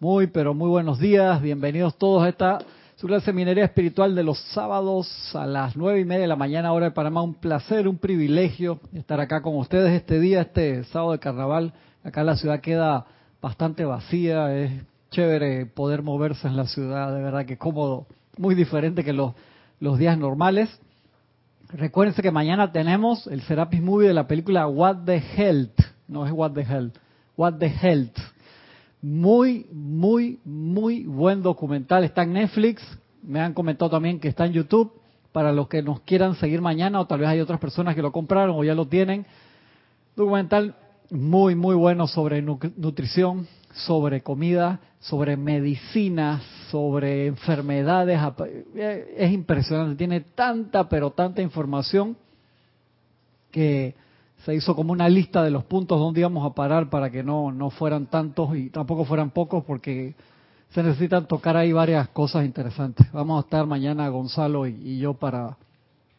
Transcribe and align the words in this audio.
Muy, 0.00 0.28
pero 0.28 0.54
muy 0.54 0.70
buenos 0.70 0.98
días. 0.98 1.42
Bienvenidos 1.42 1.98
todos 1.98 2.22
a 2.22 2.30
esta 2.30 2.58
su 2.96 3.06
clase 3.06 3.34
minería 3.34 3.66
espiritual 3.66 4.14
de 4.14 4.22
los 4.22 4.38
sábados 4.54 5.06
a 5.36 5.44
las 5.44 5.76
nueve 5.76 6.00
y 6.00 6.06
media 6.06 6.22
de 6.22 6.28
la 6.28 6.36
mañana, 6.36 6.72
hora 6.72 6.86
de 6.86 6.92
Panamá. 6.92 7.20
Un 7.20 7.34
placer, 7.34 7.86
un 7.86 7.98
privilegio 7.98 8.80
estar 8.94 9.20
acá 9.20 9.42
con 9.42 9.58
ustedes 9.58 9.92
este 9.92 10.18
día, 10.18 10.40
este 10.40 10.84
sábado 10.84 11.12
de 11.12 11.18
carnaval. 11.18 11.74
Acá 12.02 12.24
la 12.24 12.36
ciudad 12.36 12.62
queda 12.62 13.04
bastante 13.42 13.84
vacía. 13.84 14.56
Es 14.56 14.72
chévere 15.10 15.66
poder 15.66 16.00
moverse 16.00 16.48
en 16.48 16.56
la 16.56 16.66
ciudad, 16.66 17.14
de 17.14 17.22
verdad 17.22 17.44
que 17.44 17.58
cómodo. 17.58 18.06
Muy 18.38 18.54
diferente 18.54 19.04
que 19.04 19.12
los, 19.12 19.34
los 19.80 19.98
días 19.98 20.16
normales. 20.16 20.70
Recuérdense 21.68 22.22
que 22.22 22.30
mañana 22.30 22.72
tenemos 22.72 23.26
el 23.26 23.42
Serapis 23.42 23.82
Movie 23.82 24.08
de 24.08 24.14
la 24.14 24.26
película 24.26 24.66
What 24.66 25.04
the 25.04 25.22
Health. 25.36 25.78
No 26.06 26.24
es 26.24 26.32
What 26.32 26.52
the 26.52 26.62
Health. 26.62 26.96
What 27.36 27.58
the 27.58 27.68
Health 27.68 28.18
muy, 29.00 29.66
muy, 29.72 30.40
muy 30.44 31.04
buen 31.04 31.42
documental. 31.42 32.04
Está 32.04 32.22
en 32.22 32.32
Netflix. 32.32 32.82
Me 33.22 33.40
han 33.40 33.54
comentado 33.54 33.90
también 33.90 34.20
que 34.20 34.28
está 34.28 34.46
en 34.46 34.52
YouTube. 34.52 34.92
Para 35.32 35.52
los 35.52 35.68
que 35.68 35.82
nos 35.82 36.00
quieran 36.00 36.34
seguir 36.36 36.62
mañana, 36.62 37.00
o 37.00 37.06
tal 37.06 37.20
vez 37.20 37.28
hay 37.28 37.40
otras 37.40 37.60
personas 37.60 37.94
que 37.94 38.02
lo 38.02 38.10
compraron 38.10 38.56
o 38.56 38.64
ya 38.64 38.74
lo 38.74 38.86
tienen. 38.86 39.26
Documental 40.16 40.74
muy, 41.10 41.54
muy 41.54 41.76
bueno 41.76 42.06
sobre 42.06 42.42
nutrición, 42.42 43.46
sobre 43.72 44.22
comida, 44.22 44.80
sobre 45.00 45.36
medicina, 45.36 46.40
sobre 46.70 47.26
enfermedades. 47.26 48.18
Es 48.74 49.32
impresionante. 49.32 49.96
Tiene 49.96 50.20
tanta, 50.20 50.88
pero 50.88 51.10
tanta 51.10 51.42
información 51.42 52.16
que 53.50 53.94
se 54.44 54.54
hizo 54.54 54.74
como 54.76 54.92
una 54.92 55.08
lista 55.08 55.42
de 55.42 55.50
los 55.50 55.64
puntos 55.64 55.98
donde 55.98 56.20
íbamos 56.20 56.48
a 56.48 56.54
parar 56.54 56.88
para 56.90 57.10
que 57.10 57.22
no, 57.22 57.50
no 57.52 57.70
fueran 57.70 58.06
tantos 58.06 58.56
y 58.56 58.70
tampoco 58.70 59.04
fueran 59.04 59.30
pocos 59.30 59.64
porque 59.64 60.14
se 60.70 60.82
necesitan 60.82 61.26
tocar 61.26 61.56
ahí 61.56 61.72
varias 61.72 62.08
cosas 62.08 62.44
interesantes. 62.44 63.10
Vamos 63.12 63.42
a 63.42 63.46
estar 63.46 63.66
mañana 63.66 64.08
Gonzalo 64.08 64.66
y, 64.66 64.98
yo 64.98 65.14
para, 65.14 65.56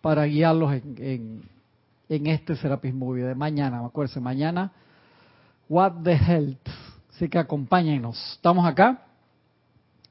para 0.02 0.26
guiarlos 0.26 0.74
en, 0.74 1.44
en, 2.10 2.28
este 2.28 2.56
Serapis 2.56 2.94
Movie 2.94 3.24
de 3.24 3.36
mañana, 3.36 3.86
acuérdense, 3.86 4.20
mañana 4.20 4.72
What 5.70 5.94
the 6.04 6.14
Health. 6.14 6.68
Así 7.14 7.30
que 7.30 7.38
acompáñenos. 7.38 8.34
Estamos 8.34 8.66
acá 8.66 9.06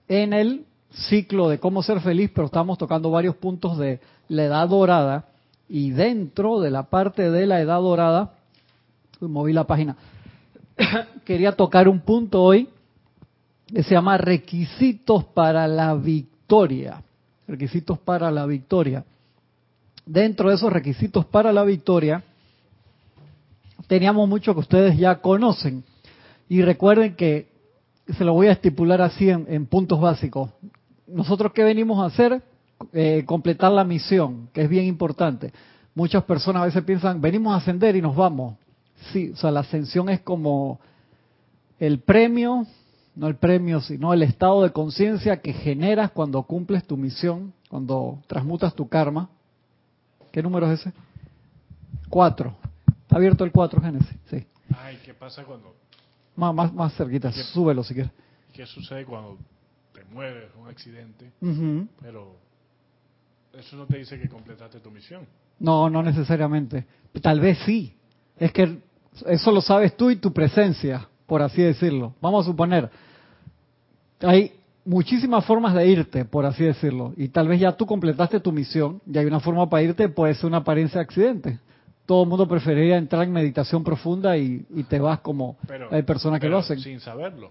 en 0.07 0.33
el 0.33 0.67
ciclo 0.91 1.49
de 1.49 1.59
cómo 1.59 1.83
ser 1.83 2.01
feliz, 2.01 2.31
pero 2.35 2.47
estamos 2.47 2.79
tocando 2.79 3.11
varios 3.11 3.37
puntos 3.37 3.77
de 3.77 4.01
la 4.29 4.45
edad 4.45 4.69
dorada 4.69 5.29
y 5.69 5.91
dentro 5.91 6.61
de 6.61 6.71
la 6.71 6.85
parte 6.85 7.31
de 7.31 7.47
la 7.47 7.61
edad 7.61 7.81
dorada, 7.81 8.35
moví 9.21 9.53
la 9.53 9.67
página, 9.67 9.97
quería 11.25 11.53
tocar 11.53 11.89
un 11.89 12.01
punto 12.01 12.43
hoy 12.43 12.69
que 13.67 13.83
se 13.83 13.95
llama 13.95 14.17
requisitos 14.17 15.25
para 15.25 15.69
la 15.69 15.95
victoria. 15.95 17.03
Requisitos 17.47 17.99
para 17.99 18.31
la 18.31 18.47
victoria. 18.47 19.05
Dentro 20.07 20.49
de 20.49 20.57
esos 20.57 20.73
requisitos 20.73 21.27
para 21.27 21.53
la 21.53 21.65
victoria, 21.65 22.23
teníamos 23.87 24.29
mucho 24.29 24.55
que 24.55 24.61
ustedes 24.61 24.97
ya 24.97 25.21
conocen. 25.21 25.85
Y 26.49 26.63
recuerden 26.63 27.15
que 27.15 27.49
se 28.17 28.25
lo 28.25 28.33
voy 28.33 28.47
a 28.47 28.53
estipular 28.53 29.03
así 29.03 29.29
en, 29.29 29.67
puntos 29.67 30.01
básicos. 30.01 30.51
Nosotros 31.07 31.53
qué 31.53 31.63
venimos 31.63 31.99
a 31.99 32.07
hacer? 32.07 32.43
Eh, 32.93 33.25
completar 33.27 33.73
la 33.73 33.85
misión, 33.85 34.49
que 34.53 34.63
es 34.63 34.69
bien 34.69 34.85
importante. 34.85 35.53
Muchas 35.95 36.23
personas 36.25 36.63
a 36.63 36.67
veces 36.67 36.85
piensan, 36.85 37.21
venimos 37.21 37.53
a 37.53 37.57
ascender 37.57 37.97
y 37.97 38.03
nos 38.03 38.15
vamos. 38.15 38.55
Sí, 39.13 39.33
o 39.33 39.37
sea, 39.37 39.51
la 39.51 39.61
ascensión 39.61 40.09
es 40.09 40.21
como 40.21 40.79
el 41.81 41.99
premio, 42.01 42.67
no 43.17 43.27
el 43.27 43.35
premio, 43.35 43.81
sino 43.81 44.15
el 44.15 44.23
estado 44.23 44.63
de 44.63 44.71
conciencia 44.71 45.41
que 45.41 45.53
generas 45.53 46.13
cuando 46.13 46.43
cumples 46.45 46.87
tu 46.87 46.97
misión, 46.97 47.53
cuando 47.69 48.23
transmutas 48.29 48.75
tu 48.75 48.89
karma. 48.89 49.29
¿Qué 50.31 50.43
número 50.43 50.71
es 50.71 50.81
ese? 50.81 50.93
Cuatro. 52.09 52.55
¿Está 53.03 53.17
abierto 53.17 53.45
el 53.45 53.51
cuatro, 53.51 53.81
Génesis? 53.81 54.17
Sí. 54.31 54.47
Ay, 54.77 54.99
¿qué 55.05 55.15
pasa 55.15 55.45
cuando...? 55.45 55.75
Más, 56.37 56.55
más, 56.55 56.73
más 56.73 56.95
cerquita, 56.95 57.33
súbelo 57.33 57.83
si 57.83 57.95
quieres. 57.95 58.13
¿Qué 58.53 58.65
sucede 58.67 59.05
cuando 59.05 59.37
te 59.93 60.05
mueves 60.05 60.51
un 60.61 60.69
accidente, 60.69 61.33
pero 62.01 62.37
eso 63.59 63.77
no 63.77 63.87
te 63.87 63.99
dice 63.99 64.19
que 64.19 64.29
completaste 64.29 64.81
tu 64.81 64.91
misión. 64.91 65.27
No, 65.59 65.91
no 65.91 66.03
necesariamente. 66.03 66.87
Tal 67.21 67.41
vez 67.41 67.59
sí. 67.65 67.95
Es 68.39 68.53
que 68.53 68.79
eso 69.27 69.51
lo 69.51 69.61
sabes 69.61 69.97
tú 69.97 70.11
y 70.11 70.17
tu 70.17 70.33
presencia, 70.33 71.09
por 71.27 71.43
así 71.43 71.63
decirlo. 71.63 72.15
Vamos 72.21 72.47
a 72.47 72.51
suponer, 72.51 72.89
hay 74.21 74.53
muchísimas 74.85 75.45
formas 75.45 75.75
de 75.75 75.87
irte, 75.89 76.25
por 76.25 76.47
así 76.47 76.65
decirlo. 76.65 77.13
Y 77.17 77.29
tal 77.29 77.49
vez 77.49 77.61
ya 77.61 77.73
tú 77.73 77.85
completaste 77.85 78.41
tu 78.41 78.53
misión 78.53 79.01
y 79.07 79.19
hay 79.19 79.27
una 79.27 79.41
forma 79.41 79.69
para 79.69 79.83
irte, 79.83 80.09
puede 80.09 80.35
ser 80.35 80.47
una 80.47 80.59
apariencia 80.59 80.99
de 80.99 81.05
accidente. 81.05 81.59
Todo 82.07 82.23
el 82.23 82.29
mundo 82.29 82.49
preferiría 82.49 82.97
entrar 82.97 83.25
en 83.25 83.33
meditación 83.33 83.85
profunda 83.85 84.37
y, 84.39 84.65
te 84.89 84.99
vas 84.99 85.21
como 85.21 85.59
hay 85.91 86.03
personas 86.03 86.41
que 86.41 86.49
lo 86.49 86.59
hacen. 86.59 86.79
Sin 86.79 87.01
saberlo. 87.01 87.51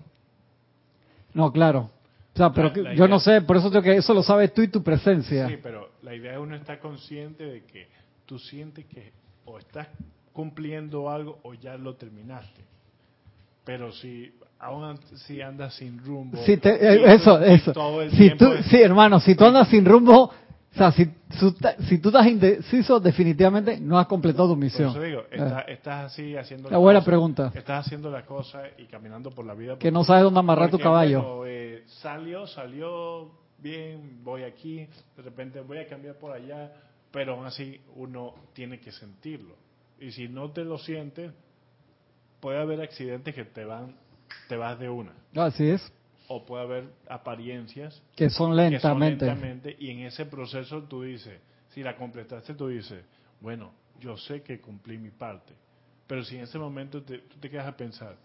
No, 1.33 1.51
claro. 1.51 1.91
O 2.37 2.39
sea, 2.39 2.51
pero 2.51 2.71
yo 2.93 3.07
no 3.07 3.19
sé, 3.19 3.41
por 3.41 3.57
eso 3.57 3.71
tengo 3.71 3.81
que 3.81 3.97
eso 3.97 4.13
lo 4.13 4.21
sabes 4.21 4.53
tú 4.53 4.61
y 4.61 4.67
tu 4.67 4.83
presencia. 4.83 5.47
Sí, 5.47 5.57
pero 5.61 5.89
la 6.03 6.13
idea 6.13 6.33
es 6.33 6.37
uno 6.37 6.55
estar 6.55 6.77
consciente 6.77 7.43
de 7.43 7.63
que 7.63 7.87
tú 8.27 8.37
sientes 8.37 8.85
que 8.85 9.11
o 9.45 9.57
estás 9.57 9.87
cumpliendo 10.33 11.09
algo 11.09 11.39
o 11.41 11.55
ya 11.55 11.77
lo 11.77 11.95
terminaste. 11.95 12.63
Pero 13.65 13.91
si 13.91 14.31
aún 14.59 14.99
si 15.15 15.41
andas 15.41 15.73
sin 15.73 15.97
rumbo, 15.97 16.37
sí, 16.45 16.59
eso, 16.61 17.39
eso. 17.39 17.73
si 18.11 18.29
tú, 18.35 18.53
sí, 18.69 18.81
hermano, 18.81 19.19
si 19.19 19.33
tú 19.33 19.45
andas 19.45 19.67
sin 19.69 19.83
rumbo, 19.83 20.25
o 20.25 20.77
sea, 20.77 20.91
si, 20.91 21.09
si 21.89 21.97
tú 21.97 22.09
estás 22.09 22.27
indeciso, 22.27 22.99
definitivamente 22.99 23.79
no 23.79 23.97
has 23.97 24.05
completado 24.05 24.49
tu 24.49 24.55
misión. 24.55 24.93
Por 24.93 25.03
eso 25.03 25.09
digo, 25.09 25.23
eh. 25.31 25.63
estás 25.69 26.05
así 26.05 26.37
haciendo 26.37 26.69
la, 26.69 26.77
buena 26.77 27.03
pregunta. 27.03 27.51
Estás 27.55 27.87
haciendo 27.87 28.11
la 28.11 28.23
cosa 28.27 28.61
y 28.77 28.85
caminando 28.85 29.31
por 29.31 29.43
la 29.43 29.55
vida. 29.55 29.79
Que 29.79 29.91
no 29.91 30.03
sabes 30.03 30.21
dónde 30.21 30.39
amarrar 30.39 30.69
tu 30.69 30.77
caballo. 30.77 31.47
Eh, 31.47 31.66
salió, 31.87 32.47
salió 32.47 33.31
bien, 33.57 34.23
voy 34.23 34.43
aquí, 34.43 34.87
de 35.15 35.23
repente 35.23 35.61
voy 35.61 35.79
a 35.79 35.87
cambiar 35.87 36.15
por 36.15 36.31
allá, 36.31 36.71
pero 37.11 37.33
aún 37.33 37.45
así 37.45 37.81
uno 37.95 38.33
tiene 38.53 38.79
que 38.79 38.91
sentirlo. 38.91 39.55
Y 39.99 40.11
si 40.11 40.27
no 40.27 40.51
te 40.51 40.63
lo 40.63 40.77
sientes, 40.77 41.31
puede 42.39 42.59
haber 42.59 42.81
accidentes 42.81 43.33
que 43.33 43.45
te 43.45 43.65
van, 43.65 43.95
te 44.47 44.55
vas 44.55 44.77
de 44.79 44.89
una. 44.89 45.13
Así 45.35 45.69
es 45.69 45.91
o 46.27 46.45
puede 46.45 46.63
haber 46.63 46.89
apariencias 47.07 48.01
que 48.15 48.29
son 48.29 48.55
lentamente. 48.55 49.75
y 49.79 49.91
en 49.91 49.99
ese 49.99 50.25
proceso 50.25 50.83
tú 50.83 51.03
dices, 51.03 51.39
si 51.69 51.81
la 51.81 51.95
completaste, 51.95 52.53
tú 52.53 52.67
dices, 52.67 53.03
bueno, 53.39 53.71
yo 53.99 54.17
sé 54.17 54.41
que 54.41 54.59
cumplí 54.59 54.97
mi 54.97 55.09
parte. 55.09 55.53
Pero 56.05 56.23
si 56.23 56.37
en 56.37 56.43
ese 56.43 56.57
momento 56.57 57.01
te, 57.03 57.19
tú 57.19 57.37
te 57.39 57.49
quedas 57.49 57.67
a 57.67 57.75
pensar, 57.75 58.17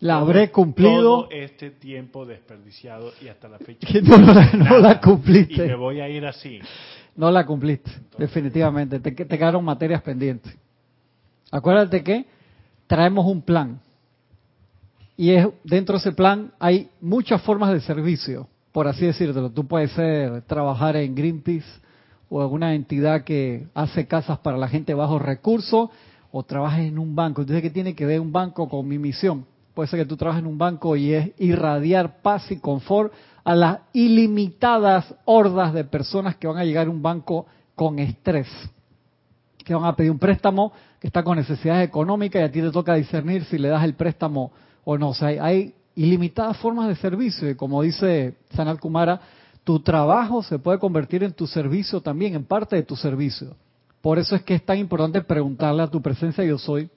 la 0.00 0.18
habré 0.18 0.50
cumplido. 0.50 1.22
todo 1.22 1.30
este 1.30 1.70
tiempo 1.70 2.24
desperdiciado 2.24 3.12
y 3.20 3.28
hasta 3.28 3.48
la 3.48 3.58
fecha 3.58 3.86
que 3.86 4.00
no, 4.02 4.78
la, 4.78 5.00
cumpliste. 5.00 5.64
y 5.64 5.68
me 5.68 5.74
voy 5.74 6.00
a 6.00 6.08
ir 6.08 6.24
así. 6.26 6.60
No 7.16 7.30
la 7.30 7.44
cumpliste 7.44 7.90
definitivamente. 8.16 9.00
Te, 9.00 9.12
te 9.12 9.38
quedaron 9.38 9.64
materias 9.64 10.02
pendientes. 10.02 10.56
Acuérdate 11.50 12.02
que 12.02 12.26
traemos 12.86 13.26
un 13.26 13.42
plan. 13.42 13.80
Y 15.16 15.30
es, 15.30 15.48
dentro 15.64 15.94
de 15.94 15.98
ese 16.00 16.12
plan 16.12 16.52
hay 16.60 16.90
muchas 17.00 17.42
formas 17.42 17.72
de 17.72 17.80
servicio, 17.80 18.46
por 18.70 18.86
así 18.86 19.06
decirlo. 19.06 19.50
Tú 19.50 19.66
puedes 19.66 19.90
ser, 19.92 20.42
trabajar 20.42 20.96
en 20.96 21.14
Greenpeace 21.14 21.66
o 22.30 22.44
en 22.44 22.52
una 22.52 22.74
entidad 22.74 23.24
que 23.24 23.66
hace 23.74 24.06
casas 24.06 24.38
para 24.38 24.56
la 24.56 24.68
gente 24.68 24.94
bajo 24.94 25.18
recursos 25.18 25.90
o 26.30 26.42
trabajes 26.44 26.86
en 26.86 26.98
un 26.98 27.16
banco. 27.16 27.40
Entonces, 27.40 27.62
¿qué 27.62 27.70
tiene 27.70 27.94
que 27.94 28.06
ver 28.06 28.20
un 28.20 28.30
banco 28.30 28.68
con 28.68 28.86
mi 28.86 28.98
misión? 28.98 29.44
Puede 29.78 29.90
ser 29.90 30.00
que 30.00 30.06
tú 30.06 30.16
trabajes 30.16 30.42
en 30.42 30.48
un 30.48 30.58
banco 30.58 30.96
y 30.96 31.14
es 31.14 31.30
irradiar 31.38 32.20
paz 32.20 32.50
y 32.50 32.58
confort 32.58 33.12
a 33.44 33.54
las 33.54 33.78
ilimitadas 33.92 35.14
hordas 35.24 35.72
de 35.72 35.84
personas 35.84 36.34
que 36.34 36.48
van 36.48 36.56
a 36.56 36.64
llegar 36.64 36.88
a 36.88 36.90
un 36.90 37.00
banco 37.00 37.46
con 37.76 38.00
estrés, 38.00 38.48
que 39.64 39.72
van 39.76 39.84
a 39.84 39.94
pedir 39.94 40.10
un 40.10 40.18
préstamo, 40.18 40.72
que 40.98 41.06
está 41.06 41.22
con 41.22 41.36
necesidades 41.38 41.86
económicas 41.86 42.42
y 42.42 42.44
a 42.44 42.50
ti 42.50 42.60
te 42.60 42.72
toca 42.72 42.94
discernir 42.94 43.44
si 43.44 43.56
le 43.56 43.68
das 43.68 43.84
el 43.84 43.94
préstamo 43.94 44.50
o 44.82 44.98
no. 44.98 45.10
O 45.10 45.14
sea, 45.14 45.28
hay 45.28 45.72
ilimitadas 45.94 46.56
formas 46.56 46.88
de 46.88 46.96
servicio 46.96 47.48
y 47.48 47.54
como 47.54 47.82
dice 47.82 48.34
Sanat 48.56 48.80
Kumara, 48.80 49.20
tu 49.62 49.78
trabajo 49.78 50.42
se 50.42 50.58
puede 50.58 50.80
convertir 50.80 51.22
en 51.22 51.34
tu 51.34 51.46
servicio 51.46 52.00
también, 52.00 52.34
en 52.34 52.44
parte 52.44 52.74
de 52.74 52.82
tu 52.82 52.96
servicio. 52.96 53.54
Por 54.00 54.18
eso 54.18 54.34
es 54.34 54.42
que 54.42 54.56
es 54.56 54.66
tan 54.66 54.78
importante 54.78 55.22
preguntarle 55.22 55.84
a 55.84 55.88
tu 55.88 56.02
presencia 56.02 56.42
yo 56.42 56.58
soy, 56.58 56.90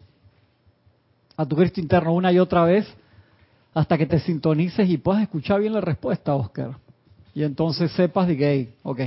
a 1.38 1.46
tu 1.46 1.56
Cristo 1.56 1.80
interno 1.80 2.14
una 2.14 2.32
y 2.32 2.40
otra 2.40 2.64
vez, 2.64 2.88
hasta 3.74 3.98
que 3.98 4.06
te 4.06 4.20
sintonices 4.20 4.90
y 4.90 4.98
puedas 4.98 5.24
escuchar 5.24 5.62
bien 5.62 5.74
la 5.74 5.82
respuesta, 5.82 6.36
Oscar. 6.36 6.78
Y 7.34 7.44
entonces 7.44 7.92
sepas 7.94 8.28
de 8.28 8.38
que, 8.38 8.74
ok, 8.84 9.00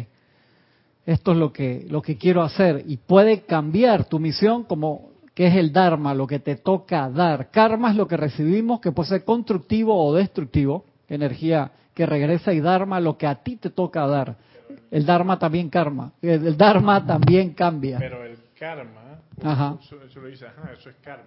esto 1.06 1.32
es 1.32 1.38
lo 1.38 1.53
que, 1.53 1.87
lo 1.91 2.00
que 2.00 2.17
quiero 2.17 2.43
hacer. 2.43 2.85
Y 2.87 2.97
puede 2.97 3.43
cambiar 3.43 4.05
tu 4.05 4.19
misión, 4.19 4.65
como 4.65 5.11
que 5.35 5.49
es 5.49 5.56
el 5.56 5.73
Dharma, 5.73 6.15
lo 6.15 6.26
que 6.26 6.38
te 6.38 6.56
toca 6.56 7.11
dar. 7.11 7.50
Karma 7.50 7.91
es 7.91 7.97
lo 7.97 8.09
que 8.09 8.17
recibimos, 8.17 8.81
que 8.81 8.93
puede 8.93 9.11
ser 9.11 9.25
constructivo 9.25 10.03
o 10.03 10.15
destructivo, 10.15 10.87
energía 11.09 11.73
que 11.93 12.06
regresa, 12.06 12.53
y 12.53 12.61
Dharma 12.61 13.00
lo 13.00 13.19
que 13.19 13.26
a 13.26 13.37
ti 13.37 13.56
te 13.56 13.71
toca 13.71 14.06
dar. 14.06 14.37
El 14.91 15.05
Dharma 15.05 15.38
también 15.38 15.69
karma, 15.69 16.12
el 16.23 16.56
Dharma 16.56 17.05
también 17.05 17.53
cambia. 17.53 17.99
Pero 17.99 18.25
el 18.25 18.38
karma, 18.59 19.21
Eso, 19.37 19.97
lo 20.21 20.26
dice, 20.26 20.47
eso 20.79 20.88
es 20.88 20.97
karma 21.03 21.25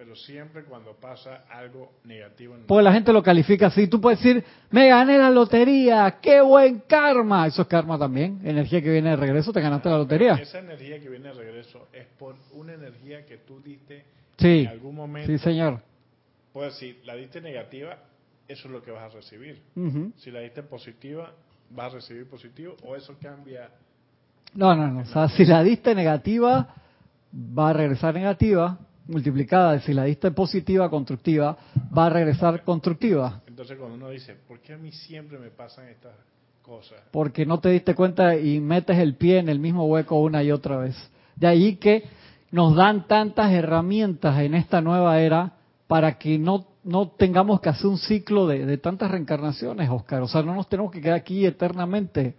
pero 0.00 0.16
siempre 0.16 0.64
cuando 0.64 0.94
pasa 0.94 1.44
algo 1.50 1.92
negativo. 2.04 2.56
En 2.56 2.64
Porque 2.64 2.84
la 2.84 2.90
gente 2.94 3.12
lo 3.12 3.22
califica 3.22 3.66
así. 3.66 3.86
Tú 3.86 4.00
puedes 4.00 4.18
decir, 4.18 4.42
me 4.70 4.88
gané 4.88 5.18
la 5.18 5.28
lotería, 5.28 6.20
qué 6.22 6.40
buen 6.40 6.80
karma. 6.88 7.46
Eso 7.46 7.60
es 7.60 7.68
karma 7.68 7.98
también. 7.98 8.40
Energía 8.42 8.80
que 8.80 8.90
viene 8.90 9.10
de 9.10 9.16
regreso, 9.16 9.52
te 9.52 9.60
ganaste 9.60 9.90
la 9.90 9.98
lotería. 9.98 10.36
Esa 10.36 10.60
energía 10.60 10.98
que 11.00 11.10
viene 11.10 11.28
de 11.28 11.34
regreso 11.34 11.88
es 11.92 12.06
por 12.18 12.34
una 12.52 12.72
energía 12.72 13.26
que 13.26 13.36
tú 13.46 13.60
diste 13.60 14.06
en 14.38 14.68
algún 14.68 14.94
momento. 14.94 15.30
Sí, 15.30 15.36
señor. 15.36 15.82
Pues 16.54 16.72
si 16.76 16.96
la 17.04 17.14
diste 17.14 17.42
negativa, 17.42 17.98
eso 18.48 18.68
es 18.68 18.72
lo 18.72 18.82
que 18.82 18.92
vas 18.92 19.02
a 19.02 19.14
recibir. 19.14 19.60
Si 20.16 20.30
la 20.30 20.40
diste 20.40 20.62
positiva, 20.62 21.30
vas 21.68 21.92
a 21.92 21.96
recibir 21.96 22.26
positivo 22.26 22.74
o 22.84 22.96
eso 22.96 23.14
cambia. 23.20 23.68
No, 24.54 24.74
no, 24.74 24.88
no. 24.88 25.00
O 25.00 25.04
sea, 25.04 25.28
si 25.28 25.44
la 25.44 25.62
diste 25.62 25.94
negativa, 25.94 26.74
va 27.34 27.68
a 27.68 27.72
regresar 27.74 28.14
negativa 28.14 28.78
multiplicada, 29.10 29.80
si 29.80 29.92
la 29.92 30.04
diste 30.04 30.30
positiva, 30.30 30.88
constructiva, 30.88 31.56
va 31.96 32.06
a 32.06 32.10
regresar 32.10 32.62
constructiva. 32.64 33.42
Entonces 33.46 33.76
cuando 33.76 33.96
uno 33.96 34.10
dice, 34.10 34.36
¿por 34.48 34.60
qué 34.60 34.74
a 34.74 34.78
mí 34.78 34.92
siempre 34.92 35.38
me 35.38 35.50
pasan 35.50 35.88
estas 35.88 36.12
cosas? 36.62 36.98
Porque 37.10 37.44
no 37.44 37.60
te 37.60 37.68
diste 37.70 37.94
cuenta 37.94 38.36
y 38.36 38.60
metes 38.60 38.98
el 38.98 39.16
pie 39.16 39.38
en 39.38 39.48
el 39.48 39.58
mismo 39.58 39.86
hueco 39.86 40.20
una 40.20 40.42
y 40.42 40.50
otra 40.52 40.78
vez. 40.78 40.96
De 41.36 41.46
ahí 41.46 41.76
que 41.76 42.04
nos 42.50 42.74
dan 42.74 43.06
tantas 43.06 43.52
herramientas 43.52 44.40
en 44.40 44.54
esta 44.54 44.80
nueva 44.80 45.20
era 45.20 45.52
para 45.86 46.18
que 46.18 46.38
no, 46.38 46.66
no 46.84 47.08
tengamos 47.08 47.60
que 47.60 47.68
hacer 47.68 47.86
un 47.86 47.98
ciclo 47.98 48.46
de, 48.46 48.64
de 48.64 48.78
tantas 48.78 49.10
reencarnaciones, 49.10 49.90
Oscar. 49.90 50.22
O 50.22 50.28
sea, 50.28 50.42
no 50.42 50.54
nos 50.54 50.68
tenemos 50.68 50.92
que 50.92 51.00
quedar 51.00 51.16
aquí 51.16 51.44
eternamente. 51.44 52.36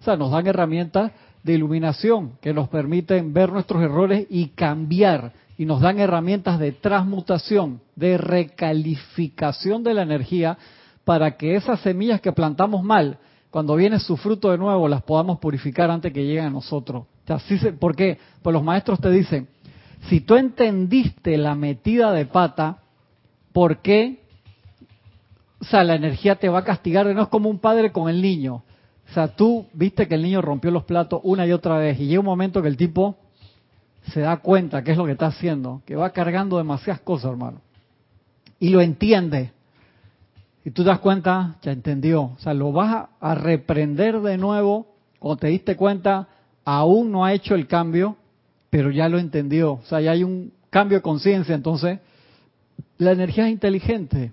O 0.00 0.04
sea, 0.04 0.16
nos 0.16 0.30
dan 0.30 0.46
herramientas 0.46 1.12
de 1.42 1.54
iluminación 1.54 2.32
que 2.40 2.52
nos 2.52 2.68
permiten 2.68 3.32
ver 3.32 3.50
nuestros 3.50 3.82
errores 3.82 4.26
y 4.28 4.48
cambiar 4.48 5.32
y 5.60 5.66
nos 5.66 5.82
dan 5.82 5.98
herramientas 5.98 6.58
de 6.58 6.72
transmutación, 6.72 7.82
de 7.94 8.16
recalificación 8.16 9.84
de 9.84 9.92
la 9.92 10.00
energía 10.00 10.56
para 11.04 11.36
que 11.36 11.54
esas 11.54 11.80
semillas 11.80 12.22
que 12.22 12.32
plantamos 12.32 12.82
mal, 12.82 13.18
cuando 13.50 13.76
viene 13.76 13.98
su 13.98 14.16
fruto 14.16 14.50
de 14.50 14.56
nuevo, 14.56 14.88
las 14.88 15.02
podamos 15.02 15.38
purificar 15.38 15.90
antes 15.90 16.14
que 16.14 16.24
lleguen 16.24 16.46
a 16.46 16.50
nosotros. 16.50 17.04
¿Por 17.78 17.94
qué? 17.94 18.16
Pues 18.40 18.54
los 18.54 18.64
maestros 18.64 19.00
te 19.00 19.10
dicen, 19.10 19.48
si 20.08 20.22
tú 20.22 20.36
entendiste 20.36 21.36
la 21.36 21.54
metida 21.54 22.10
de 22.12 22.24
pata, 22.24 22.78
¿por 23.52 23.82
qué? 23.82 24.22
O 25.60 25.64
sea, 25.66 25.84
la 25.84 25.94
energía 25.94 26.36
te 26.36 26.48
va 26.48 26.60
a 26.60 26.64
castigar, 26.64 27.04
no 27.04 27.20
es 27.20 27.28
como 27.28 27.50
un 27.50 27.58
padre 27.58 27.92
con 27.92 28.08
el 28.08 28.22
niño. 28.22 28.62
O 29.10 29.12
sea, 29.12 29.28
tú 29.28 29.66
viste 29.74 30.08
que 30.08 30.14
el 30.14 30.22
niño 30.22 30.40
rompió 30.40 30.70
los 30.70 30.84
platos 30.84 31.20
una 31.22 31.46
y 31.46 31.52
otra 31.52 31.76
vez 31.76 32.00
y 32.00 32.06
llega 32.06 32.20
un 32.20 32.24
momento 32.24 32.62
que 32.62 32.68
el 32.68 32.78
tipo 32.78 33.18
se 34.08 34.20
da 34.20 34.38
cuenta 34.38 34.82
qué 34.82 34.92
es 34.92 34.96
lo 34.96 35.06
que 35.06 35.12
está 35.12 35.26
haciendo, 35.26 35.82
que 35.84 35.96
va 35.96 36.10
cargando 36.10 36.58
demasiadas 36.58 37.00
cosas, 37.02 37.30
hermano. 37.30 37.60
Y 38.58 38.70
lo 38.70 38.80
entiende. 38.80 39.52
Y 40.64 40.70
tú 40.70 40.82
te 40.82 40.88
das 40.88 40.98
cuenta, 40.98 41.56
ya 41.62 41.72
entendió. 41.72 42.22
O 42.22 42.36
sea, 42.38 42.54
lo 42.54 42.72
vas 42.72 43.08
a, 43.20 43.34
reprender 43.34 44.20
de 44.20 44.36
nuevo. 44.36 44.86
Cuando 45.18 45.40
te 45.40 45.48
diste 45.48 45.76
cuenta, 45.76 46.28
aún 46.64 47.10
no 47.10 47.24
ha 47.24 47.32
hecho 47.32 47.54
el 47.54 47.66
cambio, 47.66 48.16
pero 48.68 48.90
ya 48.90 49.08
lo 49.08 49.18
entendió. 49.18 49.74
O 49.74 49.82
sea, 49.84 50.00
ya 50.00 50.12
hay 50.12 50.24
un 50.24 50.52
cambio 50.70 50.98
de 50.98 51.02
conciencia. 51.02 51.54
Entonces, 51.54 52.00
la 52.98 53.12
energía 53.12 53.46
es 53.46 53.52
inteligente. 53.52 54.32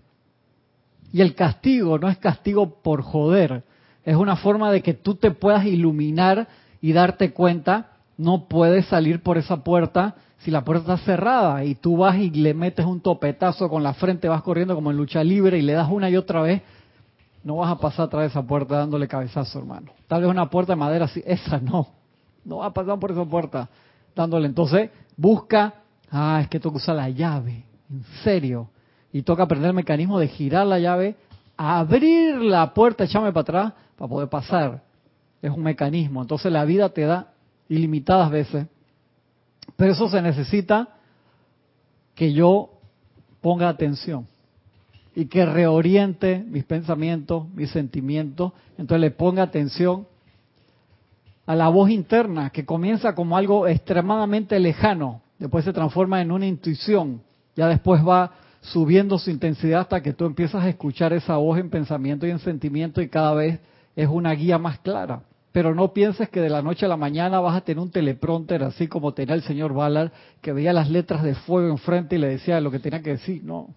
Y 1.14 1.22
el 1.22 1.36
castigo 1.36 1.98
no 1.98 2.10
es 2.10 2.18
castigo 2.18 2.82
por 2.82 3.02
joder. 3.02 3.64
Es 4.04 4.16
una 4.16 4.36
forma 4.36 4.72
de 4.72 4.82
que 4.82 4.94
tú 4.94 5.16
te 5.16 5.32
puedas 5.32 5.66
iluminar 5.66 6.48
y 6.82 6.94
darte 6.94 7.32
cuenta 7.32 7.97
no 8.18 8.48
puedes 8.48 8.86
salir 8.88 9.22
por 9.22 9.38
esa 9.38 9.64
puerta 9.64 10.16
si 10.40 10.52
la 10.52 10.64
puerta 10.64 10.94
está 10.94 11.06
cerrada 11.06 11.64
y 11.64 11.76
tú 11.76 11.98
vas 11.98 12.18
y 12.18 12.30
le 12.30 12.54
metes 12.54 12.86
un 12.86 13.02
topetazo 13.02 13.70
con 13.70 13.84
la 13.84 13.94
frente, 13.94 14.28
vas 14.28 14.44
corriendo 14.44 14.76
como 14.76 14.92
en 14.92 14.98
lucha 14.98 15.24
libre 15.24 15.58
y 15.58 15.62
le 15.62 15.74
das 15.74 15.90
una 15.90 16.10
y 16.10 16.18
otra 16.18 16.42
vez, 16.42 16.62
no 17.44 17.58
vas 17.58 17.72
a 17.72 17.78
pasar 17.78 18.06
a 18.06 18.10
través 18.10 18.34
de 18.34 18.40
esa 18.40 18.48
puerta 18.48 18.78
dándole 18.78 19.08
cabezazo, 19.08 19.60
hermano. 19.60 19.92
Tal 20.08 20.22
vez 20.22 20.30
una 20.30 20.50
puerta 20.50 20.74
de 20.74 20.78
madera 20.78 21.06
así, 21.06 21.24
esa 21.26 21.60
no, 21.60 21.88
no 22.46 22.58
va 22.58 22.68
a 22.68 22.74
pasar 22.74 23.00
por 23.00 23.12
esa 23.12 23.26
puerta 23.26 23.68
dándole. 24.16 24.48
Entonces, 24.48 24.92
busca, 25.16 25.74
ah, 26.12 26.40
es 26.42 26.48
que 26.50 26.60
que 26.60 26.68
usar 26.68 26.96
la 26.96 27.10
llave, 27.10 27.64
en 27.90 28.04
serio. 28.24 28.70
Y 29.12 29.24
toca 29.24 29.44
aprender 29.44 29.70
el 29.70 29.76
mecanismo 29.76 30.20
de 30.20 30.28
girar 30.28 30.68
la 30.68 30.80
llave, 30.80 31.16
abrir 31.56 32.36
la 32.36 32.74
puerta, 32.74 33.06
echarme 33.06 33.32
para 33.32 33.42
atrás 33.42 33.74
para 33.98 34.10
poder 34.10 34.30
pasar. 34.30 34.84
Es 35.42 35.50
un 35.50 35.64
mecanismo. 35.64 36.22
Entonces 36.22 36.52
la 36.52 36.66
vida 36.66 36.90
te 36.90 37.02
da 37.02 37.30
ilimitadas 37.70 38.32
veces. 38.32 38.68
Pero 39.76 39.92
eso 39.92 40.10
se 40.10 40.22
necesita 40.22 40.90
que 42.16 42.34
yo 42.34 42.70
ponga 43.42 43.70
atención 43.70 44.28
y 45.16 45.26
que 45.26 45.46
reoriente 45.46 46.44
mis 46.48 46.64
pensamientos, 46.64 47.48
mis 47.54 47.72
sentimientos. 47.72 48.54
Entonces 48.78 49.02
le 49.02 49.12
ponga 49.12 49.44
atención 49.44 50.08
a 51.46 51.56
la 51.56 51.70
voz 51.70 51.90
interna 51.90 52.50
que 52.50 52.66
comienza 52.66 53.16
como 53.16 53.38
algo 53.38 53.68
extremadamente 53.68 54.60
lejano, 54.60 55.22
después 55.40 55.64
se 55.64 55.74
transforma 55.74 56.22
en 56.22 56.32
una 56.32 56.46
intuición, 56.46 57.22
ya 57.56 57.68
después 57.68 58.06
va 58.06 58.34
subiendo 58.60 59.18
su 59.18 59.32
intensidad 59.32 59.82
hasta 59.82 60.04
que 60.04 60.14
tú 60.14 60.26
empiezas 60.26 60.64
a 60.64 60.70
escuchar 60.70 61.14
esa 61.14 61.38
voz 61.38 61.58
en 61.58 61.70
pensamiento 61.70 62.28
y 62.28 62.32
en 62.32 62.40
sentimiento 62.40 63.02
y 63.02 63.08
cada 63.08 63.34
vez 63.34 63.60
es 63.96 64.08
una 64.10 64.34
guía 64.34 64.58
más 64.58 64.80
clara. 64.80 65.22
Pero 65.58 65.74
no 65.74 65.92
pienses 65.92 66.30
que 66.30 66.40
de 66.40 66.52
la 66.52 66.62
noche 66.62 66.86
a 66.86 66.88
la 66.88 66.98
mañana 66.98 67.40
vas 67.40 67.58
a 67.58 67.62
tener 67.62 67.82
un 67.82 67.90
teleprompter 67.90 68.62
así 68.62 68.88
como 68.88 69.16
tenía 69.16 69.34
el 69.34 69.42
señor 69.42 69.74
Ballard, 69.74 70.12
que 70.40 70.54
veía 70.54 70.72
las 70.72 70.88
letras 70.88 71.24
de 71.24 71.34
fuego 71.34 71.68
enfrente 71.72 72.16
y 72.16 72.20
le 72.20 72.28
decía 72.28 72.62
lo 72.62 72.70
que 72.70 72.78
tenía 72.78 73.02
que 73.02 73.14
decir. 73.14 73.44
No. 73.44 73.74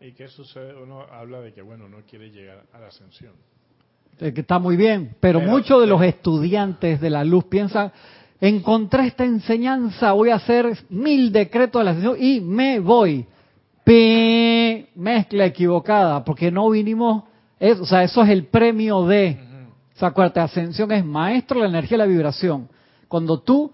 ¿Y 0.00 0.12
qué 0.12 0.28
sucede? 0.28 0.72
Uno 0.82 1.02
habla 1.12 1.42
de 1.42 1.52
que, 1.52 1.60
bueno, 1.60 1.90
no 1.90 1.98
quiere 2.08 2.30
llegar 2.30 2.62
a 2.72 2.80
la 2.80 2.86
ascensión. 2.86 3.32
que 4.18 4.28
está 4.28 4.58
muy 4.58 4.78
bien, 4.78 5.14
pero, 5.20 5.42
muchos 5.42 5.78
de 5.78 5.86
los 5.86 6.00
estudiantes 6.00 7.02
de 7.02 7.10
la 7.10 7.22
luz 7.22 7.44
piensan, 7.44 7.92
encontré 8.40 9.08
esta 9.08 9.26
enseñanza, 9.26 10.12
voy 10.12 10.30
a 10.30 10.36
hacer 10.36 10.74
mil 10.88 11.32
decretos 11.32 11.80
de 11.80 11.84
la 11.84 11.90
ascensión 11.90 12.16
y 12.18 12.40
me 12.40 12.80
voy. 12.80 13.26
P 13.84 14.88
mezcla 14.94 15.44
equivocada, 15.44 16.24
porque 16.24 16.50
no 16.50 16.70
vinimos, 16.70 17.24
o 17.60 17.84
sea, 17.84 18.04
eso 18.04 18.22
es 18.22 18.30
el 18.30 18.46
premio 18.46 19.04
de 19.04 19.51
sea, 20.02 20.08
acuérdate, 20.08 20.40
ascensión 20.40 20.90
es 20.90 21.04
maestro 21.04 21.60
la 21.60 21.68
energía 21.68 21.94
y 21.96 21.98
la 21.98 22.06
vibración. 22.06 22.68
Cuando 23.06 23.40
tú 23.40 23.72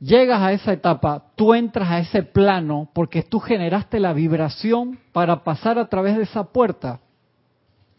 llegas 0.00 0.40
a 0.40 0.52
esa 0.52 0.72
etapa, 0.72 1.24
tú 1.36 1.52
entras 1.52 1.90
a 1.90 1.98
ese 1.98 2.22
plano 2.22 2.88
porque 2.94 3.22
tú 3.22 3.40
generaste 3.40 4.00
la 4.00 4.12
vibración 4.12 4.98
para 5.12 5.44
pasar 5.44 5.78
a 5.78 5.88
través 5.88 6.16
de 6.16 6.22
esa 6.22 6.44
puerta, 6.44 7.00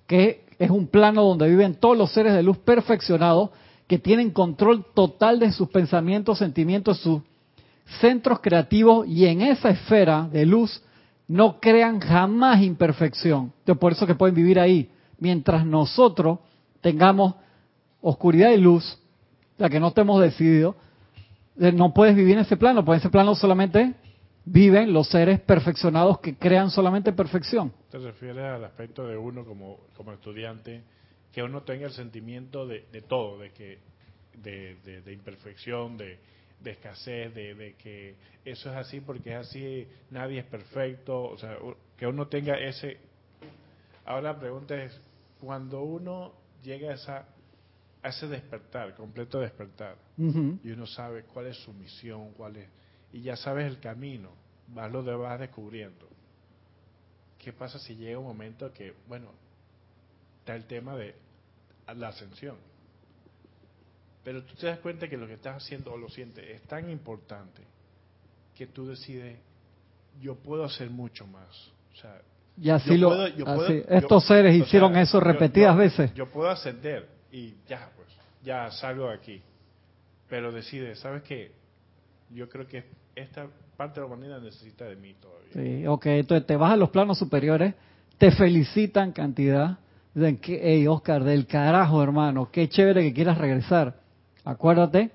que 0.07 0.45
es 0.57 0.71
un 0.71 0.87
plano 0.87 1.23
donde 1.23 1.47
viven 1.47 1.75
todos 1.75 1.97
los 1.97 2.11
seres 2.11 2.33
de 2.33 2.41
luz 2.41 2.57
perfeccionados 2.57 3.51
que 3.85 3.99
tienen 3.99 4.31
control 4.31 4.85
total 4.93 5.39
de 5.39 5.51
sus 5.51 5.69
pensamientos, 5.69 6.39
sentimientos, 6.39 6.97
sus 6.99 7.21
centros 8.01 8.39
creativos 8.39 9.07
y 9.07 9.25
en 9.27 9.41
esa 9.41 9.69
esfera 9.69 10.27
de 10.31 10.45
luz 10.45 10.81
no 11.27 11.59
crean 11.59 11.99
jamás 11.99 12.61
imperfección. 12.61 13.53
Entonces, 13.59 13.79
por 13.79 13.91
eso 13.91 14.07
que 14.07 14.15
pueden 14.15 14.35
vivir 14.35 14.59
ahí. 14.59 14.89
Mientras 15.19 15.65
nosotros 15.65 16.39
tengamos 16.81 17.35
oscuridad 18.01 18.51
y 18.51 18.57
luz, 18.57 18.99
la 19.57 19.69
que 19.69 19.79
no 19.79 19.91
te 19.91 20.01
hemos 20.01 20.21
decidido, 20.21 20.75
eh, 21.59 21.71
no 21.71 21.93
puedes 21.93 22.15
vivir 22.15 22.35
en 22.35 22.41
ese 22.41 22.57
plano, 22.57 22.85
pues 22.85 22.97
en 22.97 22.99
ese 23.01 23.09
plano 23.09 23.35
solamente 23.35 23.95
viven 24.45 24.93
los 24.93 25.09
seres 25.09 25.41
perfeccionados 25.41 26.19
que 26.19 26.37
crean 26.37 26.71
solamente 26.71 27.11
perfección. 27.11 27.73
¿Te 27.91 27.97
refieres 27.97 28.43
al 28.43 28.63
aspecto 28.63 29.05
de 29.05 29.17
uno 29.17 29.43
como, 29.43 29.79
como 29.95 30.13
estudiante, 30.13 30.83
que 31.33 31.43
uno 31.43 31.63
tenga 31.63 31.87
el 31.87 31.93
sentimiento 31.93 32.65
de, 32.65 32.85
de 32.91 33.01
todo, 33.01 33.39
de 33.39 33.51
que 33.51 33.79
de, 34.41 34.75
de, 35.03 35.13
imperfección, 35.13 35.97
de, 35.97 36.19
de 36.61 36.71
escasez, 36.71 37.33
de, 37.33 37.55
de, 37.55 37.73
que 37.73 38.15
eso 38.45 38.69
es 38.69 38.75
así 38.77 39.01
porque 39.01 39.31
es 39.31 39.47
así, 39.47 39.87
nadie 40.11 40.39
es 40.39 40.45
perfecto, 40.45 41.23
o 41.23 41.37
sea, 41.37 41.57
que 41.97 42.07
uno 42.07 42.27
tenga 42.27 42.57
ese... 42.57 42.97
Ahora 44.05 44.33
la 44.33 44.39
pregunta 44.39 44.81
es, 44.81 44.97
cuando 45.41 45.81
uno 45.81 46.33
llega 46.63 46.91
a 46.91 46.93
esa 46.93 47.25
ese 48.09 48.27
despertar, 48.27 48.95
completo 48.95 49.39
despertar. 49.39 49.95
Y 50.17 50.69
uno 50.71 50.85
sabe 50.87 51.23
cuál 51.23 51.47
es 51.47 51.57
su 51.57 51.73
misión, 51.73 52.31
cuál 52.33 52.57
es. 52.57 52.67
Y 53.13 53.21
ya 53.21 53.35
sabes 53.35 53.65
el 53.67 53.79
camino, 53.79 54.29
vas 54.69 54.91
lo 54.91 55.03
vas 55.19 55.39
descubriendo. 55.39 56.07
¿Qué 57.37 57.53
pasa 57.53 57.79
si 57.79 57.95
llega 57.95 58.17
un 58.19 58.25
momento 58.25 58.71
que, 58.73 58.93
bueno, 59.07 59.27
está 60.39 60.55
el 60.55 60.65
tema 60.65 60.95
de 60.95 61.15
la 61.95 62.09
ascensión? 62.09 62.57
Pero 64.23 64.43
tú 64.43 64.55
te 64.55 64.67
das 64.67 64.79
cuenta 64.79 65.07
que 65.07 65.15
lo 65.17 65.25
que 65.27 65.33
estás 65.33 65.63
haciendo 65.63 65.93
o 65.93 65.97
lo 65.97 66.09
sientes 66.09 66.43
es 66.49 66.61
tan 66.63 66.89
importante 66.89 67.61
que 68.55 68.67
tú 68.67 68.87
decides, 68.87 69.37
yo 70.19 70.35
puedo 70.35 70.65
hacer 70.65 70.89
mucho 70.89 71.25
más. 71.27 71.47
O 71.93 71.95
sea, 71.95 72.21
Y 72.61 72.69
así 72.69 72.89
yo 72.89 72.97
lo, 72.97 73.07
puedo- 73.09 73.27
yo 73.29 73.47
así, 73.47 73.55
puedo- 73.55 73.97
estos 73.97 74.23
yo- 74.23 74.27
seres 74.27 74.53
o 74.61 74.65
hicieron 74.65 74.93
sea, 74.93 75.01
eso 75.03 75.19
repetidas 75.21 75.77
veces. 75.77 76.13
Yo 76.15 76.25
puedo 76.29 76.49
ascender 76.49 77.07
y 77.31 77.55
ya, 77.67 77.89
pues, 77.95 78.07
ya 78.43 78.69
salgo 78.71 79.07
de 79.09 79.13
aquí. 79.15 79.41
Pero 80.29 80.51
decide, 80.51 80.95
¿sabes 80.95 81.23
qué? 81.23 81.51
Yo 82.33 82.49
creo 82.49 82.67
que 82.67 82.83
esta 83.15 83.47
parte 83.77 83.99
de 83.99 84.07
la 84.07 84.13
humanidad 84.13 84.41
necesita 84.41 84.85
de 84.85 84.95
mí 84.95 85.13
todavía. 85.21 85.49
Sí, 85.53 85.87
ok, 85.87 86.05
entonces 86.07 86.45
te 86.45 86.55
vas 86.55 86.73
a 86.73 86.75
los 86.75 86.89
planos 86.89 87.17
superiores, 87.17 87.73
te 88.17 88.31
felicitan 88.31 89.11
cantidad, 89.11 89.77
dicen 90.13 90.37
que, 90.37 90.59
hey 90.61 90.87
Oscar, 90.87 91.23
del 91.23 91.45
carajo 91.47 92.01
hermano, 92.03 92.49
qué 92.51 92.67
chévere 92.67 93.01
que 93.03 93.13
quieras 93.13 93.37
regresar. 93.37 93.95
Acuérdate 94.43 95.11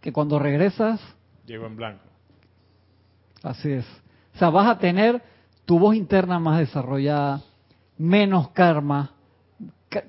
que 0.00 0.12
cuando 0.12 0.38
regresas, 0.38 1.00
Llego 1.46 1.66
en 1.66 1.74
blanco. 1.76 2.04
así 3.42 3.70
es. 3.72 3.84
O 4.34 4.38
sea, 4.38 4.50
vas 4.50 4.68
a 4.68 4.78
tener 4.78 5.20
tu 5.64 5.78
voz 5.78 5.94
interna 5.96 6.38
más 6.38 6.58
desarrollada, 6.60 7.40
menos 7.98 8.50
karma, 8.50 9.12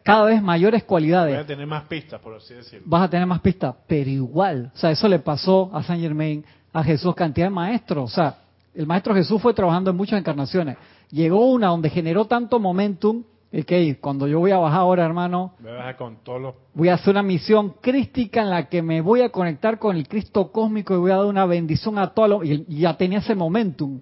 cada 0.03 0.25
vez 0.25 0.41
mayores 0.41 0.83
cualidades. 0.83 1.37
a 1.37 1.45
tener 1.45 1.67
más 1.67 1.83
pistas, 1.83 2.19
por 2.21 2.35
así 2.35 2.53
decirlo. 2.53 2.85
vas 2.87 3.03
a 3.03 3.09
tener 3.09 3.27
más 3.27 3.41
pistas, 3.41 3.75
pero 3.87 4.09
igual, 4.09 4.71
o 4.73 4.77
sea, 4.77 4.91
eso 4.91 5.07
le 5.07 5.19
pasó 5.19 5.69
a 5.73 5.83
Saint 5.83 6.01
Germain, 6.01 6.43
a 6.71 6.83
Jesús, 6.83 7.13
cantidad 7.15 7.47
de 7.47 7.51
maestros, 7.51 8.11
o 8.11 8.15
sea, 8.15 8.37
el 8.73 8.87
maestro 8.87 9.13
Jesús 9.13 9.41
fue 9.41 9.53
trabajando 9.53 9.91
en 9.91 9.97
muchas 9.97 10.19
encarnaciones, 10.19 10.77
llegó 11.11 11.51
una 11.51 11.67
donde 11.67 11.89
generó 11.89 12.25
tanto 12.25 12.59
momentum, 12.59 13.23
y 13.55 13.63
que 13.63 13.99
cuando 13.99 14.27
yo 14.27 14.39
voy 14.39 14.49
a 14.49 14.57
bajar 14.57 14.79
ahora, 14.79 15.05
hermano, 15.05 15.53
Me 15.59 15.71
vas 15.71 15.93
a 15.93 15.95
con 15.95 16.23
todos 16.23 16.41
los... 16.41 16.55
voy 16.73 16.89
a 16.89 16.95
hacer 16.95 17.11
una 17.11 17.21
misión 17.21 17.75
crística 17.81 18.41
en 18.41 18.49
la 18.49 18.67
que 18.67 18.81
me 18.81 18.99
voy 19.01 19.21
a 19.21 19.29
conectar 19.29 19.77
con 19.77 19.95
el 19.95 20.07
Cristo 20.07 20.51
cósmico 20.51 20.95
y 20.95 20.97
voy 20.97 21.11
a 21.11 21.17
dar 21.17 21.25
una 21.25 21.45
bendición 21.45 21.99
a 21.99 22.07
todos 22.15 22.29
los, 22.29 22.45
y, 22.45 22.65
y 22.67 22.79
ya 22.79 22.97
tenía 22.97 23.19
ese 23.19 23.35
momentum, 23.35 24.01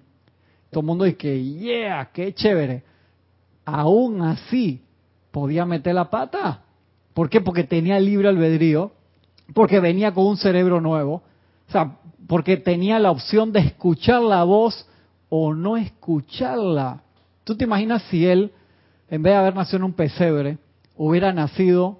todo 0.70 0.80
el 0.80 0.86
mundo 0.86 1.04
dice 1.04 1.18
que, 1.18 1.44
yeah, 1.44 2.08
qué 2.14 2.32
chévere, 2.32 2.82
aún 3.66 4.22
así, 4.22 4.82
podía 5.32 5.64
meter 5.66 5.94
la 5.94 6.10
pata, 6.10 6.60
¿por 7.14 7.28
qué? 7.28 7.40
Porque 7.40 7.64
tenía 7.64 7.98
libre 7.98 8.28
albedrío, 8.28 8.92
porque 9.54 9.80
venía 9.80 10.12
con 10.12 10.26
un 10.26 10.36
cerebro 10.36 10.80
nuevo, 10.80 11.22
o 11.68 11.72
sea, 11.72 11.96
porque 12.28 12.56
tenía 12.58 12.98
la 12.98 13.10
opción 13.10 13.52
de 13.52 13.60
escuchar 13.60 14.22
la 14.22 14.44
voz 14.44 14.86
o 15.28 15.54
no 15.54 15.76
escucharla. 15.76 17.02
¿Tú 17.44 17.56
te 17.56 17.64
imaginas 17.64 18.02
si 18.10 18.26
él, 18.26 18.52
en 19.08 19.22
vez 19.22 19.32
de 19.32 19.38
haber 19.38 19.54
nacido 19.54 19.78
en 19.78 19.84
un 19.84 19.92
pesebre, 19.94 20.58
hubiera 20.96 21.32
nacido 21.32 21.98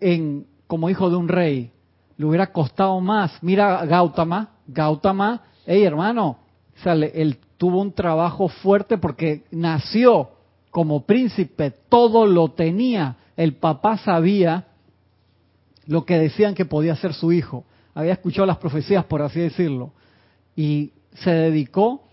en 0.00 0.46
como 0.66 0.90
hijo 0.90 1.10
de 1.10 1.16
un 1.16 1.28
rey? 1.28 1.72
Le 2.16 2.26
hubiera 2.26 2.52
costado 2.52 3.00
más. 3.00 3.32
Mira 3.42 3.80
a 3.80 3.86
Gautama, 3.86 4.50
Gautama, 4.66 5.42
hey 5.66 5.82
hermano, 5.82 6.38
o 6.78 6.82
sea, 6.82 6.92
él 6.92 7.38
tuvo 7.56 7.80
un 7.80 7.92
trabajo 7.92 8.48
fuerte 8.48 8.98
porque 8.98 9.44
nació 9.50 10.30
como 10.78 11.02
príncipe, 11.02 11.72
todo 11.88 12.24
lo 12.24 12.52
tenía. 12.52 13.16
El 13.36 13.54
papá 13.54 13.96
sabía 13.96 14.68
lo 15.88 16.04
que 16.04 16.20
decían 16.20 16.54
que 16.54 16.66
podía 16.66 16.94
ser 16.94 17.14
su 17.14 17.32
hijo. 17.32 17.64
Había 17.96 18.12
escuchado 18.12 18.46
las 18.46 18.58
profecías, 18.58 19.04
por 19.06 19.20
así 19.20 19.40
decirlo. 19.40 19.90
Y 20.54 20.92
se 21.14 21.32
dedicó 21.32 22.04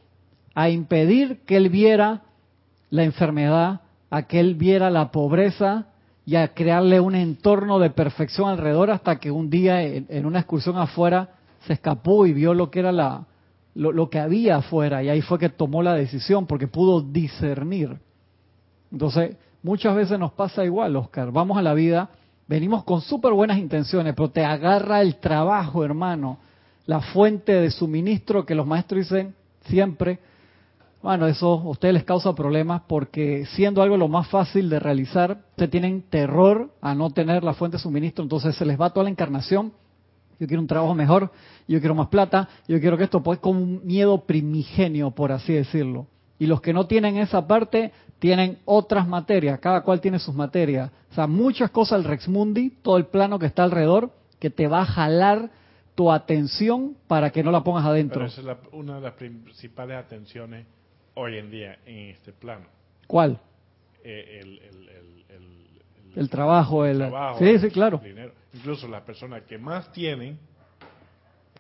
a 0.56 0.72
impedir 0.72 1.42
que 1.46 1.58
él 1.58 1.70
viera 1.70 2.24
la 2.90 3.04
enfermedad, 3.04 3.82
a 4.10 4.24
que 4.24 4.40
él 4.40 4.56
viera 4.56 4.90
la 4.90 5.12
pobreza 5.12 5.90
y 6.26 6.36
a 6.36 6.56
crearle 6.56 7.00
un 7.00 7.14
entorno 7.14 7.78
de 7.78 7.92
perfección 7.92 8.50
alrededor 8.50 8.90
hasta 8.90 9.20
que 9.20 9.30
un 9.30 9.52
día 9.52 9.84
en, 9.84 10.26
una 10.26 10.40
excursión 10.40 10.76
afuera 10.80 11.36
se 11.68 11.74
escapó 11.74 12.26
y 12.26 12.34
vio 12.34 12.56
lo 12.56 12.72
que 12.72 12.80
era 12.80 12.92
la 12.92 13.28
lo, 13.76 13.92
lo 13.92 14.10
que 14.10 14.18
había 14.18 14.56
afuera 14.56 15.04
y 15.04 15.10
ahí 15.10 15.22
fue 15.22 15.38
que 15.38 15.50
tomó 15.50 15.84
la 15.84 15.94
decisión 15.94 16.48
porque 16.48 16.68
pudo 16.68 17.02
discernir. 17.02 18.00
Entonces, 18.96 19.36
muchas 19.62 19.94
veces 19.94 20.18
nos 20.18 20.32
pasa 20.32 20.64
igual, 20.64 20.96
Oscar. 20.96 21.30
Vamos 21.30 21.58
a 21.58 21.62
la 21.62 21.74
vida, 21.74 22.12
venimos 22.48 22.86
con 22.86 23.02
súper 23.02 23.34
buenas 23.34 23.58
intenciones, 23.58 24.14
pero 24.16 24.30
te 24.30 24.46
agarra 24.46 25.02
el 25.02 25.18
trabajo, 25.18 25.84
hermano. 25.84 26.38
La 26.86 27.02
fuente 27.02 27.52
de 27.52 27.72
suministro 27.72 28.46
que 28.46 28.56
los 28.56 28.66
maestros 28.66 29.02
dicen 29.02 29.36
siempre. 29.66 30.20
Bueno, 31.04 31.28
eso 31.28 31.60
a 31.60 31.70
ustedes 31.72 31.94
les 31.94 32.04
causa 32.06 32.34
problemas 32.34 32.84
porque 32.88 33.46
siendo 33.48 33.82
algo 33.82 33.98
lo 33.98 34.08
más 34.08 34.30
fácil 34.30 34.70
de 34.70 34.80
realizar, 34.80 35.40
se 35.58 35.68
tienen 35.68 36.04
terror 36.04 36.72
a 36.80 36.96
no 36.96 37.10
tener 37.10 37.44
la 37.44 37.54
fuente 37.54 37.76
de 37.76 37.84
suministro, 37.84 38.24
entonces 38.24 38.56
se 38.56 38.66
les 38.66 38.80
va 38.80 38.92
toda 38.92 39.04
la 39.04 39.10
encarnación. 39.10 39.74
Yo 40.40 40.48
quiero 40.48 40.62
un 40.62 40.68
trabajo 40.68 40.96
mejor, 40.96 41.34
yo 41.68 41.80
quiero 41.82 41.96
más 41.96 42.08
plata, 42.08 42.48
yo 42.66 42.80
quiero 42.80 42.98
que 42.98 43.04
esto, 43.04 43.22
pues 43.22 43.40
como 43.40 43.60
un 43.60 43.86
miedo 43.86 44.26
primigenio, 44.26 45.12
por 45.12 45.34
así 45.34 45.52
decirlo. 45.52 46.08
Y 46.38 46.48
los 46.48 46.62
que 46.62 46.74
no 46.74 46.86
tienen 46.86 47.18
esa 47.18 47.48
parte, 47.48 47.92
tienen 48.20 48.60
otras 48.66 49.08
materias, 49.08 49.60
cada 49.60 49.82
cual 49.82 50.02
tiene 50.02 50.20
sus 50.20 50.34
materias. 50.34 50.92
O 51.12 51.14
sea, 51.16 51.28
muchas 51.28 51.70
cosas 51.72 52.02
del 52.02 52.10
Rex 52.12 52.28
Mundi, 52.28 52.70
todo 52.70 52.98
el 52.98 53.06
plano 53.06 53.38
que 53.40 53.46
está 53.46 53.64
alrededor, 53.64 54.12
que 54.40 54.50
te 54.50 54.68
va 54.68 54.82
a 54.82 54.86
jalar 54.86 55.50
tu 55.96 56.12
atención 56.12 56.96
para 57.08 57.30
que 57.30 57.44
no 57.44 57.52
la 57.52 57.64
pongas 57.64 57.86
adentro. 57.86 58.16
Pero 58.20 58.26
esa 58.28 58.42
es 58.42 58.48
la- 58.48 58.58
una 58.74 58.96
de 58.96 59.02
las 59.02 59.14
principales 59.14 59.98
atenciones 59.98 60.66
hoy 61.14 61.38
en 61.38 61.50
día 61.52 61.78
en 61.86 62.10
este 62.10 62.34
plano. 62.34 62.66
¿Cuál? 63.08 63.40
Eh, 64.04 64.40
el, 64.42 64.60
el- 64.60 64.90
el- 64.90 65.26
el- 65.30 66.20
El 66.20 66.30
trabajo, 66.30 66.86
el... 66.86 66.98
trabajo, 66.98 67.40
sí, 67.40 67.60
sí, 67.60 67.70
claro. 67.70 68.00
el 68.04 68.10
dinero. 68.10 68.34
Incluso 68.54 68.88
las 68.88 69.02
personas 69.04 69.44
que 69.44 69.58
más 69.58 69.92
tienen 69.92 70.38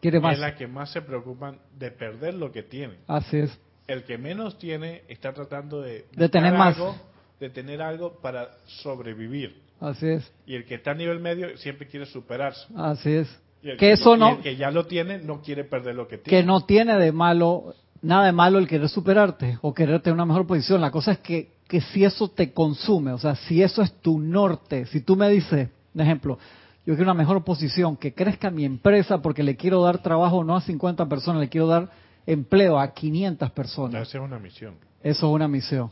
Quiere 0.02 0.20
más. 0.20 0.34
es 0.34 0.40
las 0.40 0.54
que 0.56 0.68
más 0.68 0.92
se 0.92 1.02
preocupan 1.02 1.58
de 1.78 1.92
perder 1.92 2.34
lo 2.36 2.52
que 2.52 2.64
tienen. 2.64 2.98
Así 3.08 3.38
es. 3.38 3.60
El 3.88 4.04
que 4.04 4.18
menos 4.18 4.58
tiene 4.58 5.04
está 5.08 5.34
tratando 5.34 5.82
de, 5.82 6.06
De 6.16 6.30
tener 6.30 6.54
más. 6.54 6.76
algo, 6.76 6.96
de 7.40 7.50
tener 7.50 7.82
algo 7.82 8.20
para 8.22 8.50
sobrevivir. 8.66 9.62
Así 9.80 10.08
es. 10.08 10.32
Y 10.48 10.56
el 10.56 10.66
que 10.66 10.76
está 10.76 10.92
a 10.92 10.96
nivel 10.96 11.20
medio 11.20 11.56
siempre 11.58 11.88
quiere 11.88 12.06
superarse. 12.06 12.66
Así 12.76 13.12
es. 13.12 13.40
Y 13.62 13.70
el 13.72 13.78
Que 13.78 13.92
eso 13.92 14.16
y 14.16 14.20
no... 14.20 14.30
el 14.32 14.38
que 14.40 14.56
ya 14.56 14.72
lo 14.72 14.86
tiene 14.86 15.20
no 15.20 15.42
quiere 15.42 15.64
perder 15.64 15.96
lo 15.96 16.08
que 16.08 16.18
tiene. 16.18 16.40
que 16.40 16.46
no 16.46 16.62
tiene 16.66 16.98
de 16.98 17.12
malo, 17.12 17.76
nada 18.02 18.26
de 18.26 18.32
malo 18.32 18.58
el 18.58 18.68
querer 18.68 18.90
superarte 18.90 19.58
o 19.62 19.74
querer 19.74 20.02
tener 20.02 20.14
una 20.16 20.26
mejor 20.26 20.48
posición. 20.48 20.82
La 20.82 20.92
cosa 20.92 21.12
es 21.12 21.20
que, 21.20 21.52
que 21.68 21.82
si 21.82 22.04
eso 22.06 22.30
te 22.30 22.54
consume, 22.54 23.12
o 23.12 23.18
sea, 23.18 23.36
si 23.36 23.62
eso 23.62 23.82
es 23.82 23.92
tu 24.02 24.20
norte, 24.20 24.86
si 24.88 25.02
tú 25.02 25.16
me 25.16 25.30
dices, 25.30 25.70
por 25.94 26.02
ejemplo, 26.02 26.40
yo 26.86 26.94
quiero 26.96 27.12
una 27.12 27.16
mejor 27.20 27.44
posición, 27.44 27.98
que 27.98 28.14
crezca 28.14 28.50
mi 28.52 28.64
empresa 28.66 29.22
porque 29.22 29.44
le 29.44 29.56
quiero 29.56 29.82
dar 29.82 30.02
trabajo 30.04 30.44
no 30.44 30.56
a 30.56 30.62
50 30.62 31.08
personas, 31.08 31.42
le 31.42 31.50
quiero 31.50 31.68
dar 31.68 31.90
empleo 32.26 32.80
a 32.80 32.94
500 32.94 33.52
personas. 33.52 34.08
Esa 34.08 34.18
es 34.18 34.24
una 34.24 34.40
misión. 34.40 34.76
Eso 35.02 35.28
es 35.28 35.34
una 35.34 35.48
misión. 35.48 35.92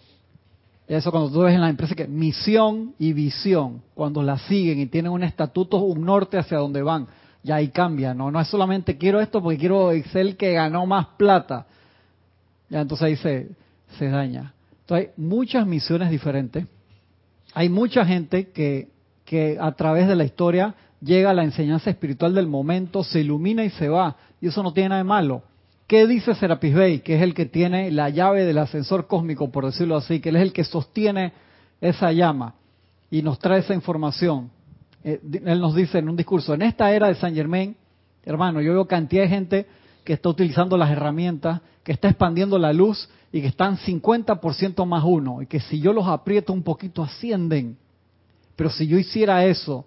Eso 0.87 1.11
cuando 1.11 1.31
tú 1.31 1.41
ves 1.41 1.55
en 1.55 1.61
la 1.61 1.69
empresa 1.69 1.95
que 1.95 2.07
misión 2.07 2.93
y 2.99 3.13
visión, 3.13 3.81
cuando 3.93 4.21
la 4.21 4.37
siguen 4.37 4.79
y 4.79 4.87
tienen 4.87 5.11
un 5.11 5.23
estatuto, 5.23 5.77
un 5.77 6.03
norte 6.03 6.37
hacia 6.37 6.57
donde 6.57 6.81
van, 6.81 7.07
ya 7.41 7.55
ahí 7.55 7.69
cambia, 7.69 8.13
¿no? 8.13 8.31
No 8.31 8.39
es 8.39 8.47
solamente 8.47 8.97
quiero 8.97 9.21
esto 9.21 9.41
porque 9.41 9.57
quiero 9.57 9.91
Excel 9.91 10.35
que 10.35 10.53
ganó 10.53 10.85
más 10.85 11.07
plata. 11.17 11.67
Ya 12.69 12.81
entonces 12.81 13.05
ahí 13.05 13.15
se, 13.15 13.49
se 13.97 14.09
daña. 14.09 14.53
Entonces 14.81 15.07
hay 15.07 15.23
muchas 15.23 15.65
misiones 15.65 16.09
diferentes. 16.09 16.65
Hay 17.53 17.69
mucha 17.69 18.05
gente 18.05 18.49
que, 18.49 18.89
que 19.25 19.57
a 19.59 19.71
través 19.73 20.07
de 20.07 20.15
la 20.15 20.25
historia 20.25 20.75
llega 21.01 21.29
a 21.29 21.33
la 21.33 21.43
enseñanza 21.43 21.89
espiritual 21.89 22.33
del 22.33 22.47
momento, 22.47 23.03
se 23.03 23.21
ilumina 23.21 23.63
y 23.63 23.69
se 23.69 23.89
va. 23.89 24.15
Y 24.41 24.47
eso 24.47 24.63
no 24.63 24.73
tiene 24.73 24.89
nada 24.89 24.99
de 24.99 25.07
malo. 25.07 25.43
¿Qué 25.93 26.07
dice 26.07 26.33
Serapis 26.33 26.73
Bey, 26.73 26.99
que 27.01 27.17
es 27.17 27.21
el 27.21 27.35
que 27.35 27.45
tiene 27.45 27.91
la 27.91 28.09
llave 28.09 28.45
del 28.45 28.57
ascensor 28.57 29.05
cósmico, 29.05 29.51
por 29.51 29.67
decirlo 29.67 29.95
así, 29.95 30.19
que 30.19 30.29
él 30.29 30.37
es 30.37 30.41
el 30.41 30.51
que 30.51 30.63
sostiene 30.63 31.33
esa 31.79 32.11
llama 32.11 32.55
y 33.11 33.21
nos 33.21 33.37
trae 33.37 33.59
esa 33.59 33.75
información? 33.75 34.49
Eh, 35.03 35.21
él 35.45 35.59
nos 35.61 35.75
dice 35.75 35.99
en 35.99 36.09
un 36.09 36.15
discurso, 36.15 36.55
en 36.55 36.63
esta 36.63 36.91
era 36.91 37.09
de 37.09 37.13
San 37.13 37.35
Germain, 37.35 37.75
hermano, 38.25 38.59
yo 38.59 38.73
veo 38.73 38.87
cantidad 38.87 39.21
de 39.21 39.29
gente 39.29 39.67
que 40.03 40.13
está 40.13 40.29
utilizando 40.29 40.77
las 40.77 40.89
herramientas, 40.89 41.61
que 41.83 41.91
está 41.91 42.09
expandiendo 42.09 42.57
la 42.57 42.73
luz 42.73 43.07
y 43.31 43.41
que 43.41 43.47
están 43.49 43.77
50% 43.77 44.87
más 44.87 45.03
uno, 45.05 45.43
y 45.43 45.45
que 45.45 45.59
si 45.59 45.79
yo 45.79 45.93
los 45.93 46.07
aprieto 46.07 46.53
un 46.53 46.63
poquito 46.63 47.03
ascienden. 47.03 47.77
Pero 48.55 48.71
si 48.71 48.87
yo 48.87 48.97
hiciera 48.97 49.45
eso 49.45 49.85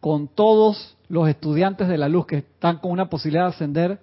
con 0.00 0.28
todos 0.28 0.98
los 1.08 1.26
estudiantes 1.30 1.88
de 1.88 1.96
la 1.96 2.10
luz 2.10 2.26
que 2.26 2.36
están 2.36 2.76
con 2.76 2.90
una 2.90 3.08
posibilidad 3.08 3.44
de 3.44 3.54
ascender, 3.54 4.00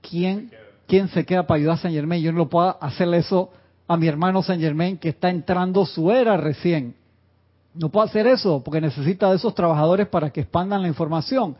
¿quién, 0.00 0.52
quién 0.86 1.08
se 1.08 1.24
queda 1.24 1.46
para 1.46 1.58
ayudar 1.58 1.74
a 1.74 1.78
Saint 1.78 1.94
Germain? 1.94 2.22
Yo 2.22 2.32
no 2.32 2.48
puedo 2.48 2.76
hacerle 2.82 3.18
eso 3.18 3.50
a 3.88 3.96
mi 3.96 4.08
hermano 4.08 4.42
Saint 4.42 4.62
Germain 4.62 4.96
que 4.96 5.10
está 5.10 5.30
entrando 5.30 5.84
su 5.86 6.10
era 6.10 6.36
recién. 6.36 6.94
No 7.74 7.88
puedo 7.88 8.06
hacer 8.06 8.26
eso 8.26 8.62
porque 8.62 8.80
necesita 8.80 9.30
de 9.30 9.36
esos 9.36 9.54
trabajadores 9.54 10.08
para 10.08 10.30
que 10.30 10.42
expandan 10.42 10.82
la 10.82 10.88
información. 10.88 11.56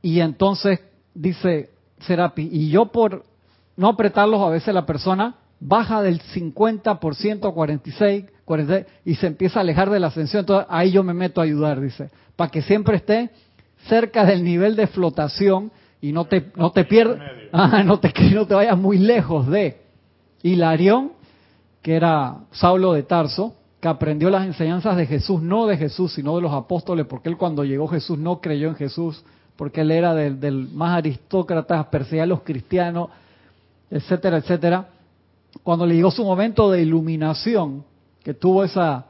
Y 0.00 0.20
entonces 0.20 0.80
dice 1.14 1.70
Serapi, 2.00 2.48
y 2.50 2.70
yo 2.70 2.86
por 2.86 3.24
no 3.76 3.88
apretarlos 3.88 4.40
a 4.40 4.50
veces 4.50 4.72
la 4.72 4.86
persona 4.86 5.36
baja 5.60 6.02
del 6.02 6.20
50% 6.20 7.48
a 7.48 7.52
46, 7.52 8.24
46 8.44 8.86
y 9.04 9.14
se 9.16 9.26
empieza 9.26 9.58
a 9.58 9.62
alejar 9.62 9.90
de 9.90 10.00
la 10.00 10.08
ascensión. 10.08 10.40
Entonces 10.40 10.66
ahí 10.70 10.92
yo 10.92 11.02
me 11.02 11.14
meto 11.14 11.40
a 11.40 11.44
ayudar, 11.44 11.80
dice, 11.80 12.10
para 12.36 12.50
que 12.50 12.62
siempre 12.62 12.96
esté 12.96 13.30
cerca 13.88 14.24
del 14.24 14.44
nivel 14.44 14.76
de 14.76 14.86
flotación 14.86 15.72
Y 16.00 16.12
no 16.12 16.26
te, 16.26 16.52
no 16.56 16.70
te 16.70 16.84
pierdas, 16.84 17.18
ah, 17.52 17.82
no 17.82 17.98
te, 17.98 18.12
no 18.32 18.46
te 18.46 18.54
vayas 18.54 18.78
muy 18.78 18.98
lejos 18.98 19.46
de 19.48 19.80
Hilarión, 20.42 21.12
que 21.82 21.96
era 21.96 22.38
Saulo 22.52 22.92
de 22.92 23.02
Tarso, 23.02 23.54
que 23.80 23.88
aprendió 23.88 24.30
las 24.30 24.46
enseñanzas 24.46 24.96
de 24.96 25.06
Jesús, 25.06 25.40
no 25.40 25.66
de 25.66 25.76
Jesús, 25.76 26.12
sino 26.14 26.36
de 26.36 26.42
los 26.42 26.52
apóstoles, 26.52 27.06
porque 27.06 27.28
él 27.28 27.36
cuando 27.36 27.64
llegó 27.64 27.86
Jesús 27.88 28.18
no 28.18 28.40
creyó 28.40 28.68
en 28.68 28.74
Jesús, 28.74 29.24
porque 29.56 29.80
él 29.80 29.90
era 29.90 30.14
del, 30.14 30.40
del 30.40 30.68
más 30.68 30.96
aristócrata, 30.96 31.90
perseguía 31.90 32.24
a 32.24 32.26
los 32.26 32.42
cristianos, 32.42 33.10
etcétera, 33.90 34.38
etcétera. 34.38 34.88
Cuando 35.62 35.86
le 35.86 35.94
llegó 35.94 36.10
su 36.10 36.24
momento 36.24 36.70
de 36.70 36.82
iluminación, 36.82 37.84
que 38.22 38.34
tuvo 38.34 38.64
esa 38.64 39.06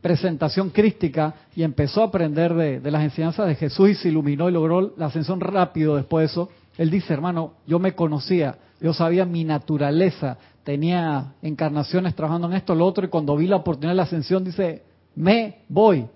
presentación 0.00 0.70
crística 0.70 1.34
y 1.54 1.62
empezó 1.62 2.02
a 2.02 2.06
aprender 2.06 2.54
de, 2.54 2.90
las 2.90 3.02
enseñanzas 3.02 3.46
de 3.46 3.54
Jesús 3.54 3.90
y 3.90 3.94
se 3.94 4.08
iluminó 4.08 4.48
y 4.48 4.52
logró 4.52 4.94
la 4.96 5.06
ascensión 5.06 5.40
rápido 5.40 5.96
después 5.96 6.22
de 6.22 6.32
eso, 6.32 6.48
él 6.76 6.90
dice, 6.90 7.12
hermano, 7.12 7.54
yo 7.66 7.78
me 7.78 7.94
conocía, 7.94 8.58
yo 8.80 8.92
sabía 8.92 9.24
mi 9.24 9.44
naturaleza, 9.44 10.38
tenía 10.62 11.34
encarnaciones 11.42 12.14
trabajando 12.14 12.48
en 12.48 12.54
esto, 12.54 12.74
lo 12.74 12.86
otro, 12.86 13.04
y 13.04 13.08
cuando 13.08 13.36
vi 13.36 13.48
la 13.48 13.56
oportunidad 13.56 13.92
de 13.92 13.96
la 13.96 14.02
ascensión, 14.04 14.44
dice, 14.44 14.82
me 15.16 15.62
voy, 15.68 16.06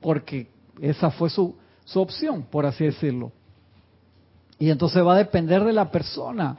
porque 0.00 0.48
esa 0.80 1.10
fue 1.10 1.30
su, 1.30 1.56
su 1.84 2.00
opción, 2.00 2.46
por 2.48 2.66
así 2.66 2.84
decirlo. 2.84 3.32
Y 4.58 4.70
entonces 4.70 5.04
va 5.04 5.14
a 5.14 5.18
depender 5.18 5.64
de 5.64 5.72
la 5.72 5.90
persona. 5.90 6.56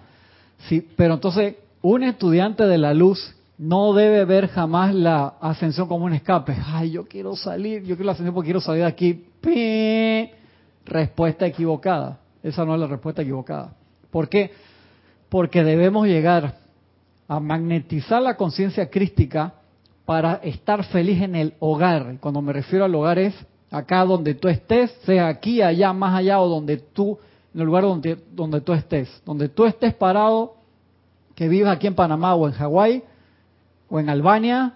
Sí, 0.67 0.85
pero 0.97 1.13
entonces, 1.13 1.55
un 1.81 2.03
estudiante 2.03 2.65
de 2.65 2.77
la 2.77 2.93
luz 2.93 3.35
no 3.57 3.93
debe 3.93 4.25
ver 4.25 4.47
jamás 4.47 4.93
la 4.93 5.35
ascensión 5.39 5.87
como 5.87 6.05
un 6.05 6.13
escape. 6.13 6.55
Ay, 6.65 6.91
yo 6.91 7.05
quiero 7.05 7.35
salir, 7.35 7.81
yo 7.83 7.95
quiero 7.95 8.05
la 8.05 8.11
ascensión 8.11 8.33
porque 8.33 8.47
quiero 8.47 8.61
salir 8.61 8.81
de 8.81 8.87
aquí. 8.87 9.25
Respuesta 10.85 11.45
equivocada. 11.45 12.19
Esa 12.43 12.65
no 12.65 12.75
es 12.75 12.81
la 12.81 12.87
respuesta 12.87 13.21
equivocada. 13.21 13.73
¿Por 14.11 14.29
qué? 14.29 14.51
Porque 15.29 15.63
debemos 15.63 16.07
llegar 16.07 16.55
a 17.27 17.39
magnetizar 17.39 18.21
la 18.21 18.35
conciencia 18.35 18.89
crística 18.89 19.53
para 20.05 20.35
estar 20.35 20.83
feliz 20.85 21.21
en 21.21 21.35
el 21.35 21.53
hogar. 21.59 22.17
Cuando 22.19 22.41
me 22.41 22.53
refiero 22.53 22.85
al 22.85 22.93
hogar 22.93 23.17
es 23.19 23.33
acá 23.71 24.05
donde 24.05 24.35
tú 24.35 24.47
estés, 24.47 24.91
sea 25.05 25.27
aquí, 25.27 25.61
allá, 25.61 25.91
más 25.93 26.13
allá 26.13 26.39
o 26.39 26.47
donde 26.47 26.77
tú, 26.77 27.17
en 27.53 27.61
el 27.61 27.65
lugar 27.65 27.83
donde, 27.83 28.17
donde 28.31 28.61
tú 28.61 28.73
estés. 28.73 29.09
Donde 29.25 29.49
tú 29.49 29.65
estés 29.65 29.93
parado, 29.93 30.55
que 31.33 31.47
vivas 31.47 31.75
aquí 31.75 31.87
en 31.87 31.95
Panamá 31.95 32.35
o 32.35 32.47
en 32.47 32.53
Hawái 32.53 33.03
o 33.89 33.99
en 33.99 34.09
Albania, 34.09 34.73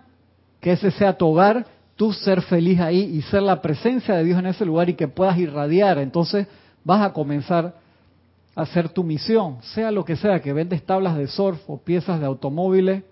que 0.59 0.73
ese 0.73 0.91
sea 0.91 1.17
tu 1.17 1.27
hogar, 1.27 1.65
tú 1.95 2.13
ser 2.13 2.41
feliz 2.41 2.79
ahí 2.79 3.01
y 3.01 3.21
ser 3.23 3.43
la 3.43 3.61
presencia 3.61 4.15
de 4.15 4.23
Dios 4.23 4.39
en 4.39 4.47
ese 4.47 4.65
lugar 4.65 4.89
y 4.89 4.93
que 4.93 5.07
puedas 5.07 5.37
irradiar. 5.37 5.97
Entonces 5.97 6.47
vas 6.83 7.01
a 7.01 7.13
comenzar 7.13 7.75
hacer 8.55 8.89
tu 8.89 9.03
misión, 9.03 9.57
sea 9.61 9.89
lo 9.89 10.03
que 10.03 10.17
sea, 10.17 10.41
que 10.41 10.51
vendes 10.51 10.85
tablas 10.85 11.15
de 11.15 11.27
surf 11.27 11.61
o 11.69 11.77
piezas 11.77 12.19
de 12.19 12.25
automóviles. 12.25 13.03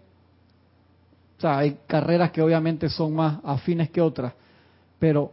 O 1.38 1.42
sea, 1.42 1.60
hay 1.60 1.78
carreras 1.88 2.32
que 2.32 2.42
obviamente 2.42 2.90
son 2.90 3.16
más 3.16 3.40
afines 3.46 3.90
que 3.90 4.02
otras, 4.02 4.34
pero 5.00 5.32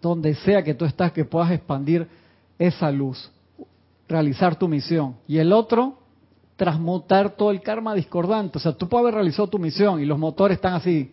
donde 0.00 0.34
sea 0.34 0.64
que 0.64 0.74
tú 0.74 0.84
estás, 0.84 1.12
que 1.12 1.24
puedas 1.24 1.52
expandir 1.52 2.08
esa 2.58 2.90
luz, 2.90 3.30
realizar 4.08 4.56
tu 4.56 4.66
misión. 4.66 5.14
Y 5.28 5.38
el 5.38 5.52
otro, 5.52 5.99
transmutar 6.60 7.30
todo 7.30 7.52
el 7.52 7.62
karma 7.62 7.94
discordante. 7.94 8.58
O 8.58 8.60
sea, 8.60 8.72
tú 8.72 8.86
puedes 8.86 9.04
haber 9.04 9.14
realizado 9.14 9.48
tu 9.48 9.58
misión 9.58 9.98
y 9.98 10.04
los 10.04 10.18
motores 10.18 10.56
están 10.56 10.74
así, 10.74 11.10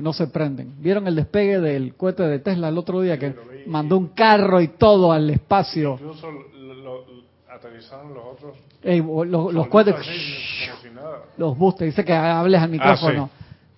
no 0.00 0.12
se 0.12 0.28
prenden. 0.28 0.74
¿Vieron 0.78 1.08
el 1.08 1.16
despegue 1.16 1.58
del 1.58 1.96
cohete 1.96 2.22
de 2.22 2.38
Tesla 2.38 2.68
el 2.68 2.78
otro 2.78 3.00
día 3.00 3.18
que 3.18 3.34
mandó 3.66 3.98
un 3.98 4.10
carro 4.10 4.60
y 4.60 4.68
todo 4.68 5.10
al 5.10 5.28
espacio? 5.28 5.94
Incluso 5.94 6.30
lo, 6.30 7.04
aterrizaron 7.50 8.14
los 8.14 8.24
otros. 8.24 8.56
los, 9.26 9.52
los 9.52 9.66
cohetes, 9.66 9.96
los 11.36 11.58
boosters, 11.58 11.90
dice 11.90 12.04
que 12.04 12.12
hables 12.12 12.62
al 12.62 12.70
micrófono. 12.70 13.28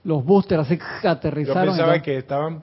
Los 0.05 0.23
boosters 0.27 0.71
así 0.71 0.79
aterrizaron. 1.09 1.65
Yo 1.65 1.71
pensaba 1.71 2.03
que 2.03 2.19
estaban 2.19 2.63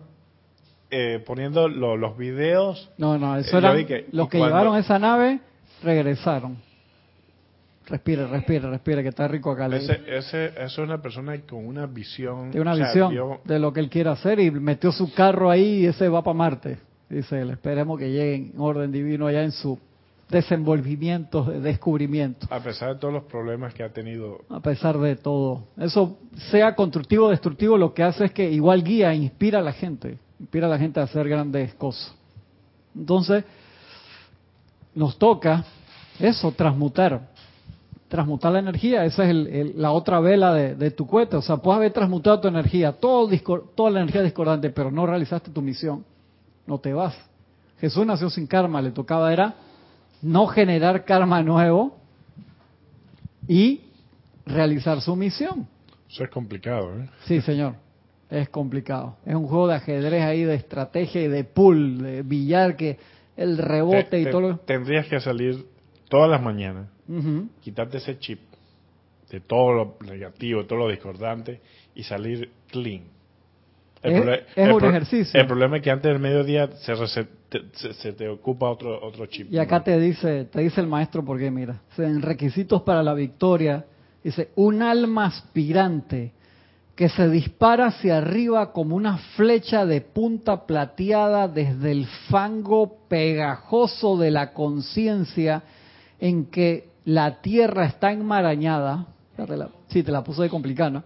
eh, 0.91 1.23
poniendo 1.25 1.67
los 1.67 2.15
videos. 2.15 2.91
No, 2.99 3.17
no, 3.17 3.37
eso 3.37 3.57
era 3.57 3.73
los 4.11 4.29
que 4.29 4.37
llevaron 4.37 4.77
esa 4.77 4.99
nave 4.99 5.39
regresaron. 5.81 6.57
Respire, 7.87 8.27
respire, 8.27 8.69
respire, 8.69 9.03
que 9.03 9.09
está 9.09 9.27
rico 9.27 9.51
acá. 9.51 9.67
Ese, 9.67 10.01
ese, 10.07 10.53
es 10.57 10.77
una 10.77 11.01
persona 11.01 11.39
con 11.41 11.65
una 11.65 11.87
visión. 11.87 12.51
Tiene 12.51 12.61
una 12.61 12.75
visión 12.75 13.39
de 13.43 13.59
lo 13.59 13.73
que 13.73 13.79
él 13.79 13.89
quiere 13.89 14.09
hacer 14.09 14.39
y 14.39 14.51
metió 14.51 14.91
su 14.91 15.13
carro 15.13 15.49
ahí 15.49 15.81
y 15.81 15.85
ese 15.87 16.07
va 16.07 16.23
para 16.23 16.37
Marte. 16.37 16.77
Dice 17.09 17.41
él, 17.41 17.49
esperemos 17.49 17.99
que 17.99 18.09
llegue 18.09 18.35
en 18.35 18.53
orden 18.57 18.91
divino 18.91 19.27
allá 19.27 19.43
en 19.43 19.51
su 19.51 19.77
desenvolvimiento, 20.29 21.43
de 21.43 21.59
descubrimiento. 21.59 22.47
A 22.49 22.61
pesar 22.61 22.93
de 22.93 22.99
todos 22.99 23.13
los 23.13 23.23
problemas 23.23 23.73
que 23.73 23.83
ha 23.83 23.89
tenido. 23.89 24.39
A 24.49 24.61
pesar 24.61 24.97
de 24.97 25.17
todo. 25.17 25.65
Eso, 25.77 26.17
sea 26.49 26.73
constructivo 26.73 27.25
o 27.25 27.29
destructivo, 27.29 27.77
lo 27.77 27.93
que 27.93 28.03
hace 28.03 28.25
es 28.25 28.31
que 28.31 28.49
igual 28.49 28.83
guía, 28.83 29.13
inspira 29.13 29.59
a 29.59 29.61
la 29.61 29.73
gente. 29.73 30.17
Inspira 30.39 30.67
a 30.67 30.69
la 30.69 30.79
gente 30.79 31.01
a 31.01 31.03
hacer 31.03 31.27
grandes 31.27 31.73
cosas. 31.73 32.15
Entonces, 32.95 33.43
nos 34.95 35.17
toca 35.17 35.65
eso, 36.17 36.51
transmutar 36.53 37.30
transmutar 38.11 38.51
la 38.51 38.59
energía, 38.59 39.05
esa 39.05 39.23
es 39.23 39.73
la 39.73 39.93
otra 39.93 40.19
vela 40.19 40.53
de, 40.53 40.91
tu 40.91 41.07
cohete. 41.07 41.37
O 41.37 41.41
sea, 41.41 41.57
puedes 41.57 41.77
haber 41.77 41.93
transmutado 41.93 42.41
tu 42.41 42.49
energía, 42.49 42.91
todo 42.91 43.29
toda 43.73 43.89
la 43.89 44.01
energía 44.01 44.21
discordante, 44.21 44.69
pero 44.69 44.91
no 44.91 45.07
realizaste 45.07 45.49
tu 45.49 45.61
misión, 45.61 46.03
no 46.67 46.77
te 46.77 46.91
vas. 46.91 47.15
Jesús 47.79 48.05
nació 48.05 48.29
sin 48.29 48.47
karma, 48.47 48.81
le 48.81 48.91
tocaba 48.91 49.31
era 49.31 49.55
no 50.21 50.45
generar 50.47 51.05
karma 51.05 51.41
nuevo 51.41 51.95
y 53.47 53.79
realizar 54.45 54.99
su 54.99 55.15
misión. 55.15 55.65
Eso 56.09 56.25
es 56.25 56.29
complicado, 56.29 56.93
¿eh? 56.99 57.09
Sí, 57.23 57.39
señor. 57.39 57.75
Es 58.29 58.49
complicado. 58.49 59.15
Es 59.25 59.35
un 59.35 59.47
juego 59.47 59.69
de 59.69 59.75
ajedrez 59.75 60.23
ahí, 60.23 60.43
de 60.43 60.55
estrategia 60.55 61.21
y 61.21 61.29
de 61.29 61.45
pool, 61.45 62.01
de 62.03 62.23
billar, 62.23 62.75
que 62.75 62.99
el 63.37 63.57
rebote 63.57 64.19
y 64.19 64.29
todo. 64.29 64.57
Tendrías 64.65 65.07
que 65.07 65.21
salir 65.21 65.65
todas 66.09 66.29
las 66.29 66.41
mañanas 66.41 66.89
quitarte 67.61 67.97
ese 67.97 68.19
chip 68.19 68.39
de 69.29 69.39
todo 69.39 69.73
lo 69.73 69.97
negativo, 70.01 70.65
todo 70.65 70.79
lo 70.79 70.89
discordante 70.89 71.61
y 71.95 72.03
salir 72.03 72.49
clean. 72.69 73.03
es, 74.03 74.73
un 74.73 74.85
ejercicio. 74.85 75.39
El 75.39 75.47
problema 75.47 75.77
es 75.77 75.83
que 75.83 75.91
antes 75.91 76.11
del 76.11 76.21
mediodía 76.21 76.69
se, 76.77 76.95
se, 77.93 78.13
te 78.13 78.27
ocupa 78.27 78.69
otro 78.69 79.01
otro 79.01 79.25
chip. 79.27 79.51
Y 79.51 79.57
acá 79.57 79.83
te 79.83 79.99
dice 79.99 80.45
te 80.45 80.61
dice 80.61 80.81
el 80.81 80.87
maestro 80.87 81.23
porque 81.23 81.49
mira, 81.49 81.81
en 81.97 82.21
requisitos 82.21 82.81
para 82.81 83.03
la 83.03 83.13
victoria 83.13 83.85
dice 84.23 84.49
un 84.55 84.81
alma 84.81 85.25
aspirante 85.25 86.33
que 86.95 87.09
se 87.09 87.29
dispara 87.29 87.87
hacia 87.87 88.17
arriba 88.17 88.71
como 88.73 88.95
una 88.95 89.17
flecha 89.35 89.85
de 89.85 90.01
punta 90.01 90.67
plateada 90.67 91.47
desde 91.47 91.91
el 91.91 92.05
fango 92.29 93.07
pegajoso 93.07 94.17
de 94.17 94.29
la 94.29 94.53
conciencia 94.53 95.63
en 96.19 96.45
que 96.45 96.90
la 97.05 97.41
tierra 97.41 97.85
está 97.85 98.11
enmarañada, 98.11 99.07
sí, 99.87 100.03
te 100.03 100.11
la 100.11 100.23
puso 100.23 100.41
de 100.41 100.49
complicada, 100.49 101.03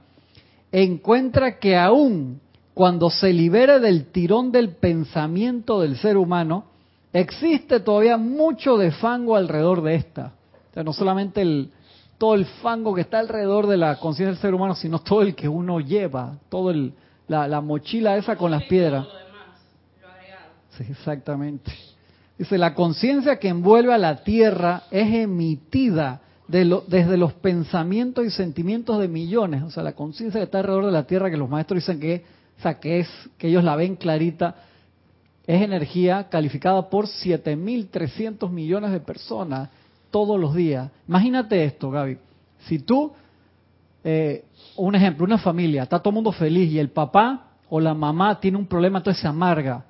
encuentra 0.71 1.57
que 1.59 1.77
aún 1.77 2.41
cuando 2.73 3.09
se 3.09 3.31
libere 3.31 3.79
del 3.79 4.07
tirón 4.07 4.51
del 4.51 4.69
pensamiento 4.75 5.79
del 5.79 5.97
ser 5.97 6.17
humano, 6.17 6.65
existe 7.13 7.79
todavía 7.79 8.17
mucho 8.17 8.77
de 8.77 8.91
fango 8.91 9.37
alrededor 9.37 9.81
de 9.81 9.95
esta. 9.95 10.33
O 10.71 10.73
sea, 10.73 10.83
no 10.83 10.91
solamente 10.91 11.41
el, 11.41 11.71
todo 12.17 12.35
el 12.35 12.45
fango 12.45 12.93
que 12.93 13.01
está 13.01 13.19
alrededor 13.19 13.67
de 13.67 13.77
la 13.77 13.95
conciencia 13.95 14.33
del 14.33 14.41
ser 14.41 14.53
humano, 14.53 14.75
sino 14.75 14.99
todo 14.99 15.21
el 15.21 15.35
que 15.35 15.47
uno 15.47 15.79
lleva, 15.79 16.37
todo 16.49 16.71
el, 16.71 16.93
la, 17.29 17.47
la 17.47 17.61
mochila 17.61 18.17
esa 18.17 18.35
con 18.35 18.51
las 18.51 18.63
piedras. 18.65 19.07
Sí, 20.77 20.83
exactamente. 20.89 21.71
Dice, 22.37 22.57
la 22.57 22.73
conciencia 22.73 23.39
que 23.39 23.47
envuelve 23.47 23.93
a 23.93 23.97
la 23.97 24.23
Tierra 24.23 24.83
es 24.91 25.13
emitida 25.13 26.21
desde 26.47 27.17
los 27.17 27.33
pensamientos 27.33 28.25
y 28.25 28.29
sentimientos 28.29 28.99
de 28.99 29.07
millones. 29.07 29.63
O 29.63 29.71
sea, 29.71 29.83
la 29.83 29.93
conciencia 29.93 30.39
que 30.39 30.45
está 30.45 30.59
alrededor 30.59 30.85
de 30.85 30.91
la 30.91 31.07
Tierra, 31.07 31.31
que 31.31 31.37
los 31.37 31.49
maestros 31.49 31.81
dicen 31.81 31.99
que, 31.99 32.23
o 32.63 32.79
que, 32.79 32.99
es, 32.99 33.09
que 33.37 33.47
ellos 33.47 33.63
la 33.63 33.75
ven 33.75 33.95
clarita, 33.95 34.55
es 35.47 35.61
energía 35.61 36.27
calificada 36.29 36.89
por 36.89 37.05
7.300 37.05 38.49
millones 38.49 38.91
de 38.91 38.99
personas 38.99 39.69
todos 40.11 40.39
los 40.39 40.53
días. 40.53 40.91
Imagínate 41.07 41.63
esto, 41.63 41.89
Gaby. 41.89 42.17
Si 42.67 42.79
tú, 42.79 43.13
eh, 44.03 44.43
un 44.75 44.95
ejemplo, 44.95 45.23
una 45.23 45.37
familia, 45.37 45.83
está 45.83 45.99
todo 45.99 46.09
el 46.09 46.15
mundo 46.15 46.31
feliz 46.31 46.71
y 46.71 46.79
el 46.79 46.89
papá 46.89 47.51
o 47.69 47.79
la 47.79 47.93
mamá 47.93 48.39
tiene 48.39 48.57
un 48.57 48.65
problema, 48.65 48.99
entonces 48.99 49.21
se 49.21 49.27
amarga 49.27 49.85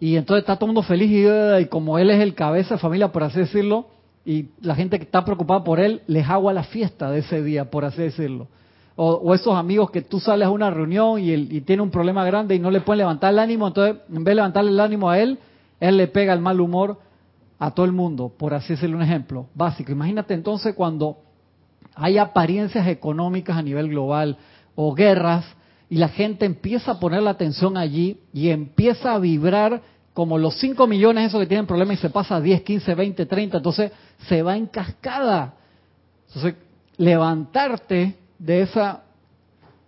y 0.00 0.16
entonces 0.16 0.42
está 0.42 0.56
todo 0.56 0.68
mundo 0.68 0.82
feliz 0.82 1.10
y, 1.10 1.66
como 1.66 1.98
él 1.98 2.10
es 2.10 2.20
el 2.20 2.34
cabeza 2.34 2.74
de 2.74 2.80
familia, 2.80 3.10
por 3.10 3.24
así 3.24 3.40
decirlo, 3.40 3.86
y 4.24 4.50
la 4.60 4.74
gente 4.74 4.98
que 4.98 5.04
está 5.04 5.24
preocupada 5.24 5.64
por 5.64 5.80
él, 5.80 6.02
les 6.06 6.28
agua 6.28 6.52
la 6.52 6.64
fiesta 6.64 7.10
de 7.10 7.20
ese 7.20 7.42
día, 7.42 7.70
por 7.70 7.84
así 7.84 8.02
decirlo. 8.02 8.46
O, 8.94 9.32
esos 9.32 9.54
amigos 9.54 9.90
que 9.90 10.02
tú 10.02 10.18
sales 10.18 10.46
a 10.46 10.50
una 10.50 10.70
reunión 10.70 11.20
y, 11.20 11.30
él, 11.30 11.48
y 11.52 11.60
tiene 11.60 11.82
un 11.82 11.90
problema 11.90 12.24
grande 12.24 12.54
y 12.54 12.58
no 12.58 12.70
le 12.70 12.80
pueden 12.80 12.98
levantar 12.98 13.32
el 13.32 13.38
ánimo, 13.38 13.68
entonces 13.68 13.96
en 14.08 14.24
vez 14.24 14.32
de 14.32 14.34
levantarle 14.36 14.70
el 14.70 14.80
ánimo 14.80 15.08
a 15.08 15.18
él, 15.18 15.38
él 15.80 15.96
le 15.96 16.08
pega 16.08 16.32
el 16.32 16.40
mal 16.40 16.60
humor 16.60 16.98
a 17.58 17.72
todo 17.72 17.86
el 17.86 17.92
mundo, 17.92 18.32
por 18.36 18.54
así 18.54 18.74
decirlo 18.74 18.96
un 18.96 19.02
ejemplo 19.02 19.46
básico. 19.54 19.92
Imagínate 19.92 20.34
entonces 20.34 20.74
cuando 20.74 21.18
hay 21.94 22.18
apariencias 22.18 22.86
económicas 22.86 23.56
a 23.56 23.62
nivel 23.62 23.88
global 23.88 24.36
o 24.74 24.94
guerras 24.94 25.44
y 25.90 25.96
la 25.96 26.08
gente 26.08 26.44
empieza 26.44 26.92
a 26.92 27.00
poner 27.00 27.22
la 27.22 27.30
atención 27.30 27.76
allí 27.76 28.18
y 28.32 28.50
empieza 28.50 29.14
a 29.14 29.18
vibrar 29.18 29.82
como 30.12 30.36
los 30.36 30.58
5 30.58 30.86
millones 30.86 31.28
esos 31.28 31.40
que 31.40 31.46
tienen 31.46 31.66
problemas 31.66 31.98
y 31.98 32.00
se 32.02 32.10
pasa 32.10 32.36
a 32.36 32.40
10, 32.40 32.62
15, 32.62 32.94
20, 32.94 33.26
30, 33.26 33.56
entonces 33.58 33.92
se 34.28 34.42
va 34.42 34.56
en 34.56 34.66
cascada. 34.66 35.54
Entonces, 36.26 36.56
levantarte 36.96 38.16
de 38.38 38.62
esa 38.62 39.04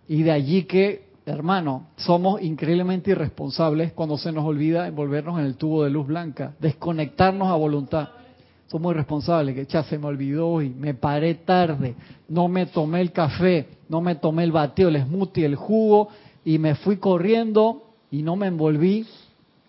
y 0.08 0.22
de 0.22 0.30
allí 0.30 0.64
que, 0.64 1.08
hermano, 1.26 1.88
somos 1.96 2.40
increíblemente 2.42 3.10
irresponsables 3.10 3.92
cuando 3.92 4.16
se 4.16 4.32
nos 4.32 4.44
olvida 4.44 4.86
envolvernos 4.86 5.38
en 5.38 5.46
el 5.46 5.56
tubo 5.56 5.84
de 5.84 5.90
luz 5.90 6.06
blanca, 6.06 6.54
desconectarnos 6.58 7.48
a 7.48 7.56
voluntad. 7.56 8.08
Somos 8.68 8.92
irresponsables, 8.92 9.54
que 9.54 9.66
ya 9.66 9.82
se 9.82 9.98
me 9.98 10.06
olvidó 10.06 10.62
y 10.62 10.70
me 10.70 10.94
paré 10.94 11.34
tarde, 11.34 11.96
no 12.28 12.46
me 12.46 12.66
tomé 12.66 13.00
el 13.00 13.12
café, 13.12 13.66
no 13.90 14.00
me 14.00 14.14
tomé 14.14 14.44
el 14.44 14.52
bateo, 14.52 14.88
el 14.88 15.02
smoothie, 15.02 15.44
el 15.44 15.56
jugo 15.56 16.08
y 16.44 16.58
me 16.58 16.76
fui 16.76 16.98
corriendo 16.98 17.82
y 18.12 18.22
no 18.22 18.36
me 18.36 18.46
envolví 18.46 19.04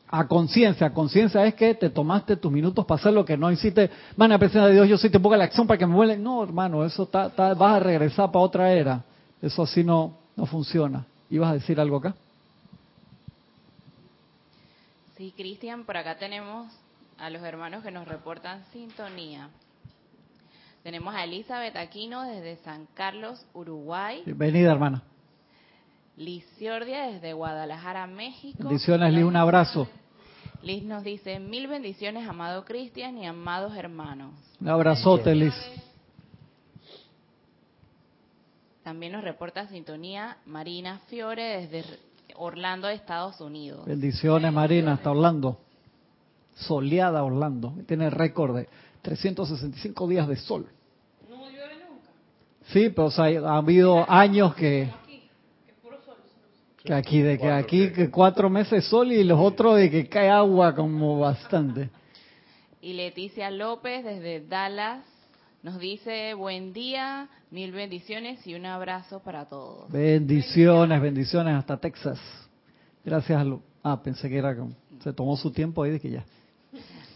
a 0.07 0.27
conciencia. 0.27 0.93
Conciencia 0.93 1.43
es 1.43 1.55
que 1.55 1.73
te 1.73 1.89
tomaste 1.89 2.37
tus 2.37 2.51
minutos 2.51 2.85
para 2.85 3.01
hacer 3.01 3.13
lo 3.13 3.25
que 3.25 3.35
no 3.35 3.51
hiciste. 3.51 3.89
Mana, 4.15 4.37
presencia 4.37 4.67
de 4.67 4.75
Dios, 4.75 4.87
yo 4.87 4.97
sí 4.99 5.09
te 5.09 5.19
pongo 5.19 5.35
la 5.35 5.45
acción 5.45 5.65
para 5.65 5.79
que 5.79 5.87
me 5.87 5.95
vuelva. 5.95 6.15
No, 6.17 6.43
hermano, 6.43 6.85
eso 6.85 7.09
vas 7.11 7.59
a 7.59 7.79
regresar 7.79 8.31
para 8.31 8.45
otra 8.45 8.71
era. 8.71 9.03
Eso 9.41 9.63
así 9.63 9.83
no, 9.83 10.15
no 10.35 10.45
funciona. 10.45 11.03
¿Ibas 11.27 11.49
a 11.49 11.53
decir 11.55 11.79
algo 11.79 11.97
acá? 11.97 12.13
Sí, 15.17 15.33
Cristian, 15.35 15.83
por 15.83 15.97
acá 15.97 16.19
tenemos 16.19 16.67
a 17.17 17.31
los 17.31 17.41
hermanos 17.41 17.83
que 17.83 17.89
nos 17.89 18.07
reportan 18.07 18.63
sintonía. 18.71 19.49
Tenemos 20.83 21.13
a 21.13 21.23
Elizabeth 21.25 21.75
Aquino 21.75 22.23
desde 22.23 22.55
San 22.63 22.87
Carlos, 22.95 23.45
Uruguay. 23.53 24.23
Bienvenida, 24.25 24.71
hermana. 24.71 25.03
Liz 26.17 26.43
desde 26.57 27.33
Guadalajara, 27.33 28.07
México. 28.07 28.63
Bendiciones, 28.63 29.13
Liz, 29.13 29.23
un 29.23 29.35
abrazo. 29.35 29.87
Liz 30.63 30.83
nos 30.83 31.03
dice, 31.03 31.39
mil 31.39 31.67
bendiciones, 31.67 32.27
amado 32.27 32.65
Cristian 32.65 33.15
y 33.19 33.27
amados 33.27 33.75
hermanos. 33.75 34.33
Un 34.59 34.69
abrazote, 34.69 35.35
Liz. 35.35 35.53
También 38.83 39.11
nos 39.11 39.23
reporta 39.23 39.67
sintonía 39.67 40.37
Marina 40.47 40.99
Fiore 41.07 41.67
desde 41.67 41.85
Orlando, 42.35 42.89
Estados 42.89 43.39
Unidos. 43.39 43.85
Bendiciones, 43.85 44.51
Marina, 44.51 44.93
hasta 44.93 45.11
Orlando. 45.11 45.59
Soleada 46.55 47.23
Orlando. 47.23 47.75
Tiene 47.87 48.09
récord 48.09 48.55
de 48.55 48.67
365 49.01 50.07
días 50.07 50.27
de 50.27 50.35
sol. 50.35 50.67
No 51.29 51.49
llueve 51.49 51.75
nunca. 51.87 52.09
Sí, 52.67 52.89
pero 52.89 53.09
ha 53.47 53.57
habido 53.57 54.09
años 54.09 54.55
que 54.55 54.89
que 56.83 56.93
aquí, 56.93 57.21
de 57.21 57.37
que 57.37 57.49
aquí 57.49 57.91
que 57.91 58.09
cuatro 58.09 58.49
meses 58.49 58.85
sol 58.85 59.11
y 59.11 59.23
los 59.23 59.39
otros 59.39 59.77
de 59.77 59.91
que 59.91 60.07
cae 60.07 60.29
agua 60.29 60.73
como 60.73 61.19
bastante. 61.19 61.89
Y 62.81 62.93
Leticia 62.93 63.51
López 63.51 64.03
desde 64.03 64.45
Dallas 64.47 65.03
nos 65.61 65.77
dice 65.79 66.33
buen 66.33 66.73
día, 66.73 67.29
mil 67.51 67.71
bendiciones 67.71 68.45
y 68.47 68.55
un 68.55 68.65
abrazo 68.65 69.19
para 69.19 69.45
todos. 69.45 69.91
Bendiciones, 69.91 70.99
bendiciones 70.99 71.55
hasta 71.55 71.77
Texas. 71.77 72.19
Gracias 73.05 73.39
a 73.39 73.43
lo... 73.43 73.61
Ah, 73.83 74.01
pensé 74.01 74.27
que 74.29 74.37
era 74.37 74.55
como... 74.55 74.71
Se 75.03 75.13
tomó 75.13 75.37
su 75.37 75.51
tiempo 75.51 75.83
ahí 75.83 75.91
de 75.91 75.99
que 75.99 76.09
ya. 76.09 76.25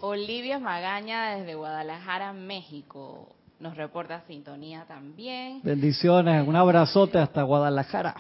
Olivia 0.06 0.60
Magaña 0.60 1.36
desde 1.36 1.56
Guadalajara, 1.56 2.32
México. 2.32 3.36
Nos 3.60 3.76
reporta 3.76 4.22
sintonía 4.28 4.86
también. 4.88 5.62
Bendiciones, 5.63 6.48
un 6.48 6.56
abrazote 6.56 7.18
hasta 7.18 7.41
Guadalajara. 7.41 8.15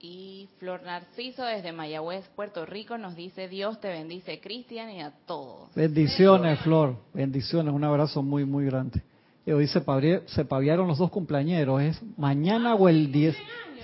Y 0.00 0.48
Flor 0.58 0.82
Narciso 0.82 1.44
desde 1.44 1.70
Mayagüez, 1.70 2.28
Puerto 2.34 2.66
Rico, 2.66 2.98
nos 2.98 3.14
dice 3.14 3.46
Dios 3.46 3.80
te 3.80 3.88
bendice, 3.88 4.40
Cristian, 4.40 4.90
y 4.90 5.00
a 5.00 5.12
todos. 5.24 5.72
Bendiciones, 5.76 6.58
Flor. 6.60 6.96
Bendiciones. 7.14 7.72
Un 7.72 7.84
abrazo 7.84 8.20
muy, 8.20 8.44
muy 8.44 8.64
grande. 8.64 9.02
Y 9.46 9.52
hoy 9.52 9.68
se, 9.68 9.80
paviaron 9.80 10.88
los 10.88 10.98
dos 10.98 11.10
cumpleañeros. 11.10 11.80
¿Es 11.80 12.02
mañana 12.16 12.74
o 12.74 12.88
el 12.88 13.12
10? 13.12 13.36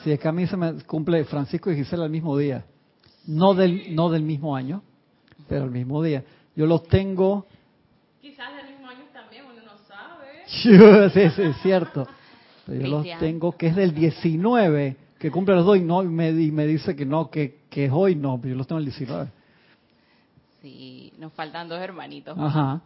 Si 0.03 0.11
es 0.11 0.19
que 0.19 0.27
a 0.27 0.33
mí 0.33 0.49
se 0.49 0.57
me 0.57 0.83
cumple 0.83 1.25
Francisco 1.25 1.71
y 1.71 1.77
Gisela 1.77 2.07
el 2.07 2.11
mismo 2.11 2.37
día. 2.37 2.65
No 3.25 3.55
del, 3.55 3.95
no 3.95 4.11
del 4.11 4.25
mismo 4.25 4.57
año, 4.57 4.83
pero 5.49 5.65
el 5.65 5.71
mismo 5.71 6.03
día. 6.03 6.25
Yo 6.59 6.67
los 6.67 6.89
tengo... 6.89 7.47
Quizás 8.21 8.53
del 8.57 8.73
mismo 8.73 8.89
año 8.89 9.05
también, 9.13 9.45
uno 9.45 9.63
no 9.65 9.79
sabe. 9.87 10.43
sí, 11.15 11.31
sí, 11.31 11.43
es 11.43 11.57
cierto. 11.63 12.09
Pero 12.67 12.81
yo 12.81 12.89
los 12.89 13.19
tengo 13.21 13.53
que 13.57 13.69
es 13.69 13.77
del 13.77 13.95
19 13.95 14.97
que 15.21 15.31
cumple 15.31 15.55
los 15.55 15.65
dos 15.65 15.77
y, 15.77 15.83
no, 15.83 16.03
y, 16.03 16.09
me, 16.09 16.33
me 16.33 16.67
dice 16.67 16.97
que 16.97 17.07
no, 17.07 17.31
que, 17.31 17.61
que 17.71 17.85
es 17.85 17.93
hoy, 17.95 18.17
no, 18.17 18.39
pero 18.39 18.55
yo 18.55 18.59
los 18.59 18.67
tengo 18.67 18.81
el 18.81 18.87
19. 18.87 19.31
Sí, 20.61 21.13
nos 21.17 21.33
faltan 21.33 21.69
dos 21.69 21.79
hermanitos. 21.79 22.37
Ajá. 22.37 22.81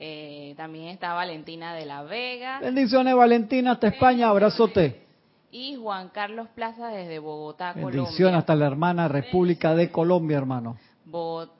Eh, 0.00 0.54
también 0.56 0.88
está 0.88 1.14
Valentina 1.14 1.72
de 1.72 1.86
la 1.86 2.02
Vega. 2.02 2.58
Bendiciones, 2.58 3.14
Valentina, 3.14 3.72
hasta 3.72 3.86
España, 3.86 4.28
abrazote. 4.28 5.04
Y 5.52 5.76
Juan 5.76 6.08
Carlos 6.08 6.48
Plaza 6.52 6.88
desde 6.88 7.20
Bogotá, 7.20 7.74
Colombia. 7.74 8.00
Bendiciones 8.02 8.38
hasta 8.38 8.56
la 8.56 8.66
hermana 8.66 9.06
República 9.06 9.72
de 9.76 9.92
Colombia, 9.92 10.36
hermano. 10.36 10.76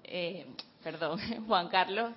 eh, 0.02 0.46
perdón, 0.84 1.18
Juan 1.48 1.68
Carlos 1.68 2.10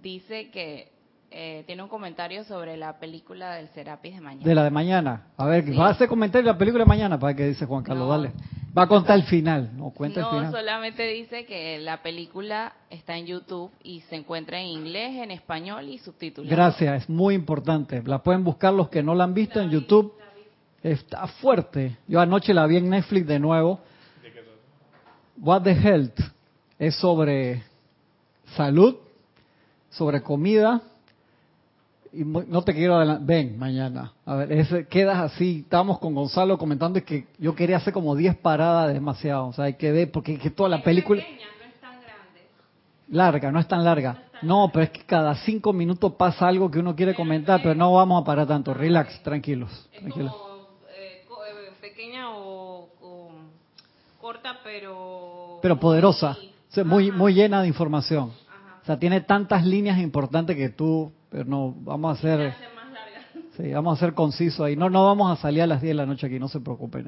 dice 0.00 0.50
que 0.50 0.92
eh, 1.32 1.64
tiene 1.66 1.82
un 1.82 1.88
comentario 1.88 2.44
sobre 2.44 2.76
la 2.76 2.98
película 2.98 3.54
del 3.54 3.68
Serapis 3.68 4.14
de 4.14 4.20
mañana. 4.20 4.46
De 4.46 4.54
la 4.54 4.64
de 4.64 4.70
mañana. 4.70 5.26
A 5.36 5.46
ver, 5.46 5.64
¿va 5.78 5.86
a 5.86 5.90
hacer 5.90 6.08
comentario 6.08 6.46
de 6.46 6.52
la 6.52 6.58
película 6.58 6.84
de 6.84 6.88
mañana? 6.88 7.18
Para 7.18 7.34
que 7.34 7.46
dice 7.46 7.66
Juan 7.66 7.82
Carlos, 7.82 8.08
dale. 8.08 8.32
Va 8.76 8.82
a 8.82 8.86
contar 8.86 9.16
el 9.16 9.24
final, 9.24 9.70
no 9.76 9.90
cuenta 9.90 10.20
el 10.20 10.26
final. 10.26 10.52
solamente 10.52 11.04
dice 11.08 11.44
que 11.44 11.78
la 11.78 12.02
película 12.02 12.72
está 12.88 13.16
en 13.16 13.26
YouTube 13.26 13.72
y 13.82 14.00
se 14.02 14.14
encuentra 14.14 14.60
en 14.60 14.68
inglés, 14.68 15.16
en 15.16 15.32
español 15.32 15.88
y 15.88 15.98
subtitulada. 15.98 16.54
Gracias, 16.54 17.02
es 17.02 17.08
muy 17.08 17.34
importante. 17.34 18.00
La 18.04 18.22
pueden 18.22 18.44
buscar 18.44 18.72
los 18.72 18.88
que 18.88 19.02
no 19.02 19.14
la 19.14 19.24
han 19.24 19.34
visto 19.34 19.60
en 19.60 19.70
YouTube. 19.70 20.14
Está 20.82 21.26
fuerte. 21.26 21.96
Yo 22.06 22.20
anoche 22.20 22.54
la 22.54 22.66
vi 22.66 22.76
en 22.76 22.90
Netflix 22.90 23.26
de 23.26 23.40
nuevo. 23.40 23.80
What 25.36 25.62
the 25.62 25.72
Health 25.72 26.20
es 26.78 26.94
sobre 26.96 27.69
salud, 28.56 28.96
sobre 29.90 30.22
comida 30.22 30.82
y 32.12 32.24
no 32.24 32.62
te 32.62 32.74
quiero 32.74 32.96
adelantar, 32.96 33.26
ven 33.26 33.58
mañana. 33.58 34.12
A 34.24 34.34
ver, 34.34 34.52
ese, 34.52 34.86
quedas 34.88 35.18
así. 35.18 35.60
Estábamos 35.60 35.98
con 35.98 36.14
Gonzalo 36.14 36.58
comentando 36.58 37.02
que 37.04 37.26
yo 37.38 37.54
quería 37.54 37.76
hacer 37.76 37.92
como 37.92 38.16
10 38.16 38.36
paradas 38.38 38.92
demasiado. 38.92 39.48
O 39.48 39.52
sea, 39.52 39.66
hay 39.66 39.74
que 39.74 39.92
ver, 39.92 40.10
porque 40.10 40.36
que 40.38 40.50
toda 40.50 40.68
la 40.68 40.82
película. 40.82 41.22
no 41.22 41.28
es 41.28 41.80
tan 41.80 42.00
grande. 42.00 42.40
Larga, 43.08 43.52
no 43.52 43.60
es 43.60 43.68
tan 43.68 43.84
larga. 43.84 44.24
No, 44.42 44.70
pero 44.72 44.84
es 44.84 44.90
que 44.90 45.04
cada 45.04 45.34
5 45.36 45.72
minutos 45.72 46.14
pasa 46.14 46.48
algo 46.48 46.70
que 46.70 46.80
uno 46.80 46.96
quiere 46.96 47.14
comentar, 47.14 47.60
pero 47.62 47.74
no 47.74 47.92
vamos 47.92 48.22
a 48.22 48.24
parar 48.24 48.46
tanto. 48.46 48.74
Relax, 48.74 49.22
tranquilos. 49.22 49.88
tranquilos. 49.96 50.34
Eh, 50.96 51.22
eh, 51.28 51.72
pequeña 51.80 52.30
o, 52.30 52.88
corta, 54.20 54.58
pero. 54.64 55.60
Pero 55.62 55.78
poderosa. 55.78 56.36
muy, 56.84 57.12
muy 57.12 57.34
llena 57.34 57.62
de 57.62 57.68
información. 57.68 58.32
O 58.90 58.92
sea, 58.92 58.98
tiene 58.98 59.20
tantas 59.20 59.64
líneas 59.64 60.00
importantes 60.00 60.56
que 60.56 60.68
tú 60.68 61.12
pero 61.30 61.44
no, 61.44 61.72
vamos 61.82 62.16
a 62.16 62.18
hacer... 62.18 62.52
Sí, 63.56 63.70
vamos 63.72 63.98
a 63.98 64.00
ser 64.00 64.14
concisos 64.14 64.60
ahí. 64.60 64.74
No, 64.74 64.88
no 64.88 65.04
vamos 65.04 65.30
a 65.30 65.40
salir 65.40 65.62
a 65.62 65.66
las 65.66 65.82
10 65.82 65.90
de 65.90 65.94
la 65.94 66.06
noche 66.06 66.26
aquí, 66.26 66.38
no 66.38 66.48
se 66.48 66.60
preocupen. 66.60 67.06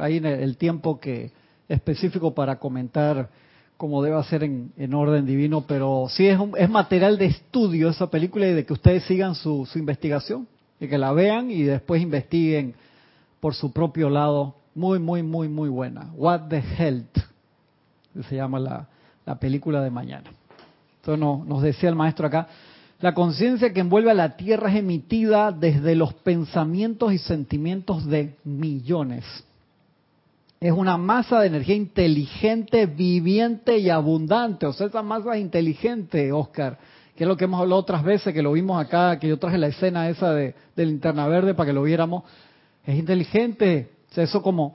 ahí 0.00 0.16
en 0.16 0.24
el, 0.24 0.56
tiempo 0.56 0.98
que 0.98 1.30
específico 1.68 2.32
para 2.32 2.58
comentar 2.58 3.28
como 3.76 4.02
debe 4.02 4.22
ser 4.24 4.44
en, 4.44 4.72
en 4.76 4.94
orden 4.94 5.26
divino, 5.26 5.64
pero 5.66 6.06
sí 6.08 6.26
es, 6.26 6.38
es 6.56 6.70
material 6.70 7.18
de 7.18 7.26
estudio 7.26 7.90
esa 7.90 8.08
película 8.08 8.46
y 8.46 8.54
de 8.54 8.64
que 8.64 8.72
ustedes 8.72 9.04
sigan 9.04 9.34
su, 9.34 9.66
su 9.66 9.78
investigación, 9.78 10.48
y 10.80 10.88
que 10.88 10.96
la 10.96 11.12
vean 11.12 11.50
y 11.50 11.62
después 11.64 12.00
investiguen 12.00 12.74
por 13.40 13.54
su 13.54 13.72
propio 13.72 14.08
lado. 14.08 14.54
Muy, 14.74 14.98
muy, 14.98 15.22
muy, 15.22 15.48
muy 15.48 15.68
buena. 15.68 16.10
What 16.14 16.48
the 16.48 16.62
Health, 16.78 17.18
se 18.28 18.36
llama 18.36 18.58
la, 18.58 18.88
la 19.26 19.38
película 19.38 19.82
de 19.82 19.90
mañana. 19.90 20.30
No, 21.06 21.44
nos 21.46 21.62
decía 21.62 21.88
el 21.88 21.94
maestro 21.94 22.26
acá, 22.26 22.48
la 23.00 23.12
conciencia 23.12 23.72
que 23.72 23.80
envuelve 23.80 24.10
a 24.10 24.14
la 24.14 24.36
Tierra 24.36 24.70
es 24.70 24.76
emitida 24.76 25.52
desde 25.52 25.94
los 25.94 26.14
pensamientos 26.14 27.12
y 27.12 27.18
sentimientos 27.18 28.06
de 28.06 28.36
millones. 28.44 29.24
Es 30.60 30.72
una 30.72 30.96
masa 30.96 31.40
de 31.40 31.48
energía 31.48 31.74
inteligente, 31.74 32.86
viviente 32.86 33.76
y 33.76 33.90
abundante. 33.90 34.64
O 34.64 34.72
sea, 34.72 34.86
esa 34.86 35.02
masa 35.02 35.36
es 35.36 35.42
inteligente, 35.42 36.32
Oscar, 36.32 36.78
que 37.14 37.24
es 37.24 37.28
lo 37.28 37.36
que 37.36 37.44
hemos 37.44 37.60
hablado 37.60 37.80
otras 37.80 38.02
veces, 38.02 38.32
que 38.32 38.42
lo 38.42 38.52
vimos 38.52 38.82
acá, 38.82 39.18
que 39.18 39.28
yo 39.28 39.38
traje 39.38 39.58
la 39.58 39.66
escena 39.66 40.08
esa 40.08 40.32
de, 40.32 40.54
de 40.74 40.86
linterna 40.86 41.26
verde 41.26 41.52
para 41.52 41.66
que 41.66 41.74
lo 41.74 41.82
viéramos. 41.82 42.24
Es 42.86 42.98
inteligente. 42.98 43.90
O 44.10 44.14
sea, 44.14 44.24
eso 44.24 44.40
como 44.40 44.74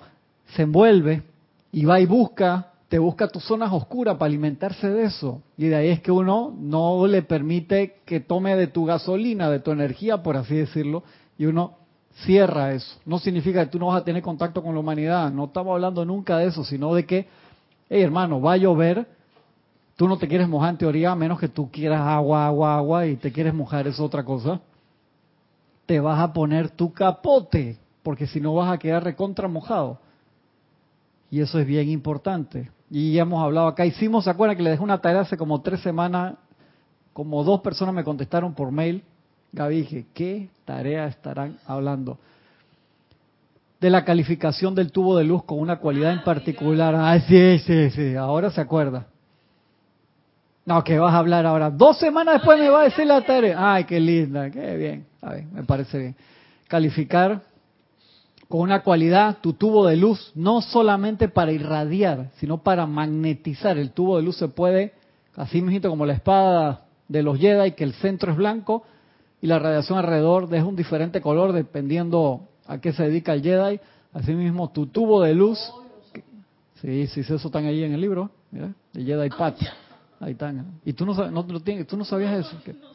se 0.54 0.64
envuelve 0.64 1.24
y 1.72 1.86
va 1.86 2.00
y 2.00 2.06
busca 2.06 2.69
te 2.90 2.98
busca 2.98 3.28
tus 3.28 3.44
zonas 3.44 3.72
oscuras 3.72 4.18
para 4.18 4.26
alimentarse 4.26 4.90
de 4.90 5.04
eso. 5.04 5.44
Y 5.58 5.68
de 5.68 5.76
ahí 5.76 5.90
es 5.90 6.02
que 6.02 6.12
uno 6.12 6.54
no 6.60 7.06
le 7.06 7.22
permite 7.22 8.00
que 8.04 8.20
tome 8.20 8.56
de 8.56 8.66
tu 8.66 8.86
gasolina, 8.86 9.50
de 9.50 9.60
tu 9.60 9.72
energía, 9.72 10.24
por 10.24 10.36
así 10.36 10.56
decirlo, 10.56 11.04
y 11.38 11.46
uno 11.46 11.78
cierra 12.26 12.74
eso. 12.74 13.00
No 13.06 13.20
significa 13.20 13.64
que 13.64 13.72
tú 13.72 13.78
no 13.78 13.88
vas 13.88 14.02
a 14.02 14.04
tener 14.04 14.24
contacto 14.24 14.64
con 14.64 14.74
la 14.74 14.80
humanidad, 14.80 15.32
no 15.32 15.46
estamos 15.46 15.74
hablando 15.74 16.04
nunca 16.04 16.40
de 16.40 16.48
eso, 16.48 16.64
sino 16.64 16.96
de 16.96 17.06
que, 17.06 17.28
hey 17.92 18.02
hermano, 18.02 18.42
va 18.42 18.54
a 18.54 18.58
llover, 18.58 19.08
tú 19.96 20.08
no 20.08 20.18
te 20.18 20.28
quieres 20.28 20.50
mojar 20.50 20.72
en 20.72 20.78
teoría, 20.80 21.12
a 21.12 21.16
menos 21.16 21.40
que 21.40 21.48
tú 21.48 21.70
quieras 21.70 22.02
agua, 22.02 22.48
agua, 22.48 22.76
agua 22.76 23.06
y 23.06 23.18
te 23.18 23.32
quieres 23.32 23.54
mojar, 23.54 23.88
es 23.88 24.00
otra 24.00 24.26
cosa. 24.26 24.62
Te 25.86 26.00
vas 26.00 26.20
a 26.20 26.34
poner 26.34 26.72
tu 26.72 26.92
capote, 26.92 27.78
porque 28.02 28.26
si 28.26 28.42
no 28.42 28.56
vas 28.56 28.74
a 28.74 28.80
quedar 28.80 29.04
recontra 29.04 29.48
mojado. 29.48 30.00
Y 31.30 31.42
eso 31.42 31.60
es 31.60 31.68
bien 31.68 31.88
importante. 31.90 32.72
Y 32.90 33.14
ya 33.14 33.22
hemos 33.22 33.44
hablado 33.44 33.68
acá. 33.68 33.86
Hicimos, 33.86 34.24
¿se 34.24 34.30
acuerdan 34.30 34.58
que 34.58 34.64
le 34.64 34.72
dejé 34.72 34.84
una 34.84 35.00
tarea 35.00 35.22
hace 35.22 35.38
como 35.38 35.62
tres 35.62 35.82
semanas? 35.82 36.36
Como 37.14 37.44
dos 37.44 37.62
personas 37.62 37.94
me 37.94 38.04
contestaron 38.04 38.54
por 38.54 38.72
mail. 38.72 39.04
Gaby, 39.52 39.76
dije, 39.78 40.06
¿qué 40.14 40.50
tarea 40.66 41.08
estarán 41.08 41.58
hablando? 41.66 42.18
De 43.80 43.90
la 43.90 44.04
calificación 44.04 44.76
del 44.76 44.92
tubo 44.92 45.18
de 45.18 45.24
luz 45.24 45.44
con 45.44 45.60
una 45.60 45.78
cualidad 45.78 46.14
en 46.14 46.24
particular. 46.24 46.96
Ah, 46.96 47.20
sí, 47.20 47.60
sí, 47.60 47.90
sí. 47.92 48.16
Ahora 48.16 48.52
se 48.52 48.62
acuerda. 48.62 49.08
No, 50.66 50.84
que 50.84 51.00
vas 51.00 51.14
a 51.14 51.18
hablar 51.18 51.46
ahora. 51.46 51.72
Dos 51.72 51.98
semanas 51.98 52.36
después 52.36 52.60
me 52.60 52.70
va 52.70 52.82
a 52.82 52.84
decir 52.84 53.06
la 53.08 53.22
tarea. 53.22 53.74
Ay, 53.74 53.86
qué 53.86 54.00
linda, 54.00 54.52
qué 54.52 54.76
bien. 54.76 55.06
A 55.22 55.32
ver, 55.32 55.46
me 55.46 55.64
parece 55.64 55.98
bien. 55.98 56.16
Calificar 56.68 57.42
con 58.50 58.62
una 58.62 58.82
cualidad, 58.82 59.38
tu 59.42 59.54
tubo 59.54 59.86
de 59.86 59.96
luz, 59.96 60.32
no 60.34 60.62
solamente 60.62 61.30
para 61.30 61.52
irradiar, 61.52 62.32
sino 62.38 62.58
para 62.64 62.88
magnetizar. 62.88 63.78
El 63.78 63.92
tubo 63.92 64.18
de 64.18 64.24
luz 64.24 64.38
se 64.38 64.48
puede, 64.48 64.94
así 65.36 65.62
mismo 65.62 65.88
como 65.88 66.08
la 66.08 66.14
espada 66.14 66.88
de 67.08 67.22
los 67.22 67.38
Jedi, 67.38 67.74
que 67.74 67.84
el 67.84 67.94
centro 67.94 68.32
es 68.32 68.38
blanco 68.38 68.84
y 69.40 69.46
la 69.46 69.60
radiación 69.60 70.00
alrededor 70.00 70.52
es 70.52 70.64
un 70.64 70.76
diferente 70.76 71.22
color 71.22 71.54
dependiendo 71.54 72.42
a 72.66 72.80
qué 72.80 72.92
se 72.92 73.04
dedica 73.04 73.34
el 73.34 73.44
Jedi. 73.44 73.80
Asimismo, 74.14 74.72
tu 74.72 74.88
tubo 74.88 75.22
de 75.22 75.36
luz, 75.36 75.60
sí, 76.82 77.06
sí, 77.06 77.20
eso 77.20 77.36
están 77.36 77.66
ahí 77.66 77.84
en 77.84 77.94
el 77.94 78.02
libro, 78.02 78.32
mira, 78.50 78.74
de 78.94 79.04
Jedi 79.04 79.30
Pat. 79.30 79.58
Ahí 80.20 80.32
están. 80.32 80.80
Y 80.84 80.94
tú 80.94 81.06
no, 81.06 81.14
no, 81.30 81.60
tienes, 81.60 81.86
tú 81.86 81.96
no 81.96 82.04
sabías 82.04 82.48
eso. 82.48 82.58
No. 82.66 82.90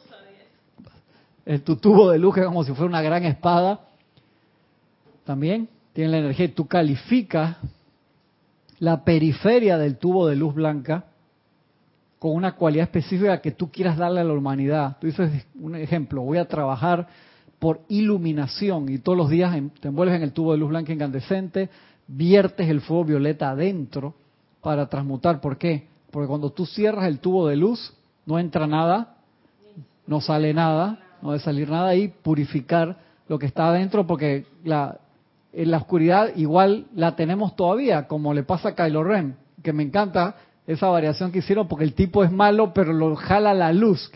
El, 1.45 1.61
tu 1.61 1.77
tubo 1.77 2.09
de 2.09 2.19
luz 2.19 2.33
que 2.35 2.41
es 2.41 2.45
como 2.45 2.65
si 2.65 2.73
fuera 2.73 2.89
una 2.89 3.01
gran 3.01 3.23
espada 3.23 3.79
también 5.25 5.67
tiene 5.93 6.11
la 6.11 6.19
energía. 6.19 6.53
Tú 6.53 6.67
calificas 6.67 7.57
la 8.79 9.03
periferia 9.03 9.77
del 9.77 9.97
tubo 9.97 10.27
de 10.27 10.35
luz 10.35 10.53
blanca 10.53 11.05
con 12.19 12.31
una 12.31 12.55
cualidad 12.55 12.85
específica 12.85 13.41
que 13.41 13.51
tú 13.51 13.71
quieras 13.71 13.97
darle 13.97 14.21
a 14.21 14.23
la 14.23 14.33
humanidad. 14.33 14.97
Tú 14.99 15.07
dices, 15.07 15.45
un 15.59 15.75
ejemplo, 15.75 16.21
voy 16.21 16.37
a 16.37 16.47
trabajar 16.47 17.07
por 17.59 17.81
iluminación 17.87 18.89
y 18.89 18.99
todos 18.99 19.17
los 19.17 19.29
días 19.29 19.55
te 19.79 19.87
envuelves 19.87 20.15
en 20.15 20.23
el 20.23 20.31
tubo 20.31 20.51
de 20.51 20.57
luz 20.59 20.69
blanca 20.69 20.93
incandescente, 20.93 21.69
viertes 22.07 22.69
el 22.69 22.81
fuego 22.81 23.05
violeta 23.05 23.49
adentro 23.49 24.13
para 24.61 24.87
transmutar. 24.87 25.41
¿Por 25.41 25.57
qué? 25.57 25.87
Porque 26.11 26.27
cuando 26.27 26.51
tú 26.51 26.65
cierras 26.65 27.05
el 27.05 27.19
tubo 27.19 27.47
de 27.47 27.55
luz, 27.55 27.93
no 28.25 28.39
entra 28.39 28.67
nada, 28.67 29.17
no 30.07 30.21
sale 30.21 30.53
nada, 30.53 30.99
no 31.21 31.31
debe 31.31 31.43
salir 31.43 31.69
nada 31.69 31.95
y 31.95 32.07
purificar 32.09 32.97
lo 33.27 33.39
que 33.39 33.45
está 33.45 33.69
adentro 33.69 34.05
porque 34.05 34.45
la, 34.63 34.99
en 35.55 35.71
la 35.71 35.77
oscuridad 35.77 36.31
igual 36.35 36.85
la 36.93 37.15
tenemos 37.15 37.55
todavía, 37.55 38.07
como 38.07 38.33
le 38.33 38.43
pasa 38.43 38.69
a 38.69 38.75
Kylo 38.75 39.03
Ren, 39.03 39.37
que 39.63 39.73
me 39.73 39.83
encanta 39.83 40.35
esa 40.67 40.87
variación 40.87 41.31
que 41.31 41.39
hicieron 41.39 41.67
porque 41.67 41.85
el 41.85 41.93
tipo 41.93 42.23
es 42.23 42.31
malo, 42.31 42.73
pero 42.73 42.91
lo 42.91 43.15
jala 43.15 43.53
la 43.53 43.71
luz. 43.71 44.11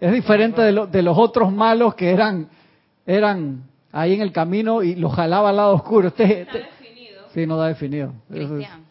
es 0.00 0.12
diferente 0.12 0.62
de, 0.62 0.86
de, 0.86 1.02
los 1.02 1.18
otros 1.18 1.52
malos 1.52 1.94
que 1.94 2.10
eran 2.10 2.48
eran 3.06 3.64
ahí 3.92 4.14
en 4.14 4.22
el 4.22 4.32
camino 4.32 4.82
y 4.82 4.94
lo 4.94 5.08
jalaba 5.08 5.50
al 5.50 5.56
lado 5.56 5.74
oscuro. 5.74 6.08
Este, 6.08 6.42
este 6.42 6.58
definido. 6.58 7.28
Sí, 7.32 7.46
no 7.46 7.56
da 7.56 7.68
definido. 7.68 8.12
Cristian, 8.28 8.84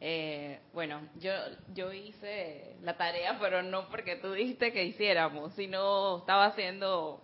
eh, 0.00 0.60
bueno, 0.74 1.00
yo, 1.20 1.30
yo 1.74 1.92
hice 1.92 2.76
la 2.82 2.96
tarea, 2.96 3.38
pero 3.40 3.62
no 3.62 3.88
porque 3.88 4.16
tú 4.16 4.32
dijiste 4.32 4.72
que 4.72 4.84
hiciéramos, 4.84 5.54
sino 5.54 6.18
estaba 6.18 6.46
haciendo 6.46 7.22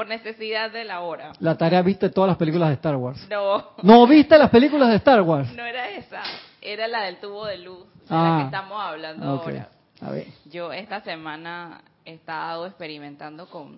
por 0.00 0.08
necesidad 0.08 0.70
de 0.70 0.82
la 0.84 1.00
hora. 1.00 1.32
La 1.40 1.58
tarea 1.58 1.82
viste 1.82 2.08
todas 2.08 2.28
las 2.28 2.38
películas 2.38 2.70
de 2.70 2.76
Star 2.76 2.96
Wars. 2.96 3.20
No. 3.28 3.72
¿No 3.82 4.06
viste 4.06 4.38
las 4.38 4.48
películas 4.48 4.88
de 4.88 4.96
Star 4.96 5.20
Wars? 5.20 5.52
No 5.52 5.62
era 5.62 5.90
esa, 5.90 6.22
era 6.62 6.88
la 6.88 7.02
del 7.02 7.18
tubo 7.20 7.44
de 7.44 7.58
luz, 7.58 7.84
de 8.08 8.14
la 8.14 8.36
que 8.38 8.42
ah, 8.42 8.42
estamos 8.46 8.80
hablando 8.80 9.26
ahora. 9.26 9.68
A 10.00 10.10
ver. 10.10 10.28
Yo 10.46 10.72
esta 10.72 11.02
semana 11.02 11.82
he 12.06 12.14
estado 12.14 12.64
experimentando 12.64 13.44
con, 13.50 13.76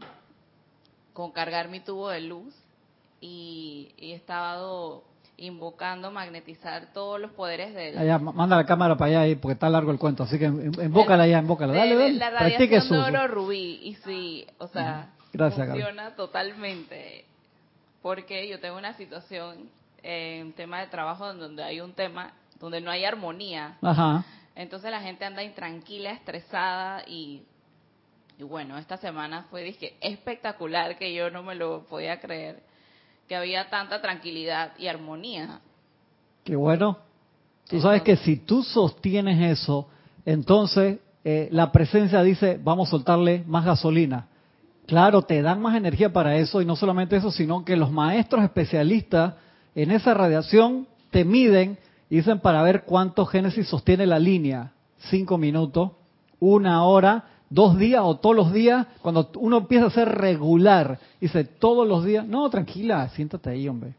con 1.12 1.32
cargar 1.32 1.66
mi 1.68 1.80
tubo 1.80 2.08
de 2.10 2.20
luz 2.20 2.54
y, 3.20 3.92
he 3.98 4.14
estado 4.14 5.02
invocando 5.38 6.12
magnetizar 6.12 6.92
todos 6.92 7.20
los 7.20 7.32
poderes 7.32 7.74
de 7.74 7.98
allá 7.98 8.18
manda 8.18 8.54
la 8.54 8.66
cámara 8.66 8.96
para 8.96 9.22
allá 9.22 9.40
porque 9.40 9.54
está 9.54 9.68
largo 9.68 9.90
el 9.90 9.98
cuento 9.98 10.22
así 10.22 10.38
que 10.38 10.44
invócala 10.44 11.24
allá 11.24 11.38
invócala 11.40 11.72
dale, 11.72 11.96
dale 11.96 12.12
la 12.12 12.30
radiación 12.30 12.88
de 12.88 13.18
oro 13.18 13.26
rubí 13.26 13.80
y 13.82 13.94
sí 14.04 14.46
o 14.58 14.68
sea 14.68 15.08
Gracias, 15.32 15.68
funciona 15.68 16.14
totalmente. 16.14 17.24
Porque 18.02 18.48
yo 18.48 18.60
tengo 18.60 18.76
una 18.76 18.94
situación 18.94 19.70
en 20.02 20.52
tema 20.52 20.80
de 20.80 20.88
trabajo 20.88 21.32
donde 21.32 21.62
hay 21.62 21.80
un 21.80 21.92
tema 21.92 22.32
donde 22.58 22.80
no 22.80 22.90
hay 22.90 23.04
armonía. 23.04 23.76
Entonces 24.54 24.90
la 24.90 25.00
gente 25.00 25.24
anda 25.24 25.42
intranquila, 25.42 26.12
estresada 26.12 27.02
y, 27.06 27.42
y 28.38 28.42
bueno, 28.42 28.78
esta 28.78 28.96
semana 28.96 29.46
fue 29.50 29.62
dije, 29.62 29.96
espectacular 30.00 30.96
que 30.98 31.14
yo 31.14 31.30
no 31.30 31.42
me 31.42 31.54
lo 31.54 31.84
podía 31.86 32.20
creer 32.20 32.62
que 33.28 33.36
había 33.36 33.70
tanta 33.70 34.00
tranquilidad 34.02 34.72
y 34.78 34.88
armonía. 34.88 35.60
Qué 36.44 36.56
bueno. 36.56 36.98
Tú 37.68 37.80
sabes 37.80 38.02
que 38.02 38.16
si 38.16 38.36
tú 38.36 38.62
sostienes 38.62 39.58
eso, 39.58 39.88
entonces 40.26 40.98
eh, 41.24 41.48
la 41.50 41.72
presencia 41.72 42.22
dice, 42.22 42.60
vamos 42.62 42.88
a 42.88 42.90
soltarle 42.90 43.44
más 43.46 43.64
gasolina. 43.64 44.26
Claro, 44.86 45.22
te 45.22 45.42
dan 45.42 45.60
más 45.60 45.76
energía 45.76 46.12
para 46.12 46.36
eso 46.36 46.60
y 46.60 46.64
no 46.64 46.76
solamente 46.76 47.16
eso, 47.16 47.30
sino 47.30 47.64
que 47.64 47.76
los 47.76 47.90
maestros 47.92 48.42
especialistas 48.44 49.34
en 49.74 49.90
esa 49.90 50.12
radiación 50.14 50.86
te 51.10 51.24
miden 51.24 51.78
y 52.10 52.16
dicen 52.16 52.40
para 52.40 52.62
ver 52.62 52.84
cuánto 52.84 53.24
Génesis 53.24 53.68
sostiene 53.68 54.06
la 54.06 54.18
línea. 54.18 54.72
Cinco 55.10 55.38
minutos, 55.38 55.92
una 56.40 56.84
hora, 56.84 57.24
dos 57.48 57.78
días 57.78 58.02
o 58.04 58.16
todos 58.16 58.36
los 58.36 58.52
días. 58.52 58.86
Cuando 59.00 59.30
uno 59.36 59.58
empieza 59.58 59.86
a 59.86 59.90
ser 59.90 60.08
regular, 60.08 60.98
dice 61.20 61.44
todos 61.44 61.86
los 61.86 62.04
días, 62.04 62.26
no, 62.26 62.48
tranquila, 62.50 63.08
siéntate 63.10 63.50
ahí, 63.50 63.68
hombre. 63.68 63.94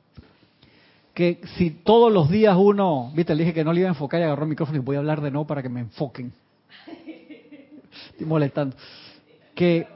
Que 1.13 1.41
si 1.57 1.69
todos 1.69 2.11
los 2.11 2.29
días 2.29 2.55
uno, 2.57 3.11
viste, 3.15 3.35
le 3.35 3.43
dije 3.43 3.53
que 3.53 3.63
no 3.63 3.71
le 3.71 3.81
iba 3.81 3.89
a 3.89 3.93
enfocar 3.93 4.19
y 4.19 4.23
agarró 4.23 4.45
micrófono 4.45 4.77
y 4.77 4.81
voy 4.81 4.95
a 4.95 4.99
hablar 4.99 5.21
de 5.21 5.31
nuevo 5.31 5.47
para 5.47 5.61
que 5.61 5.69
me 5.69 5.79
enfoquen. 5.79 6.33
Estoy 8.11 8.25
molestando. 8.25 8.75
Que 9.55 9.87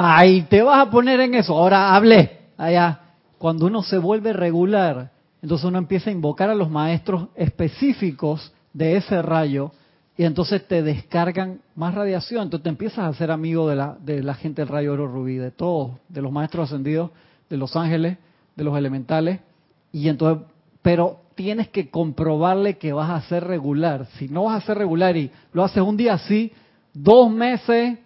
Ay, 0.00 0.42
te 0.42 0.62
vas 0.62 0.86
a 0.86 0.90
poner 0.92 1.18
en 1.18 1.34
eso. 1.34 1.58
Ahora 1.58 1.96
hablé 1.96 2.38
allá. 2.56 3.00
Cuando 3.36 3.66
uno 3.66 3.82
se 3.82 3.98
vuelve 3.98 4.32
regular, 4.32 5.10
entonces 5.42 5.64
uno 5.64 5.78
empieza 5.78 6.08
a 6.08 6.12
invocar 6.12 6.50
a 6.50 6.54
los 6.54 6.70
maestros 6.70 7.30
específicos 7.34 8.52
de 8.72 8.96
ese 8.96 9.20
rayo 9.22 9.72
y 10.16 10.22
entonces 10.22 10.68
te 10.68 10.84
descargan 10.84 11.62
más 11.74 11.96
radiación. 11.96 12.44
Entonces 12.44 12.62
te 12.62 12.68
empiezas 12.68 13.00
a 13.00 13.18
ser 13.18 13.32
amigo 13.32 13.68
de 13.68 13.74
la, 13.74 13.96
de 14.00 14.22
la 14.22 14.34
gente 14.34 14.62
del 14.62 14.68
rayo 14.68 14.92
oro 14.92 15.08
rubí, 15.08 15.34
de 15.34 15.50
todos, 15.50 15.96
de 16.08 16.22
los 16.22 16.30
maestros 16.30 16.68
ascendidos, 16.68 17.10
de 17.50 17.56
los 17.56 17.74
ángeles, 17.74 18.18
de 18.54 18.62
los 18.62 18.78
elementales. 18.78 19.40
Y 19.90 20.08
entonces, 20.08 20.46
pero 20.80 21.22
tienes 21.34 21.70
que 21.70 21.90
comprobarle 21.90 22.78
que 22.78 22.92
vas 22.92 23.10
a 23.10 23.28
ser 23.28 23.42
regular. 23.42 24.06
Si 24.16 24.28
no 24.28 24.44
vas 24.44 24.62
a 24.62 24.66
ser 24.66 24.78
regular 24.78 25.16
y 25.16 25.32
lo 25.52 25.64
haces 25.64 25.82
un 25.82 25.96
día 25.96 26.14
así, 26.14 26.52
dos 26.94 27.32
meses, 27.32 27.98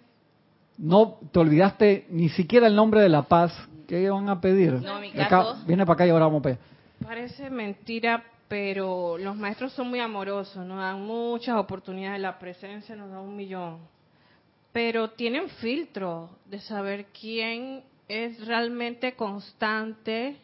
no 0.77 1.19
te 1.31 1.39
olvidaste 1.39 2.07
ni 2.09 2.29
siquiera 2.29 2.67
el 2.67 2.75
nombre 2.75 3.01
de 3.01 3.09
la 3.09 3.23
paz. 3.23 3.53
¿Qué 3.87 4.09
van 4.09 4.29
a 4.29 4.39
pedir? 4.39 4.73
No, 4.73 4.99
mi 4.99 5.11
caso, 5.11 5.57
viene 5.67 5.85
para 5.85 5.93
acá 5.93 6.07
y 6.07 6.09
ahora 6.09 6.25
vamos 6.25 6.39
a 6.39 6.43
pedir. 6.43 6.57
Parece 7.03 7.49
mentira, 7.49 8.23
pero 8.47 9.17
los 9.17 9.35
maestros 9.35 9.73
son 9.73 9.89
muy 9.89 9.99
amorosos, 9.99 10.65
nos 10.65 10.77
dan 10.77 11.05
muchas 11.05 11.57
oportunidades, 11.57 12.21
la 12.21 12.39
presencia 12.39 12.95
nos 12.95 13.11
da 13.11 13.19
un 13.19 13.35
millón. 13.35 13.79
Pero 14.71 15.11
tienen 15.11 15.49
filtro 15.49 16.29
de 16.45 16.59
saber 16.59 17.07
quién 17.19 17.83
es 18.07 18.45
realmente 18.45 19.15
constante 19.15 20.37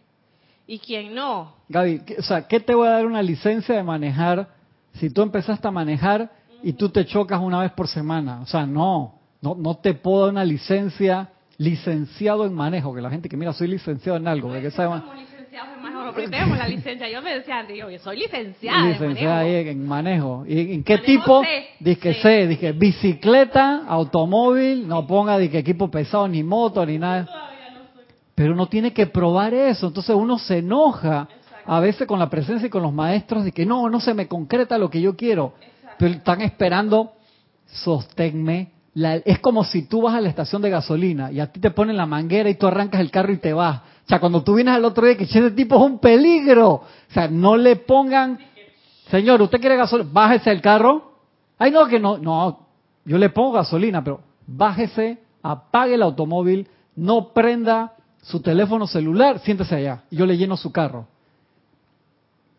y 0.67 0.79
quién 0.79 1.15
no. 1.15 1.55
Gaby, 1.69 2.01
o 2.19 2.23
sea, 2.23 2.47
¿qué 2.47 2.59
te 2.59 2.75
voy 2.75 2.87
a 2.87 2.91
dar 2.91 3.05
una 3.05 3.23
licencia 3.23 3.75
de 3.75 3.83
manejar 3.83 4.49
si 4.93 5.09
tú 5.09 5.21
empezaste 5.21 5.67
a 5.67 5.71
manejar 5.71 6.31
y 6.61 6.73
tú 6.73 6.89
te 6.89 7.05
chocas 7.05 7.39
una 7.39 7.61
vez 7.61 7.71
por 7.71 7.87
semana? 7.87 8.41
O 8.41 8.45
sea, 8.45 8.65
no. 8.65 9.18
No, 9.41 9.55
no 9.55 9.75
te 9.77 9.93
puedo 9.93 10.25
dar 10.25 10.31
una 10.31 10.45
licencia 10.45 11.29
licenciado 11.57 12.45
en 12.45 12.53
manejo, 12.53 12.93
que 12.93 13.01
la 13.01 13.09
gente 13.09 13.27
que 13.29 13.37
mira, 13.37 13.53
soy 13.53 13.67
licenciado 13.67 14.17
en 14.17 14.27
algo. 14.27 14.51
que 14.51 14.71
sabe 14.71 15.01
como 15.01 15.13
licenciado 15.13 15.73
en 15.75 15.89
tenemos, 16.13 16.57
la 16.57 16.67
licencia. 16.67 17.09
Yo 17.09 17.21
me 17.21 17.35
decía, 17.35 17.65
yo 17.67 17.99
soy 17.99 18.17
licenciada. 18.17 18.87
Licenciada 18.87 19.45
en 19.45 19.87
manejo. 19.87 20.45
¿Y 20.47 20.73
en 20.73 20.83
qué 20.83 20.97
tipo? 20.99 21.43
Dice 21.79 22.13
C, 22.15 22.47
dije 22.47 22.71
bicicleta, 22.71 23.83
automóvil, 23.87 24.87
no 24.87 25.05
ponga 25.05 25.37
de 25.37 25.45
equipo 25.45 25.89
pesado, 25.89 26.27
ni 26.27 26.43
moto, 26.43 26.85
ni 26.85 26.97
nada. 26.97 27.27
Pero 28.35 28.53
uno 28.53 28.67
tiene 28.67 28.93
que 28.93 29.07
probar 29.07 29.53
eso. 29.53 29.87
Entonces 29.87 30.15
uno 30.15 30.37
se 30.39 30.59
enoja 30.59 31.27
a 31.65 31.79
veces 31.79 32.07
con 32.07 32.19
la 32.19 32.29
presencia 32.29 32.67
y 32.67 32.69
con 32.69 32.81
los 32.81 32.93
maestros 32.93 33.43
de 33.43 33.51
que 33.51 33.65
no, 33.65 33.89
no 33.89 33.99
se 33.99 34.13
me 34.13 34.27
concreta 34.27 34.77
lo 34.77 34.89
que 34.89 35.01
yo 35.01 35.15
quiero. 35.15 35.53
Pero 35.97 36.13
están 36.13 36.41
esperando, 36.41 37.13
sosténme. 37.65 38.78
Es 38.95 39.39
como 39.39 39.63
si 39.63 39.83
tú 39.83 40.01
vas 40.01 40.15
a 40.15 40.21
la 40.21 40.29
estación 40.29 40.61
de 40.61 40.69
gasolina 40.69 41.31
y 41.31 41.39
a 41.39 41.51
ti 41.51 41.59
te 41.59 41.71
ponen 41.71 41.97
la 41.97 42.05
manguera 42.05 42.49
y 42.49 42.55
tú 42.55 42.67
arrancas 42.67 43.01
el 43.01 43.11
carro 43.11 43.31
y 43.31 43.37
te 43.37 43.53
vas. 43.53 43.77
O 43.77 44.07
sea, 44.07 44.19
cuando 44.19 44.43
tú 44.43 44.55
vienes 44.55 44.73
al 44.73 44.85
otro 44.85 45.05
día 45.05 45.15
que 45.15 45.25
ese 45.25 45.51
tipo 45.51 45.75
es 45.75 45.81
un 45.81 45.99
peligro. 45.99 46.69
O 46.69 46.85
sea, 47.09 47.27
no 47.27 47.55
le 47.55 47.75
pongan, 47.75 48.39
señor, 49.09 49.41
¿usted 49.41 49.59
quiere 49.59 49.77
gasolina? 49.77 50.09
Bájese 50.11 50.51
el 50.51 50.61
carro. 50.61 51.13
Ay, 51.57 51.71
no, 51.71 51.85
que 51.87 51.99
no, 51.99 52.17
no, 52.17 52.67
yo 53.05 53.17
le 53.17 53.29
pongo 53.29 53.51
gasolina, 53.51 54.03
pero 54.03 54.21
bájese, 54.47 55.19
apague 55.43 55.95
el 55.95 56.01
automóvil, 56.01 56.67
no 56.95 57.33
prenda 57.33 57.93
su 58.21 58.41
teléfono 58.41 58.87
celular, 58.87 59.39
siéntese 59.39 59.75
allá. 59.75 60.03
Y 60.09 60.17
yo 60.17 60.25
le 60.25 60.37
lleno 60.37 60.57
su 60.57 60.71
carro. 60.71 61.07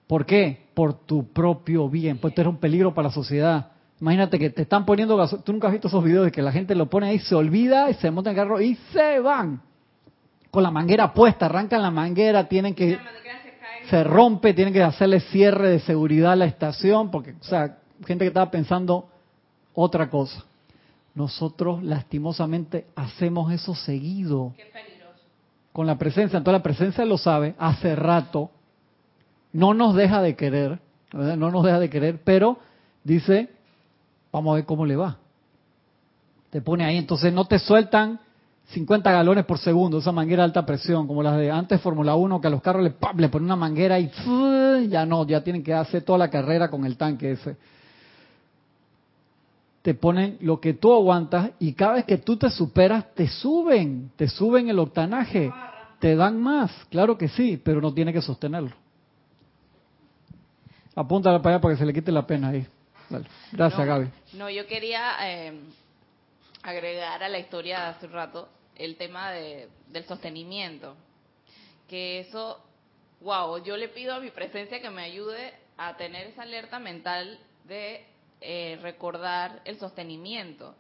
¿Por 0.07 0.27
qué? 0.27 0.67
Por 0.75 0.95
tu 0.95 1.33
propio 1.33 1.89
bien, 1.89 2.19
pues 2.19 2.35
tú 2.35 2.41
eres 2.41 2.53
un 2.53 2.61
peligro 2.61 2.95
para 2.95 3.09
la 3.09 3.15
sociedad. 3.15 3.73
Imagínate 4.01 4.39
que 4.39 4.51
te 4.51 4.63
están 4.63 4.85
poniendo 4.87 5.17
gasolina. 5.17 5.45
Tú 5.45 5.53
nunca 5.53 5.69
has 5.69 5.73
visto 5.73 5.89
esos 5.89 6.03
videos 6.03 6.25
de 6.25 6.33
que 6.33 6.43
la 6.43 6.53
gente 6.53 6.75
lo 6.75 6.89
pone 6.89 7.09
ahí, 7.09 7.19
se 7.19 7.35
olvida 7.35 7.91
y 7.91 7.95
se 7.95 8.11
monta 8.11 8.31
en 8.31 8.37
el 8.37 8.43
carro 8.43 8.61
y 8.61 8.75
se 8.93 9.21
van. 9.21 9.61
Con 10.51 10.63
la 10.63 10.71
manguera 10.71 11.13
puesta, 11.13 11.47
arrancan 11.47 11.83
la 11.83 11.91
manguera, 11.91 12.49
tienen 12.49 12.75
que. 12.75 12.99
Se, 13.89 14.05
rompe, 14.05 14.55
tienen 14.55 14.73
que 14.73 14.83
hacerle 14.83 15.21
cierre 15.21 15.69
de 15.71 15.81
seguridad 15.81 16.33
a 16.33 16.37
la 16.37 16.45
estación, 16.45 17.11
porque, 17.11 17.33
o 17.33 17.45
sea, 17.45 17.79
gente 18.07 18.25
que 18.25 18.29
estaba 18.29 18.51
pensando 18.51 19.09
otra 19.75 20.09
cosa. 20.09 20.45
Nosotros, 21.15 21.83
lastimosamente, 21.83 22.87
hacemos 22.95 23.53
eso 23.53 23.75
seguido. 23.75 24.53
Qué 24.57 24.65
peligroso. 24.67 25.19
Con 25.73 25.87
la 25.87 25.99
presencia, 25.99 26.37
entonces 26.37 26.59
la 26.59 26.63
presencia 26.63 27.05
lo 27.05 27.19
sabe 27.19 27.55
hace 27.59 27.97
rato 27.97 28.51
no 29.53 29.75
nos 29.75 29.95
deja 29.95 30.23
de 30.23 30.37
querer, 30.37 30.79
no 31.13 31.51
nos 31.51 31.65
deja 31.65 31.79
de 31.79 31.91
querer, 31.91 32.21
pero 32.25 32.59
dice, 33.05 33.51
vamos 34.33 34.53
a 34.53 34.55
ver 34.57 34.65
cómo 34.65 34.87
le 34.87 34.97
va. 34.97 35.19
Te 36.51 36.61
pone 36.61 36.85
ahí, 36.85 36.97
entonces 36.97 37.33
no 37.33 37.45
te 37.45 37.59
sueltan 37.59 38.19
50 38.71 39.11
galones 39.11 39.45
por 39.47 39.59
segundo, 39.59 39.99
esa 39.99 40.13
manguera 40.13 40.43
de 40.43 40.47
alta 40.47 40.65
presión, 40.65 41.07
como 41.07 41.23
las 41.23 41.37
de 41.37 41.51
antes 41.51 41.81
Fórmula 41.81 42.15
1, 42.15 42.41
que 42.41 42.47
a 42.47 42.51
los 42.51 42.63
carros 42.63 42.85
le, 42.85 42.95
le 43.17 43.29
ponen 43.29 43.47
una 43.47 43.57
manguera 43.57 43.99
y 43.99 44.11
ya 44.89 45.05
no, 45.05 45.27
ya 45.27 45.43
tienen 45.43 45.65
que 45.65 45.75
hacer 45.75 46.03
toda 46.03 46.19
la 46.19 46.31
carrera 46.31 46.71
con 46.71 46.85
el 46.85 46.97
tanque 46.97 47.33
ese. 47.33 47.57
Te 49.83 49.95
ponen 49.95 50.39
lo 50.43 50.61
que 50.61 50.75
tú 50.75 50.93
aguantas 50.93 51.51
y 51.59 51.73
cada 51.73 51.95
vez 51.95 52.05
que 52.05 52.19
tú 52.19 52.37
te 52.37 52.49
superas, 52.51 53.13
te 53.15 53.27
suben, 53.27 54.13
te 54.15 54.29
suben 54.29 54.69
el 54.69 54.79
octanaje, 54.79 55.53
te 55.99 56.15
dan 56.15 56.41
más, 56.41 56.71
claro 56.91 57.19
que 57.19 57.29
sí, 57.29 57.61
pero 57.63 57.81
no 57.81 57.93
tiene 57.93 58.13
que 58.13 58.23
sostenerlo. 58.23 58.73
Apúntala 60.95 61.41
para 61.43 61.57
allá 61.57 61.63
para 61.63 61.75
que 61.75 61.79
se 61.79 61.87
le 61.87 61.93
quite 61.93 62.13
la 62.13 62.27
pena 62.27 62.49
ahí. 62.49 62.67
Gracias, 63.53 63.87
Gaby. 63.87 64.09
No, 64.35 64.49
yo 64.51 64.67
quería 64.67 65.17
eh, 65.23 65.61
agregar 66.63 67.23
a 67.23 67.29
la 67.29 67.39
historia 67.39 67.81
de 67.81 67.87
hace 67.87 68.07
un 68.07 68.13
rato 68.13 68.49
el 68.77 68.97
tema 68.97 69.31
de, 69.31 69.69
del 69.89 70.05
sostenimiento. 70.05 70.95
Que 71.89 72.21
eso, 72.21 72.59
wow, 73.21 73.63
yo 73.63 73.77
le 73.77 73.89
pido 73.89 74.15
a 74.15 74.21
mi 74.21 74.31
presencia 74.31 74.81
que 74.81 74.91
me 74.91 75.03
ayude 75.03 75.53
a 75.77 75.97
tener 75.97 76.29
esa 76.29 76.43
alerta 76.43 76.79
mental 76.79 77.39
de 77.67 78.05
eh, 78.41 78.79
recordar 78.83 79.61
el 79.65 79.79
sostenimiento. 79.79 80.75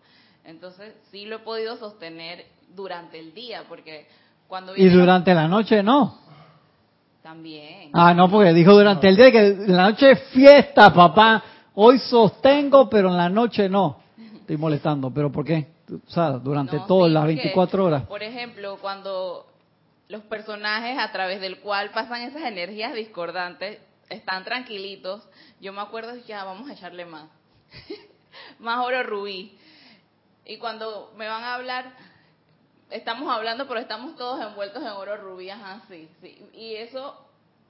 Entonces, 0.44 0.94
sí 1.10 1.26
lo 1.26 1.36
he 1.36 1.38
podido 1.40 1.76
sostener 1.76 2.46
durante 2.74 3.18
el 3.18 3.34
día, 3.34 3.64
porque 3.68 4.06
cuando... 4.48 4.76
y 4.76 4.88
durante 4.88 5.34
la 5.34 5.46
noche 5.46 5.82
no. 5.82 6.18
También. 7.22 7.90
Ah, 7.92 8.14
no, 8.14 8.30
porque 8.30 8.52
dijo 8.54 8.72
durante 8.72 9.08
el 9.08 9.16
día 9.16 9.30
que 9.30 9.56
la 9.66 9.90
noche 9.90 10.12
es 10.12 10.22
fiesta, 10.30 10.92
papá. 10.92 11.44
Hoy 11.74 11.98
sostengo, 11.98 12.88
pero 12.88 13.08
en 13.08 13.16
la 13.16 13.28
noche 13.28 13.68
no. 13.68 14.00
Estoy 14.34 14.56
molestando, 14.56 15.12
pero 15.12 15.30
¿por 15.30 15.44
qué? 15.44 15.68
O 16.06 16.10
sea, 16.10 16.30
durante 16.32 16.78
todas 16.86 17.10
las 17.10 17.24
24 17.24 17.84
horas. 17.84 18.02
Por 18.04 18.22
ejemplo, 18.22 18.78
cuando 18.80 19.46
los 20.08 20.22
personajes 20.22 20.98
a 20.98 21.12
través 21.12 21.40
del 21.40 21.60
cual 21.60 21.90
pasan 21.90 22.22
esas 22.22 22.42
energías 22.42 22.94
discordantes 22.94 23.78
están 24.08 24.44
tranquilitos, 24.44 25.22
yo 25.60 25.72
me 25.72 25.80
acuerdo 25.80 26.14
que 26.14 26.22
ya 26.22 26.42
ah, 26.42 26.44
vamos 26.44 26.68
a 26.68 26.72
echarle 26.72 27.06
más. 27.06 27.28
más 28.58 28.84
oro 28.84 29.02
rubí. 29.04 29.56
Y 30.44 30.58
cuando 30.58 31.12
me 31.16 31.28
van 31.28 31.44
a 31.44 31.54
hablar, 31.54 31.92
estamos 32.90 33.32
hablando, 33.32 33.68
pero 33.68 33.78
estamos 33.78 34.16
todos 34.16 34.44
envueltos 34.44 34.82
en 34.82 34.88
oro 34.88 35.16
rubí, 35.16 35.48
así. 35.50 36.08
Sí, 36.20 36.44
Y 36.54 36.74
eso 36.74 37.26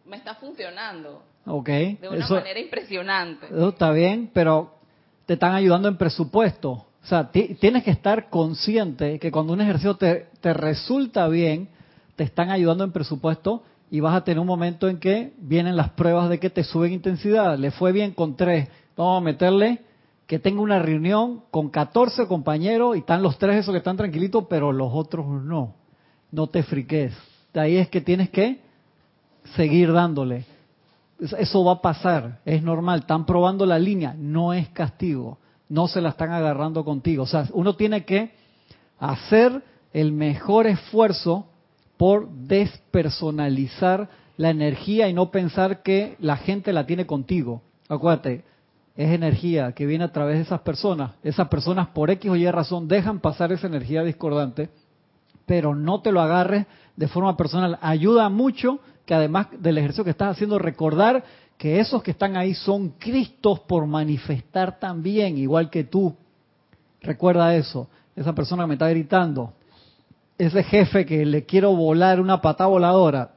me 0.07 0.17
está 0.17 0.35
funcionando. 0.37 1.23
Ok. 1.47 1.69
De 1.69 2.09
una 2.11 2.29
manera 2.29 2.61
impresionante. 2.61 3.47
Eso 3.47 3.71
está 3.71 3.91
bien, 3.93 4.31
pero 4.33 4.75
te 5.27 5.35
están 5.35 5.55
ayudando 5.55 5.89
en 5.89 5.97
presupuesto. 5.97 6.71
O 6.71 7.07
sea, 7.07 7.31
tienes 7.31 7.83
que 7.83 7.91
estar 7.91 8.29
consciente 8.29 9.19
que 9.19 9.31
cuando 9.31 9.53
un 9.53 9.61
ejercicio 9.61 9.97
te, 9.97 10.27
te 10.41 10.53
resulta 10.53 11.29
bien, 11.29 11.69
te 12.17 12.25
están 12.25 12.51
ayudando 12.51 12.85
en 12.85 12.93
presupuesto 12.93 13.63
y 13.91 14.01
vas 14.01 14.15
a 14.15 14.23
tener 14.23 14.39
un 14.39 14.47
momento 14.47 14.89
en 14.89 14.99
que 14.99 15.33
vienen 15.39 15.77
las 15.77 15.91
pruebas 15.91 16.29
de 16.29 16.39
que 16.39 16.51
te 16.51 16.63
suben 16.63 16.93
intensidad. 16.93 17.59
Le 17.59 17.71
fue 17.71 17.93
bien 17.93 18.13
con 18.13 18.37
tres, 18.37 18.69
vamos 18.97 19.23
a 19.23 19.25
meterle 19.25 19.81
que 20.27 20.39
tenga 20.39 20.61
una 20.61 20.79
reunión 20.79 21.43
con 21.51 21.71
14 21.71 22.29
compañeros 22.29 22.95
y 22.95 23.01
están 23.01 23.21
los 23.21 23.37
tres 23.37 23.57
esos 23.57 23.73
que 23.73 23.79
están 23.79 23.97
tranquilitos, 23.97 24.45
pero 24.49 24.71
los 24.71 24.91
otros 24.93 25.27
no. 25.27 25.75
No 26.31 26.47
te 26.47 26.63
friques. 26.63 27.13
De 27.53 27.61
ahí 27.61 27.77
es 27.77 27.89
que 27.89 28.01
tienes 28.01 28.31
que 28.31 28.61
seguir 29.57 29.93
dándole. 29.93 30.45
Eso 31.21 31.65
va 31.65 31.73
a 31.73 31.83
pasar, 31.83 32.41
es 32.45 32.63
normal. 32.63 33.01
Están 33.01 33.27
probando 33.27 33.67
la 33.67 33.79
línea, 33.79 34.15
no 34.17 34.53
es 34.53 34.69
castigo. 34.71 35.39
No 35.69 35.87
se 35.87 36.01
la 36.01 36.11
están 36.11 36.33
agarrando 36.33 36.85
contigo. 36.85 37.25
O 37.25 37.27
sea, 37.27 37.47
uno 37.53 37.77
tiene 37.77 38.05
que 38.05 38.33
hacer 38.99 39.63
el 39.93 40.13
mejor 40.13 40.67
esfuerzo 40.67 41.47
por 41.97 42.31
despersonalizar 42.31 44.09
la 44.37 44.51
energía 44.51 45.09
y 45.09 45.13
no 45.13 45.31
pensar 45.31 45.83
que 45.83 46.17
la 46.19 46.37
gente 46.37 46.73
la 46.73 46.87
tiene 46.87 47.07
contigo. 47.07 47.63
Acuérdate, 47.89 48.45
es 48.97 49.11
energía 49.11 49.73
que 49.73 49.87
viene 49.87 50.05
a 50.05 50.13
través 50.13 50.37
de 50.37 50.43
esas 50.43 50.61
personas. 50.61 51.13
Esas 51.23 51.49
personas 51.49 51.89
por 51.89 52.11
X 52.11 52.31
o 52.31 52.37
Y 52.37 52.51
razón 52.51 52.89
dejan 52.89 53.21
pasar 53.21 53.53
esa 53.53 53.67
energía 53.67 54.03
discordante, 54.03 54.71
pero 55.47 55.75
no 55.75 56.01
te 56.01 56.13
lo 56.13 56.21
agarres 56.21 56.67
de 56.97 57.09
forma 57.09 57.37
personal. 57.37 57.79
Ayuda 57.83 58.29
mucho 58.29 58.81
que 59.11 59.15
además 59.17 59.49
del 59.59 59.77
ejercicio 59.77 60.05
que 60.05 60.11
estás 60.11 60.37
haciendo, 60.37 60.57
recordar 60.57 61.25
que 61.59 61.81
esos 61.81 62.01
que 62.01 62.13
están 62.13 62.37
ahí 62.37 62.55
son 62.55 62.91
Cristos 62.91 63.59
por 63.59 63.85
manifestar 63.85 64.79
también, 64.79 65.37
igual 65.37 65.69
que 65.69 65.83
tú. 65.83 66.15
Recuerda 67.01 67.57
eso. 67.57 67.89
Esa 68.15 68.33
persona 68.33 68.63
que 68.63 68.69
me 68.69 68.75
está 68.75 68.89
gritando, 68.89 69.53
ese 70.39 70.63
jefe 70.63 71.05
que 71.05 71.27
le 71.27 71.45
quiero 71.45 71.75
volar 71.75 72.21
una 72.21 72.41
pata 72.41 72.67
voladora, 72.67 73.33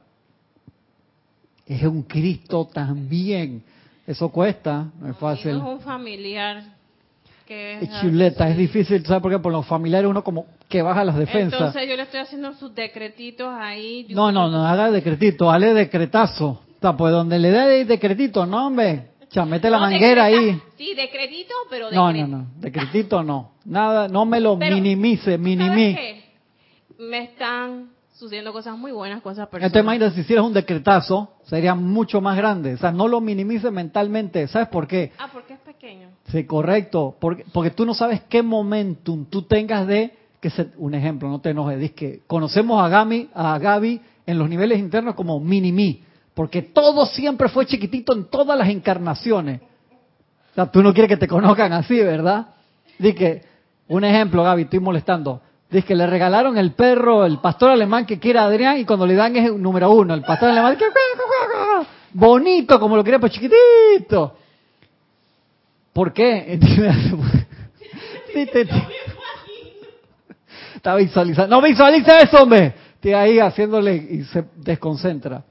es 1.66 1.82
un 1.82 2.04
Cristo 2.04 2.68
también 2.72 3.64
eso 4.06 4.28
cuesta, 4.28 4.90
no 5.00 5.10
es 5.10 5.16
fácil. 5.16 5.56
es 5.56 5.62
un 5.62 5.80
familiar 5.80 6.62
que 7.46 7.80
es 7.80 8.00
chuleta, 8.00 8.48
es 8.48 8.56
difícil, 8.56 9.04
¿sabes 9.04 9.22
por 9.22 9.30
qué? 9.30 9.38
Por 9.38 9.52
los 9.52 9.66
familiares 9.66 10.08
uno 10.08 10.24
como 10.24 10.46
que 10.68 10.82
baja 10.82 11.04
las 11.04 11.16
defensas. 11.16 11.60
Entonces 11.60 11.88
yo 11.88 11.96
le 11.96 12.02
estoy 12.02 12.20
haciendo 12.20 12.52
sus 12.54 12.74
decretitos 12.74 13.48
ahí. 13.50 14.06
No, 14.10 14.32
no, 14.32 14.48
no, 14.48 14.66
haga 14.66 14.90
decretito, 14.90 15.50
hale 15.50 15.74
decretazo. 15.74 16.46
O 16.46 16.80
sea, 16.80 16.96
pues 16.96 17.12
donde 17.12 17.38
le 17.38 17.50
dé 17.50 17.84
decretito, 17.84 18.46
no, 18.46 18.66
hombre. 18.66 19.10
O 19.36 19.46
mete 19.46 19.68
la 19.68 19.78
manguera 19.78 20.24
ahí. 20.24 20.60
Sí, 20.76 20.94
decretito, 20.94 21.54
pero 21.68 21.90
decretito. 21.90 22.26
No, 22.26 22.26
no, 22.26 22.38
no, 22.38 22.50
decretito 22.60 23.22
no. 23.24 23.52
Nada, 23.64 24.06
no 24.06 24.24
me 24.26 24.38
lo 24.38 24.56
minimice, 24.56 25.38
minimice. 25.38 26.22
Me 26.98 27.24
están 27.24 27.93
sucediendo 28.14 28.52
cosas 28.52 28.78
muy 28.78 28.92
buenas, 28.92 29.20
cosas 29.22 29.48
personales. 29.48 29.66
Entonces 29.66 29.84
imagínate, 29.84 30.14
si 30.14 30.20
hicieras 30.22 30.44
un 30.44 30.52
decretazo, 30.52 31.34
sería 31.44 31.74
mucho 31.74 32.20
más 32.20 32.36
grande. 32.36 32.74
O 32.74 32.78
sea, 32.78 32.92
no 32.92 33.08
lo 33.08 33.20
minimices 33.20 33.70
mentalmente. 33.72 34.46
¿Sabes 34.48 34.68
por 34.68 34.86
qué? 34.86 35.12
Ah, 35.18 35.28
porque 35.32 35.54
es 35.54 35.60
pequeño. 35.60 36.08
Sí, 36.30 36.44
correcto. 36.44 37.16
Porque, 37.20 37.44
porque 37.52 37.70
tú 37.70 37.84
no 37.84 37.92
sabes 37.92 38.22
qué 38.28 38.42
momentum 38.42 39.24
tú 39.26 39.42
tengas 39.42 39.86
de, 39.86 40.16
que 40.40 40.50
se, 40.50 40.68
un 40.78 40.94
ejemplo, 40.94 41.28
no 41.28 41.40
te 41.40 41.50
enojes, 41.50 41.78
dices 41.78 41.96
que 41.96 42.20
conocemos 42.26 42.82
a 42.82 42.88
Gaby, 42.88 43.30
a 43.34 43.58
Gaby 43.58 44.00
en 44.26 44.38
los 44.38 44.48
niveles 44.48 44.78
internos 44.78 45.14
como 45.14 45.40
mini-mí. 45.40 46.02
Porque 46.34 46.62
todo 46.62 47.06
siempre 47.06 47.48
fue 47.48 47.66
chiquitito 47.66 48.12
en 48.12 48.24
todas 48.24 48.56
las 48.56 48.68
encarnaciones. 48.68 49.60
O 50.52 50.54
sea, 50.54 50.66
tú 50.66 50.82
no 50.82 50.92
quieres 50.92 51.08
que 51.08 51.16
te 51.16 51.26
conozcan 51.26 51.72
así, 51.72 51.98
¿verdad? 51.98 52.46
Dice 52.98 53.14
que, 53.14 53.42
un 53.88 54.04
ejemplo, 54.04 54.44
Gaby, 54.44 54.62
estoy 54.62 54.78
molestando 54.78 55.42
Dice 55.70 55.86
que 55.86 55.94
le 55.94 56.06
regalaron 56.06 56.56
el 56.58 56.72
perro, 56.72 57.24
el 57.24 57.38
pastor 57.38 57.70
alemán 57.70 58.06
que 58.06 58.18
quiere 58.18 58.38
Adrián 58.38 58.78
y 58.78 58.84
cuando 58.84 59.06
le 59.06 59.14
dan 59.14 59.34
es 59.36 59.52
número 59.54 59.90
uno. 59.90 60.14
El 60.14 60.22
pastor 60.22 60.50
alemán 60.50 60.76
que 60.76 60.84
bonito 62.12 62.78
como 62.78 62.96
lo 62.96 63.04
quería, 63.04 63.18
pues 63.18 63.32
chiquitito. 63.32 64.36
¿Por 65.92 66.12
qué? 66.12 66.58
Está 70.76 70.96
visualizando. 70.96 71.56
No 71.56 71.62
visualiza 71.62 72.18
eso, 72.20 72.42
hombre. 72.42 72.74
Está 72.94 73.20
ahí 73.20 73.38
haciéndole 73.38 73.94
y 73.94 74.24
se 74.24 74.44
desconcentra. 74.56 75.44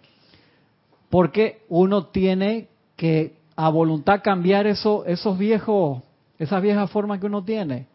Porque 1.09 1.63
uno 1.69 2.07
tiene 2.07 2.67
que 2.95 3.35
a 3.55 3.69
voluntad 3.69 4.21
cambiar 4.23 4.67
eso, 4.67 5.05
esos 5.05 5.37
viejos, 5.37 6.01
esas 6.39 6.61
viejas 6.61 6.89
formas 6.91 7.19
que 7.19 7.27
uno 7.27 7.43
tiene. 7.43 7.87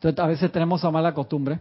Entonces 0.00 0.18
a 0.18 0.26
veces 0.26 0.50
tenemos 0.50 0.80
esa 0.80 0.90
mala 0.90 1.12
costumbre. 1.12 1.60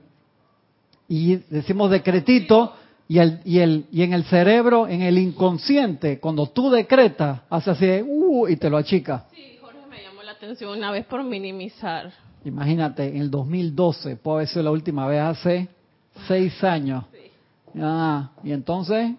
Y 1.09 1.35
decimos 1.49 1.91
decretito 1.91 2.73
y, 3.09 3.19
el, 3.19 3.41
y, 3.43 3.59
el, 3.59 3.85
y 3.91 4.03
en 4.03 4.13
el 4.13 4.23
cerebro, 4.23 4.87
en 4.87 5.01
el 5.01 5.17
inconsciente, 5.17 6.21
cuando 6.21 6.47
tú 6.47 6.69
decretas, 6.69 7.41
hace 7.49 7.71
así, 7.71 8.01
uh, 8.01 8.47
y 8.47 8.55
te 8.55 8.69
lo 8.69 8.77
achica. 8.77 9.25
Sí, 9.33 9.57
Jorge 9.59 9.79
me 9.89 10.01
llamó 10.01 10.23
la 10.23 10.31
atención 10.31 10.77
una 10.77 10.89
vez 10.89 11.05
por 11.05 11.21
minimizar. 11.25 12.13
Imagínate, 12.45 13.09
en 13.09 13.17
el 13.17 13.29
2012, 13.29 14.15
puede 14.15 14.37
haber 14.37 14.47
sido 14.47 14.63
la 14.63 14.71
última 14.71 15.05
vez 15.05 15.19
hace 15.19 15.67
seis 16.25 16.63
años. 16.63 17.03
Sí. 17.11 17.79
Ah, 17.81 18.29
y 18.41 18.53
entonces, 18.53 19.11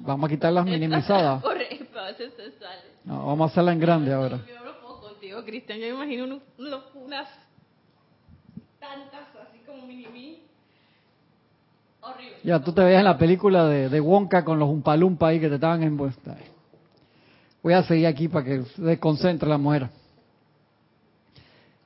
vamos 0.00 0.24
a 0.24 0.28
quitar 0.30 0.50
las 0.50 0.64
minimizadas. 0.64 1.42
Correcto, 1.42 1.98
a 1.98 2.06
veces 2.06 2.32
se 2.34 2.58
sale. 2.58 2.80
No, 3.04 3.26
vamos 3.26 3.50
a 3.50 3.52
hacerla 3.52 3.72
en 3.72 3.80
grande 3.80 4.14
ahora. 4.14 4.40
Yo 4.48 4.64
lo 4.64 4.80
puedo 4.80 5.00
contigo, 5.00 5.44
Cristian. 5.44 5.78
Yo 5.78 5.88
imagino 5.88 6.40
unas 6.94 7.28
así 9.42 9.58
como 9.66 9.86
mini 9.86 10.42
Horrible. 12.00 12.36
Ya, 12.42 12.60
tú 12.60 12.72
te 12.72 12.82
veías 12.82 13.00
en 13.00 13.04
la 13.04 13.18
película 13.18 13.66
de, 13.66 14.00
Wonka 14.00 14.44
con 14.44 14.58
los 14.58 14.68
umpalumpa 14.68 15.28
ahí 15.28 15.40
que 15.40 15.48
te 15.48 15.54
estaban 15.54 15.82
envueltos. 15.82 16.34
Voy 17.62 17.72
a 17.72 17.82
seguir 17.82 18.06
aquí 18.06 18.28
para 18.28 18.44
que 18.44 18.62
se 18.64 19.00
concentre 19.00 19.48
la 19.48 19.56
mujer. 19.56 19.88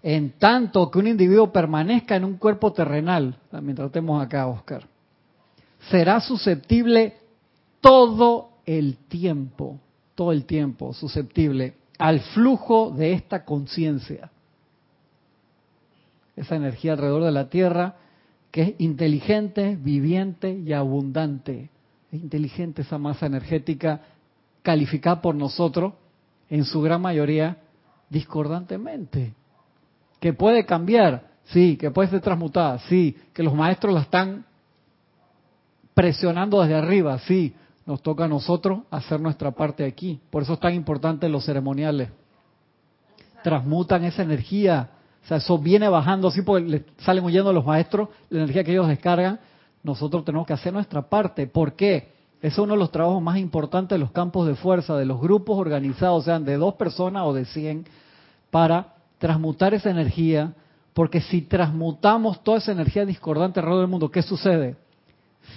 En 0.03 0.33
tanto 0.39 0.91
que 0.91 0.99
un 0.99 1.07
individuo 1.07 1.53
permanezca 1.53 2.17
en 2.17 2.25
un 2.25 2.37
cuerpo 2.37 2.73
terrenal, 2.73 3.37
mientras 3.63 3.87
estemos 3.87 4.23
acá, 4.23 4.47
Oscar, 4.47 4.83
será 5.91 6.21
susceptible 6.21 7.17
todo 7.81 8.51
el 8.67 8.97
tiempo, 9.09 9.79
todo 10.15 10.33
el 10.33 10.45
tiempo 10.45 10.93
susceptible 10.93 11.75
al 11.99 12.21
flujo 12.21 12.91
de 12.91 13.13
esta 13.13 13.45
conciencia. 13.45 14.31
Esa 16.39 16.57
energía 16.57 16.93
alrededor 16.93 17.25
de 17.25 17.33
la 17.33 17.49
Tierra 17.49 17.97
que 18.51 18.63
es 18.63 18.75
inteligente, 18.79 19.77
viviente 19.81 20.53
y 20.53 20.73
abundante. 20.73 21.71
Es 22.11 22.21
inteligente 22.21 22.83
esa 22.83 22.99
masa 22.99 23.27
energética 23.27 24.01
calificada 24.63 25.21
por 25.21 25.35
nosotros, 25.35 25.95
en 26.51 26.65
su 26.65 26.81
gran 26.81 27.03
mayoría, 27.03 27.59
discordantemente. 28.09 29.35
Que 30.19 30.33
puede 30.33 30.65
cambiar, 30.65 31.29
sí, 31.47 31.77
que 31.77 31.91
puede 31.91 32.09
ser 32.09 32.21
transmutada, 32.21 32.79
sí, 32.81 33.17
que 33.35 33.43
los 33.43 33.55
maestros 33.55 33.95
la 33.95 34.01
están 34.01 34.47
presionando 35.95 36.63
desde 36.63 36.75
arriba, 36.75 37.19
sí, 37.21 37.55
nos 37.85 38.03
toca 38.03 38.25
a 38.25 38.29
nosotros 38.29 38.81
hacer 38.91 39.21
nuestra 39.21 39.51
parte 39.51 39.85
aquí. 39.85 40.21
Por 40.31 40.43
eso 40.43 40.55
es 40.55 40.61
tan 40.61 40.75
importante 40.75 41.29
los 41.29 41.45
ceremoniales. 41.45 42.11
Transmutan 43.43 44.05
esa 44.05 44.23
energía 44.23 44.91
sea, 45.29 45.37
eso 45.37 45.59
viene 45.59 45.89
bajando 45.91 46.29
así 46.29 46.41
porque 46.41 46.67
le 46.67 46.85
salen 46.99 47.23
huyendo 47.23 47.53
los 47.53 47.67
maestros, 47.67 48.09
la 48.31 48.39
energía 48.39 48.65
que 48.65 48.73
ellos 48.73 48.89
descargan. 48.89 49.39
Nosotros 49.83 50.25
tenemos 50.25 50.47
que 50.47 50.55
hacer 50.55 50.73
nuestra 50.73 51.03
parte. 51.03 51.47
¿Por 51.47 51.75
qué? 51.75 52.13
Es 52.41 52.57
uno 52.57 52.73
de 52.73 52.79
los 52.79 52.91
trabajos 52.91 53.21
más 53.23 53.37
importantes 53.37 53.97
de 53.97 53.99
los 53.99 54.11
campos 54.11 54.47
de 54.47 54.55
fuerza, 54.55 54.97
de 54.97 55.05
los 55.05 55.21
grupos 55.21 55.59
organizados, 55.59 56.25
sean 56.25 56.47
de 56.47 56.57
dos 56.57 56.75
personas 56.75 57.25
o 57.27 57.35
de 57.35 57.45
cien, 57.45 57.85
para 58.51 58.95
transmutar 59.19 59.75
esa 59.75 59.91
energía. 59.91 60.55
Porque 60.95 61.21
si 61.21 61.43
transmutamos 61.43 62.43
toda 62.43 62.57
esa 62.57 62.73
energía 62.73 63.05
discordante 63.05 63.61
alrededor 63.61 63.83
del 63.83 63.91
mundo, 63.91 64.11
¿qué 64.11 64.23
sucede? 64.23 64.77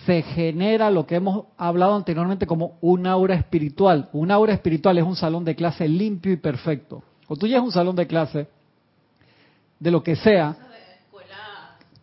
Se 0.06 0.22
genera 0.22 0.92
lo 0.92 1.08
que 1.08 1.16
hemos 1.16 1.46
hablado 1.58 1.96
anteriormente 1.96 2.46
como 2.46 2.78
un 2.82 3.08
aura 3.08 3.36
espiritual. 3.36 4.10
Un 4.12 4.32
aura 4.32 4.54
espiritual 4.54 4.98
es 4.98 5.06
un 5.06 5.16
salón 5.16 5.46
de 5.46 5.56
clase 5.56 5.88
limpio 5.88 6.34
y 6.34 6.38
perfecto. 6.38 7.04
O 7.30 7.38
tú 7.38 7.48
ya 7.48 7.58
es 7.58 7.64
un 7.64 7.72
salón 7.72 7.96
de 7.96 8.06
clase 8.06 8.48
de 9.82 9.90
lo 9.90 10.04
que 10.04 10.16
sea, 10.16 10.56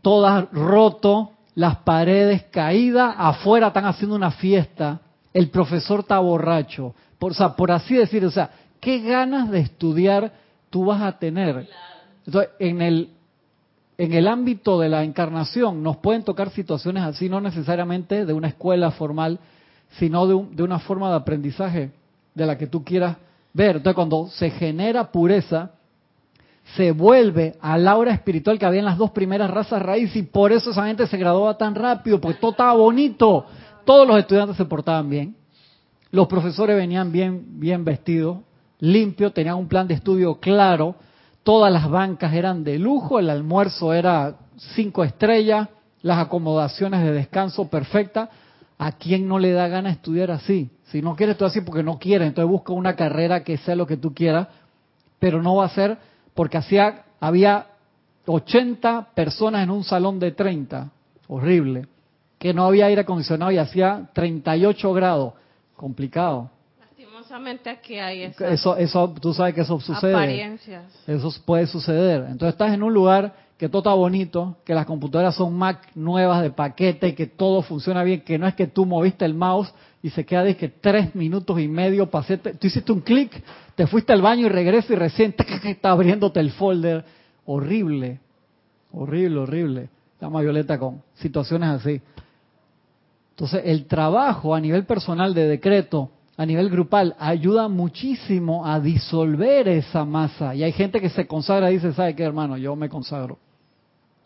todas 0.02 0.50
roto, 0.50 1.30
las 1.54 1.76
paredes 1.78 2.42
caídas, 2.50 3.14
afuera 3.16 3.68
están 3.68 3.86
haciendo 3.86 4.16
una 4.16 4.32
fiesta, 4.32 5.00
el 5.32 5.48
profesor 5.48 6.00
está 6.00 6.18
borracho, 6.18 6.94
por, 7.20 7.30
o 7.30 7.34
sea, 7.34 7.54
por 7.54 7.70
así 7.70 7.94
decir, 7.94 8.24
o 8.24 8.30
sea, 8.32 8.50
¿qué 8.80 8.98
ganas 9.00 9.50
de 9.50 9.60
estudiar 9.60 10.32
tú 10.70 10.86
vas 10.86 11.02
a 11.02 11.18
tener? 11.20 11.68
Entonces, 12.26 12.50
en 12.58 12.82
el, 12.82 13.10
en 13.96 14.12
el 14.12 14.26
ámbito 14.26 14.80
de 14.80 14.88
la 14.88 15.04
encarnación 15.04 15.80
nos 15.80 15.98
pueden 15.98 16.24
tocar 16.24 16.50
situaciones 16.50 17.04
así, 17.04 17.28
no 17.28 17.40
necesariamente 17.40 18.26
de 18.26 18.32
una 18.32 18.48
escuela 18.48 18.90
formal, 18.90 19.38
sino 19.98 20.26
de, 20.26 20.46
de 20.50 20.62
una 20.64 20.80
forma 20.80 21.10
de 21.10 21.16
aprendizaje 21.16 21.92
de 22.34 22.46
la 22.46 22.58
que 22.58 22.66
tú 22.66 22.82
quieras 22.82 23.16
ver. 23.52 23.76
Entonces, 23.76 23.94
cuando 23.94 24.28
se 24.30 24.50
genera 24.50 25.12
pureza, 25.12 25.70
se 26.76 26.92
vuelve 26.92 27.56
a 27.60 27.78
la 27.78 27.92
aura 27.92 28.12
espiritual 28.12 28.58
que 28.58 28.66
había 28.66 28.80
en 28.80 28.84
las 28.84 28.98
dos 28.98 29.10
primeras 29.10 29.50
razas 29.50 29.80
raíz 29.80 30.14
y 30.16 30.22
por 30.22 30.52
eso 30.52 30.70
esa 30.70 30.86
gente 30.86 31.06
se 31.06 31.16
graduaba 31.16 31.56
tan 31.56 31.74
rápido, 31.74 32.20
porque 32.20 32.38
todo 32.38 32.50
estaba 32.52 32.74
bonito, 32.74 33.46
todos 33.84 34.06
los 34.06 34.18
estudiantes 34.18 34.56
se 34.56 34.64
portaban 34.64 35.08
bien, 35.08 35.36
los 36.10 36.26
profesores 36.26 36.76
venían 36.76 37.10
bien, 37.10 37.60
bien 37.60 37.84
vestidos, 37.84 38.38
limpios, 38.80 39.32
tenían 39.32 39.56
un 39.56 39.68
plan 39.68 39.88
de 39.88 39.94
estudio 39.94 40.36
claro, 40.36 40.94
todas 41.42 41.72
las 41.72 41.88
bancas 41.88 42.34
eran 42.34 42.64
de 42.64 42.78
lujo, 42.78 43.18
el 43.18 43.30
almuerzo 43.30 43.92
era 43.92 44.36
cinco 44.74 45.04
estrellas, 45.04 45.68
las 46.02 46.18
acomodaciones 46.18 47.02
de 47.02 47.12
descanso 47.12 47.68
perfectas. 47.68 48.28
¿A 48.80 48.92
quién 48.92 49.26
no 49.26 49.40
le 49.40 49.50
da 49.52 49.66
gana 49.66 49.90
estudiar 49.90 50.30
así? 50.30 50.70
Si 50.84 51.02
no 51.02 51.16
quieres 51.16 51.32
estudiar 51.32 51.50
así 51.50 51.60
porque 51.62 51.82
no 51.82 51.98
quieres, 51.98 52.28
entonces 52.28 52.48
busca 52.48 52.72
una 52.72 52.94
carrera 52.94 53.42
que 53.42 53.56
sea 53.56 53.74
lo 53.74 53.86
que 53.88 53.96
tú 53.96 54.14
quieras, 54.14 54.46
pero 55.18 55.42
no 55.42 55.56
va 55.56 55.64
a 55.64 55.70
ser 55.70 55.98
porque 56.38 56.56
hacía, 56.56 57.02
había 57.18 57.66
80 58.24 59.08
personas 59.12 59.64
en 59.64 59.70
un 59.70 59.82
salón 59.82 60.20
de 60.20 60.30
30, 60.30 60.88
horrible, 61.26 61.88
que 62.38 62.54
no 62.54 62.64
había 62.64 62.86
aire 62.86 63.00
acondicionado 63.00 63.50
y 63.50 63.58
hacía 63.58 64.08
38 64.12 64.92
grados, 64.92 65.32
complicado. 65.74 66.48
Lastimosamente 66.78 67.68
aquí 67.68 67.98
hay 67.98 68.22
eso. 68.22 68.76
Eso, 68.76 69.12
tú 69.20 69.34
sabes 69.34 69.52
que 69.52 69.62
eso 69.62 69.80
sucede. 69.80 70.14
Apariencias. 70.14 70.84
Eso 71.08 71.28
puede 71.44 71.66
suceder. 71.66 72.26
Entonces 72.30 72.50
estás 72.50 72.72
en 72.72 72.84
un 72.84 72.94
lugar 72.94 73.34
que 73.58 73.68
todo 73.68 73.80
está 73.80 73.92
bonito, 73.92 74.56
que 74.64 74.72
las 74.72 74.86
computadoras 74.86 75.34
son 75.34 75.58
Mac 75.58 75.90
nuevas 75.96 76.42
de 76.42 76.50
paquete, 76.50 77.16
que 77.16 77.26
todo 77.26 77.60
funciona 77.60 78.04
bien, 78.04 78.20
que 78.20 78.38
no 78.38 78.46
es 78.46 78.54
que 78.54 78.68
tú 78.68 78.86
moviste 78.86 79.24
el 79.24 79.34
mouse 79.34 79.74
y 80.00 80.10
se 80.10 80.24
queda 80.24 80.44
de 80.44 80.56
que 80.56 80.68
tres 80.68 81.12
minutos 81.16 81.58
y 81.58 81.66
medio, 81.66 82.08
pasé, 82.08 82.38
tú 82.38 82.68
hiciste 82.68 82.92
un 82.92 83.00
clic, 83.00 83.42
te 83.74 83.88
fuiste 83.88 84.12
al 84.12 84.22
baño 84.22 84.46
y 84.46 84.48
regresas 84.48 84.92
y 84.92 84.94
recién 84.94 85.34
está 85.64 85.90
abriéndote 85.90 86.38
el 86.38 86.52
folder. 86.52 87.04
Horrible, 87.46 88.20
horrible, 88.92 89.38
horrible. 89.40 89.88
Llama 90.20 90.40
Violeta 90.40 90.78
con 90.78 91.02
situaciones 91.14 91.68
así. 91.70 92.00
Entonces, 93.30 93.62
el 93.64 93.86
trabajo 93.86 94.54
a 94.54 94.60
nivel 94.60 94.84
personal 94.84 95.34
de 95.34 95.48
decreto, 95.48 96.10
a 96.36 96.46
nivel 96.46 96.70
grupal, 96.70 97.16
ayuda 97.18 97.66
muchísimo 97.66 98.64
a 98.64 98.78
disolver 98.78 99.66
esa 99.66 100.04
masa. 100.04 100.54
Y 100.54 100.62
hay 100.62 100.70
gente 100.70 101.00
que 101.00 101.08
se 101.08 101.26
consagra 101.26 101.72
y 101.72 101.74
dice, 101.74 101.92
¿sabe 101.92 102.14
qué, 102.14 102.22
hermano? 102.22 102.56
Yo 102.56 102.76
me 102.76 102.88
consagro. 102.88 103.38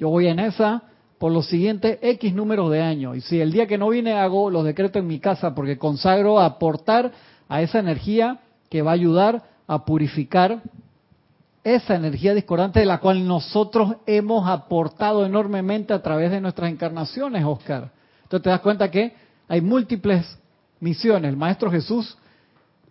Yo 0.03 0.09
voy 0.09 0.27
en 0.27 0.41
esa, 0.41 0.83
por 1.17 1.31
los 1.31 1.47
siguientes 1.47 1.97
X 2.03 2.35
números 2.35 2.73
de 2.73 2.83
años. 2.83 3.17
Y 3.17 3.21
si 3.21 3.41
el 3.41 3.53
día 3.53 3.69
que 3.69 3.79
no 3.79 3.89
viene 3.89 4.15
hago 4.15 4.51
los 4.51 4.65
decretos 4.65 4.99
en 5.01 5.07
mi 5.07 5.21
casa 5.21 5.55
porque 5.55 5.79
consagro 5.79 6.41
a 6.41 6.47
aportar 6.47 7.13
a 7.49 7.63
esa 7.63 7.79
energía 7.79 8.41
que 8.69 8.83
va 8.83 8.91
a 8.91 8.95
ayudar 8.95 9.45
a 9.69 9.85
purificar 9.85 10.61
esa 11.63 11.95
energía 11.95 12.35
discordante 12.35 12.81
de 12.81 12.87
la 12.87 12.99
cual 12.99 13.25
nosotros 13.29 13.95
hemos 14.05 14.49
aportado 14.49 15.25
enormemente 15.25 15.95
a 15.95 16.03
través 16.03 16.33
de 16.33 16.41
nuestras 16.41 16.73
encarnaciones, 16.73 17.45
Oscar. 17.45 17.93
Entonces 18.25 18.43
te 18.43 18.51
das 18.51 18.61
cuenta 18.61 18.91
que 18.91 19.15
hay 19.47 19.61
múltiples 19.61 20.37
misiones. 20.81 21.29
El 21.29 21.37
Maestro 21.37 21.71
Jesús, 21.71 22.19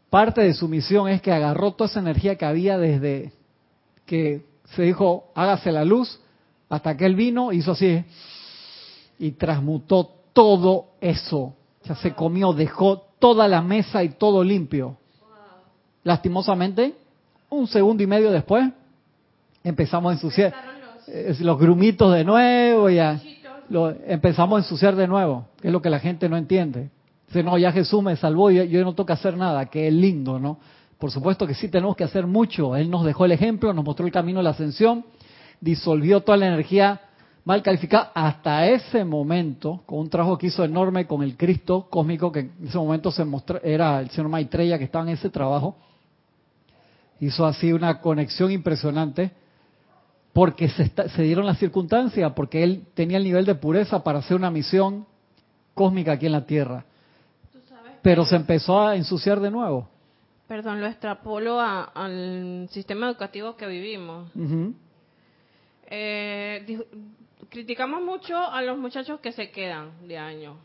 parte 0.10 0.40
de 0.40 0.54
su 0.54 0.70
misión 0.70 1.10
es 1.10 1.22
que 1.22 1.34
agarró 1.34 1.74
toda 1.74 1.90
esa 1.90 2.00
energía 2.00 2.38
que 2.38 2.46
había 2.46 2.78
desde 2.78 3.34
que 4.06 4.46
se 4.64 4.84
dijo, 4.84 5.26
hágase 5.36 5.74
la 5.74 5.84
luz, 5.84 6.22
hasta 6.72 6.96
que 6.96 7.06
él 7.06 7.16
vino, 7.16 7.52
hizo 7.52 7.74
así 7.74 8.04
y 9.20 9.32
transmutó 9.32 10.10
todo 10.32 10.86
eso. 11.02 11.54
Ya 11.84 11.96
se 11.96 12.14
comió, 12.14 12.54
dejó 12.54 13.04
toda 13.20 13.48
la 13.50 13.62
mesa 13.62 14.04
y 14.06 14.10
todo 14.10 14.42
limpio. 14.42 14.98
Lastimosamente, 16.04 16.96
un 17.50 17.68
segundo 17.68 18.02
y 18.02 18.08
medio 18.08 18.32
después, 18.32 18.70
empezamos 19.66 20.12
a 20.12 20.14
ensuciar. 20.14 20.54
los 21.42 21.60
grumitos 21.60 22.14
de 22.14 22.24
nuevo, 22.24 22.90
ya 22.90 23.22
lo, 23.68 23.90
empezamos 24.08 24.56
a 24.56 24.64
ensuciar 24.64 24.96
de 24.96 25.08
nuevo, 25.08 25.48
que 25.62 25.68
es 25.68 25.74
lo 25.74 25.82
que 25.82 25.90
la 25.90 26.00
gente 26.00 26.30
no 26.30 26.38
entiende. 26.38 26.90
Dice, 27.28 27.44
no, 27.44 27.58
ya 27.58 27.74
Jesús 27.74 28.02
me 28.02 28.16
salvó, 28.16 28.50
yo, 28.50 28.64
yo 28.64 28.82
no 28.86 28.94
toca 28.94 29.16
hacer 29.16 29.36
nada, 29.36 29.66
que 29.66 29.90
es 29.90 29.94
lindo, 29.94 30.40
¿no? 30.40 30.58
Por 30.98 31.12
supuesto 31.12 31.46
que 31.46 31.54
sí 31.54 31.68
tenemos 31.68 31.98
que 31.98 32.06
hacer 32.06 32.28
mucho. 32.28 32.78
Él 32.78 32.90
nos 32.90 33.04
dejó 33.04 33.26
el 33.26 33.34
ejemplo, 33.34 33.74
nos 33.74 33.84
mostró 33.84 34.06
el 34.06 34.12
camino 34.14 34.40
de 34.40 34.44
la 34.44 34.52
ascensión, 34.52 35.04
disolvió 35.62 36.22
toda 36.22 36.38
la 36.38 36.48
energía 36.48 37.00
mal 37.46 37.64
calificada 37.64 38.12
hasta 38.14 38.68
ese 38.68 39.06
momento, 39.06 39.82
con 39.86 40.00
un 40.00 40.10
trabajo 40.10 40.38
que 40.38 40.48
hizo 40.48 40.64
enorme 40.64 41.08
con 41.08 41.24
el 41.24 41.38
Cristo 41.38 41.88
cósmico, 41.90 42.32
que 42.32 42.40
en 42.40 42.54
ese 42.68 42.78
momento 42.78 43.12
se 43.12 43.24
mostró, 43.24 43.62
era 43.64 44.00
el 44.00 44.10
señor 44.10 44.30
Maitreya 44.30 44.78
que 44.78 44.84
estaba 44.84 45.06
en 45.06 45.12
ese 45.12 45.30
trabajo. 45.30 45.78
Hizo 47.20 47.46
así 47.46 47.72
una 47.72 48.02
conexión 48.02 48.52
impresionante 48.52 49.32
porque 50.34 50.70
se, 50.70 50.92
se 51.10 51.22
dieron 51.22 51.46
las 51.46 51.60
circunstancias, 51.60 52.32
porque 52.36 52.64
él 52.64 52.84
tenía 52.94 53.18
el 53.18 53.24
nivel 53.24 53.46
de 53.46 53.56
pureza 53.56 54.04
para 54.04 54.20
hacer 54.20 54.38
una 54.38 54.50
misión 54.50 55.06
cósmica 55.74 56.14
aquí 56.14 56.26
en 56.26 56.32
la 56.32 56.46
Tierra. 56.46 56.86
Pero 58.02 58.26
se 58.26 58.36
empezó 58.36 58.82
a 58.82 58.96
ensuciar 58.96 59.40
de 59.40 59.52
nuevo 59.52 59.88
perdón, 60.52 60.82
lo 60.82 60.88
extrapolo 60.88 61.62
al 61.62 62.68
sistema 62.72 63.08
educativo 63.08 63.56
que 63.56 63.68
vivimos. 63.68 64.30
Eh, 65.94 66.80
criticamos 67.50 68.02
mucho 68.02 68.38
a 68.38 68.62
los 68.62 68.78
muchachos 68.78 69.20
que 69.20 69.34
se 69.34 69.52
quedan 69.52 70.08
de 70.08 70.18
año. 70.18 70.58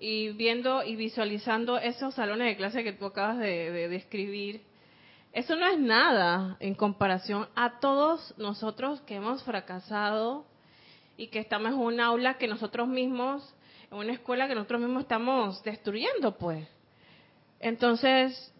Y 0.00 0.30
viendo 0.30 0.82
y 0.82 0.96
visualizando 0.96 1.78
esos 1.78 2.14
salones 2.14 2.48
de 2.48 2.56
clase 2.56 2.82
que 2.82 2.94
tú 2.94 3.04
acabas 3.06 3.38
de 3.38 3.88
describir, 3.88 4.62
eso 5.32 5.56
no 5.56 5.66
es 5.66 5.78
nada 5.78 6.56
en 6.60 6.74
comparación 6.74 7.48
a 7.54 7.80
todos 7.80 8.34
nosotros 8.36 9.00
que 9.02 9.14
hemos 9.14 9.42
fracasado 9.44 10.44
y 11.16 11.28
que 11.28 11.38
estamos 11.38 11.72
en 11.72 11.78
un 11.78 12.00
aula 12.00 12.36
que 12.36 12.46
nosotros 12.48 12.88
mismos, 12.88 13.54
en 13.90 13.98
una 13.98 14.12
escuela 14.12 14.48
que 14.48 14.54
nosotros 14.54 14.80
mismos 14.80 15.02
estamos 15.02 15.62
destruyendo, 15.64 16.36
pues. 16.36 16.68
Entonces, 17.60 18.51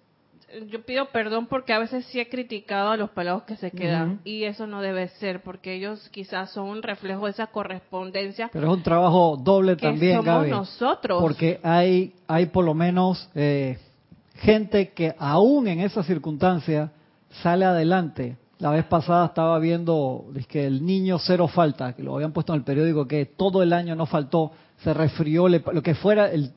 yo 0.69 0.83
pido 0.83 1.07
perdón 1.07 1.47
porque 1.47 1.73
a 1.73 1.79
veces 1.79 2.05
sí 2.07 2.21
he 2.21 2.29
criticado 2.29 2.91
a 2.91 2.97
los 2.97 3.11
pelados 3.11 3.45
que 3.45 3.57
se 3.57 3.71
quedan 3.71 4.21
y 4.25 4.45
eso 4.45 4.67
no 4.67 4.81
debe 4.83 5.09
ser 5.09 5.43
porque 5.43 5.75
ellos 5.75 6.09
quizás 6.11 6.51
son 6.51 6.69
un 6.69 6.83
reflejo 6.83 7.25
de 7.25 7.33
esa 7.33 7.49
correspondencia. 7.49 8.51
Pero 8.53 8.69
es 8.69 8.77
un 8.77 8.83
trabajo 8.83 9.37
doble 9.37 9.77
que 9.77 9.87
también, 9.87 10.23
somos 10.23 10.49
nosotros. 10.49 11.21
Porque 11.21 11.61
hay, 11.63 12.15
hay 12.27 12.47
por 12.47 12.65
lo 12.65 12.75
menos 12.75 13.29
eh, 13.35 13.79
gente 14.37 14.93
que 14.93 15.15
aún 15.19 15.69
en 15.69 15.81
esa 15.81 16.03
circunstancia 16.03 16.93
sale 17.43 17.65
adelante. 17.65 18.37
La 18.59 18.71
vez 18.71 18.85
pasada 18.85 19.27
estaba 19.27 19.59
viendo 19.59 20.27
que 20.49 20.67
el 20.67 20.85
niño 20.85 21.19
cero 21.19 21.49
falta, 21.49 21.95
que 21.95 22.03
lo 22.03 22.15
habían 22.15 22.33
puesto 22.33 22.53
en 22.53 22.59
el 22.59 22.65
periódico 22.65 23.09
que 23.09 23.27
todo 23.27 23.63
el 23.63 23.73
año 23.73 23.97
no 23.97 24.07
faltó 24.07 24.53
se 24.83 24.93
resfrió, 24.93 25.49
lo 25.49 25.83
que 25.83 25.95
fuera, 25.95 26.31
el, 26.31 26.53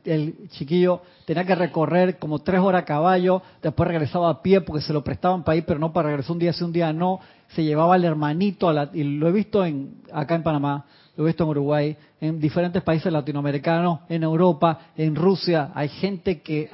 chiquillo 0.49 1.01
tenía 1.25 1.45
que 1.45 1.53
recorrer 1.53 2.17
como 2.17 2.39
tres 2.39 2.59
horas 2.59 2.81
a 2.81 2.85
caballo, 2.85 3.41
después 3.61 3.87
regresaba 3.87 4.29
a 4.29 4.41
pie 4.41 4.61
porque 4.61 4.81
se 4.81 4.93
lo 4.93 5.03
prestaban 5.03 5.43
para 5.43 5.57
ir, 5.57 5.65
pero 5.65 5.79
no 5.79 5.93
para 5.93 6.09
regresar 6.09 6.31
un 6.31 6.39
día 6.39 6.51
sí, 6.51 6.63
un 6.63 6.71
día 6.71 6.91
no, 6.91 7.19
se 7.49 7.63
llevaba 7.63 7.95
al 7.95 8.03
hermanito, 8.03 8.67
a 8.67 8.73
la, 8.73 8.89
y 8.93 9.03
lo 9.03 9.27
he 9.27 9.31
visto 9.31 9.63
en, 9.63 10.01
acá 10.11 10.35
en 10.35 10.43
Panamá, 10.43 10.85
lo 11.15 11.23
he 11.23 11.27
visto 11.27 11.43
en 11.43 11.49
Uruguay, 11.51 11.97
en 12.19 12.39
diferentes 12.39 12.81
países 12.81 13.13
latinoamericanos, 13.13 13.99
en 14.09 14.23
Europa, 14.23 14.79
en 14.97 15.15
Rusia, 15.15 15.71
hay 15.75 15.89
gente 15.89 16.41
que, 16.41 16.69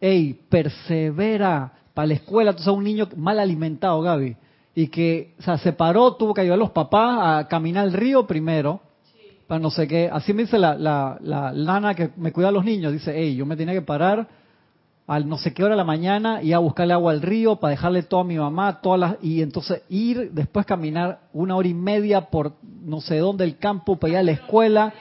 hey, 0.00 0.40
persevera 0.48 1.72
para 1.94 2.08
la 2.08 2.14
escuela, 2.14 2.52
sabes, 2.52 2.66
un 2.68 2.84
niño 2.84 3.08
mal 3.16 3.38
alimentado, 3.38 4.02
Gaby, 4.02 4.36
y 4.74 4.88
que 4.88 5.34
se 5.62 5.72
paró, 5.72 6.14
tuvo 6.14 6.34
que 6.34 6.40
ayudar 6.40 6.56
a 6.56 6.60
los 6.60 6.70
papás 6.70 7.18
a 7.22 7.48
caminar 7.48 7.86
el 7.86 7.92
río 7.92 8.26
primero, 8.26 8.80
para 9.46 9.60
no 9.60 9.70
sé 9.70 9.86
qué. 9.86 10.10
Así 10.12 10.32
me 10.32 10.42
dice 10.42 10.58
la, 10.58 10.74
la, 10.74 11.18
la 11.20 11.52
lana 11.52 11.94
que 11.94 12.10
me 12.16 12.32
cuida 12.32 12.48
a 12.48 12.52
los 12.52 12.64
niños. 12.64 12.92
Dice, 12.92 13.12
hey, 13.14 13.36
yo 13.36 13.46
me 13.46 13.56
tenía 13.56 13.74
que 13.74 13.82
parar 13.82 14.28
al 15.06 15.28
no 15.28 15.38
sé 15.38 15.54
qué 15.54 15.62
hora 15.62 15.74
de 15.74 15.78
la 15.78 15.84
mañana 15.84 16.42
y 16.42 16.52
a 16.52 16.58
buscarle 16.58 16.92
agua 16.92 17.12
al 17.12 17.22
río 17.22 17.56
para 17.56 17.70
dejarle 17.70 18.02
todo 18.02 18.20
a 18.20 18.24
mi 18.24 18.36
mamá, 18.36 18.80
todas 18.80 18.98
las, 18.98 19.16
y 19.22 19.40
entonces 19.40 19.82
ir, 19.88 20.32
después 20.32 20.66
caminar 20.66 21.20
una 21.32 21.54
hora 21.54 21.68
y 21.68 21.74
media 21.74 22.22
por 22.22 22.54
no 22.82 23.00
sé 23.00 23.18
dónde 23.18 23.44
el 23.44 23.56
campo 23.58 23.96
para 23.96 24.12
ir 24.12 24.18
a 24.18 24.22
la 24.24 24.32
escuela, 24.32 24.92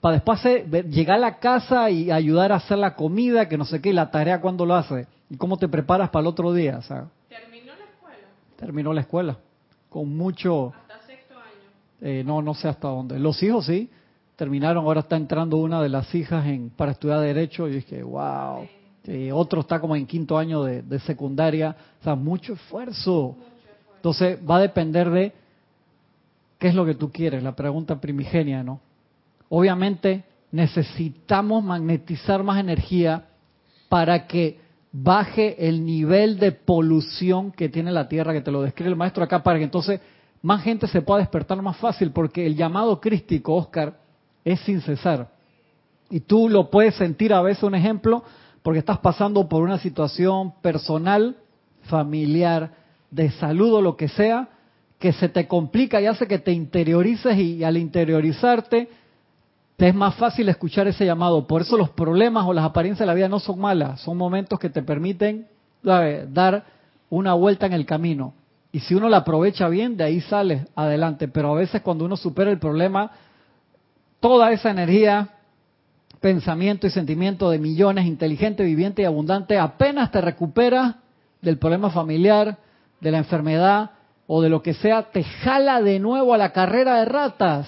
para 0.00 0.14
después 0.14 0.40
llegar 0.88 1.16
a 1.16 1.20
la 1.20 1.38
casa 1.38 1.90
y 1.90 2.10
ayudar 2.10 2.52
a 2.52 2.56
hacer 2.56 2.78
la 2.78 2.94
comida, 2.94 3.48
que 3.48 3.58
no 3.58 3.66
sé 3.66 3.82
qué, 3.82 3.90
y 3.90 3.92
la 3.92 4.10
tarea 4.10 4.40
cuando 4.40 4.64
lo 4.64 4.74
hace, 4.74 5.06
y 5.28 5.36
cómo 5.36 5.58
te 5.58 5.68
preparas 5.68 6.08
para 6.08 6.22
el 6.22 6.28
otro 6.28 6.54
día. 6.54 6.80
¿Terminó 7.28 7.72
la 7.76 7.84
escuela? 7.84 8.26
Terminó 8.56 8.92
la 8.94 9.00
escuela, 9.02 9.36
con 9.90 10.16
mucho 10.16 10.72
eh, 12.00 12.22
no, 12.24 12.42
no 12.42 12.54
sé 12.54 12.68
hasta 12.68 12.88
dónde. 12.88 13.18
Los 13.18 13.42
hijos 13.42 13.66
sí, 13.66 13.90
terminaron, 14.36 14.84
ahora 14.84 15.00
está 15.00 15.16
entrando 15.16 15.58
una 15.58 15.82
de 15.82 15.90
las 15.90 16.14
hijas 16.14 16.46
en, 16.46 16.70
para 16.70 16.92
estudiar 16.92 17.20
Derecho 17.20 17.68
y 17.68 17.72
dije, 17.72 18.02
wow. 18.02 18.66
otro 19.34 19.60
está 19.60 19.80
como 19.80 19.96
en 19.96 20.06
quinto 20.06 20.38
año 20.38 20.64
de, 20.64 20.98
secundaria, 21.00 21.76
o 22.00 22.04
sea, 22.04 22.14
mucho 22.14 22.54
esfuerzo. 22.54 23.36
Entonces 23.96 24.38
va 24.48 24.56
a 24.56 24.60
depender 24.60 25.10
de 25.10 25.32
qué 26.58 26.68
es 26.68 26.74
lo 26.74 26.86
que 26.86 26.94
tú 26.94 27.12
quieres, 27.12 27.42
la 27.42 27.54
pregunta 27.54 28.00
primigenia, 28.00 28.62
¿no? 28.62 28.80
Obviamente 29.50 30.24
necesitamos 30.52 31.62
magnetizar 31.62 32.42
más 32.42 32.60
energía 32.60 33.26
para 33.88 34.26
que 34.26 34.58
baje 34.92 35.68
el 35.68 35.84
nivel 35.84 36.38
de 36.38 36.52
polución 36.52 37.52
que 37.52 37.68
tiene 37.68 37.92
la 37.92 38.08
Tierra, 38.08 38.32
que 38.32 38.40
te 38.40 38.50
lo 38.50 38.62
describe 38.62 38.90
el 38.90 38.96
maestro 38.96 39.22
acá, 39.22 39.42
para 39.42 39.58
que 39.58 39.64
entonces 39.64 40.00
más 40.42 40.62
gente 40.62 40.86
se 40.86 41.02
pueda 41.02 41.20
despertar 41.20 41.60
más 41.62 41.76
fácil, 41.76 42.12
porque 42.12 42.46
el 42.46 42.56
llamado 42.56 43.00
crístico, 43.00 43.54
Oscar, 43.54 43.98
es 44.44 44.60
sin 44.60 44.80
cesar. 44.80 45.28
Y 46.08 46.20
tú 46.20 46.48
lo 46.48 46.70
puedes 46.70 46.94
sentir 46.96 47.32
a 47.32 47.42
veces 47.42 47.62
un 47.62 47.74
ejemplo 47.74 48.24
porque 48.62 48.80
estás 48.80 48.98
pasando 48.98 49.48
por 49.48 49.62
una 49.62 49.78
situación 49.78 50.52
personal, 50.60 51.36
familiar, 51.82 52.72
de 53.10 53.30
salud 53.32 53.74
o 53.74 53.82
lo 53.82 53.96
que 53.96 54.08
sea, 54.08 54.48
que 54.98 55.12
se 55.12 55.28
te 55.28 55.48
complica 55.48 56.00
y 56.00 56.06
hace 56.06 56.26
que 56.26 56.38
te 56.38 56.52
interiorices 56.52 57.36
y, 57.38 57.64
al 57.64 57.76
interiorizarte 57.76 58.88
te 59.76 59.88
es 59.88 59.94
más 59.94 60.14
fácil 60.16 60.46
escuchar 60.50 60.88
ese 60.88 61.06
llamado. 61.06 61.46
Por 61.46 61.62
eso 61.62 61.78
los 61.78 61.88
problemas 61.88 62.44
o 62.46 62.52
las 62.52 62.66
apariencias 62.66 63.00
de 63.00 63.06
la 63.06 63.14
vida 63.14 63.30
no 63.30 63.40
son 63.40 63.58
malas, 63.58 64.00
son 64.00 64.18
momentos 64.18 64.58
que 64.58 64.68
te 64.68 64.82
permiten 64.82 65.46
dar 65.82 66.64
una 67.08 67.32
vuelta 67.32 67.64
en 67.64 67.72
el 67.72 67.86
camino. 67.86 68.34
Y 68.72 68.80
si 68.80 68.94
uno 68.94 69.08
la 69.08 69.18
aprovecha 69.18 69.68
bien, 69.68 69.96
de 69.96 70.04
ahí 70.04 70.20
sale 70.20 70.66
adelante. 70.74 71.28
Pero 71.28 71.52
a 71.52 71.58
veces 71.58 71.82
cuando 71.82 72.04
uno 72.04 72.16
supera 72.16 72.50
el 72.50 72.58
problema, 72.58 73.12
toda 74.20 74.52
esa 74.52 74.70
energía, 74.70 75.30
pensamiento 76.20 76.86
y 76.86 76.90
sentimiento 76.90 77.50
de 77.50 77.58
millones, 77.58 78.06
inteligente, 78.06 78.62
viviente 78.62 79.02
y 79.02 79.06
abundante, 79.06 79.58
apenas 79.58 80.12
te 80.12 80.20
recupera 80.20 80.98
del 81.40 81.58
problema 81.58 81.90
familiar, 81.90 82.58
de 83.00 83.10
la 83.10 83.18
enfermedad 83.18 83.90
o 84.26 84.42
de 84.42 84.48
lo 84.48 84.62
que 84.62 84.74
sea, 84.74 85.10
te 85.10 85.24
jala 85.24 85.82
de 85.82 85.98
nuevo 85.98 86.32
a 86.34 86.38
la 86.38 86.52
carrera 86.52 87.00
de 87.00 87.06
ratas. 87.06 87.66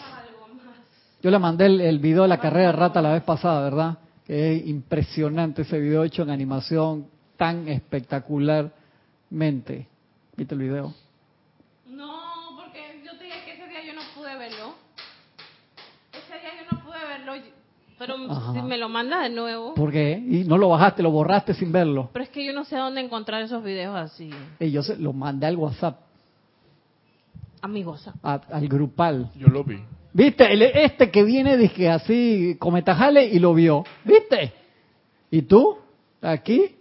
Yo 1.22 1.30
le 1.30 1.38
mandé 1.38 1.66
el, 1.66 1.98
video 1.98 2.22
de 2.22 2.28
la 2.28 2.38
carrera 2.38 2.66
de 2.66 2.72
ratas 2.72 3.02
la 3.02 3.12
vez 3.12 3.22
pasada, 3.22 3.64
¿verdad? 3.64 3.98
Que 4.24 4.56
es 4.56 4.66
impresionante 4.66 5.62
ese 5.62 5.80
video 5.80 6.04
hecho 6.04 6.22
en 6.22 6.30
animación 6.30 7.06
tan 7.36 7.68
espectacularmente. 7.68 9.88
¿Viste 10.36 10.54
el 10.54 10.60
video? 10.60 10.94
No, 11.86 12.56
porque 12.56 13.02
yo 13.04 13.16
te 13.18 13.24
dije 13.24 13.44
que 13.44 13.52
ese 13.52 13.68
día 13.68 13.84
yo 13.84 13.92
no 13.94 14.00
pude 14.14 14.36
verlo. 14.36 14.74
Ese 16.12 16.40
día 16.40 16.50
yo 16.58 16.76
no 16.76 16.84
pude 16.84 16.98
verlo, 17.06 17.34
pero 17.98 18.16
si 18.52 18.62
me 18.62 18.78
lo 18.78 18.88
manda 18.88 19.22
de 19.22 19.30
nuevo. 19.30 19.74
¿Por 19.74 19.92
qué? 19.92 20.12
Y 20.12 20.44
no 20.44 20.58
lo 20.58 20.70
bajaste, 20.70 21.02
lo 21.02 21.10
borraste 21.12 21.54
sin 21.54 21.70
verlo. 21.70 22.10
Pero 22.12 22.24
es 22.24 22.30
que 22.30 22.44
yo 22.44 22.52
no 22.52 22.64
sé 22.64 22.76
dónde 22.76 23.00
encontrar 23.00 23.42
esos 23.42 23.62
videos 23.62 23.94
así. 23.94 24.30
Y 24.58 24.70
yo 24.72 24.82
se, 24.82 24.96
lo 24.96 25.12
mandé 25.12 25.46
al 25.46 25.56
WhatsApp. 25.56 26.00
A 27.60 27.68
mi 27.68 27.84
WhatsApp. 27.84 28.16
al 28.24 28.68
grupal. 28.68 29.30
Yo 29.36 29.46
lo 29.48 29.62
vi. 29.62 29.78
¿Viste? 30.12 30.84
este 30.84 31.10
que 31.10 31.22
viene, 31.22 31.56
dije 31.56 31.88
así, 31.88 32.56
cometajale 32.58 33.24
y 33.24 33.38
lo 33.38 33.54
vio. 33.54 33.84
¿Viste? 34.04 34.52
¿Y 35.30 35.42
tú? 35.42 35.78
Aquí 36.20 36.74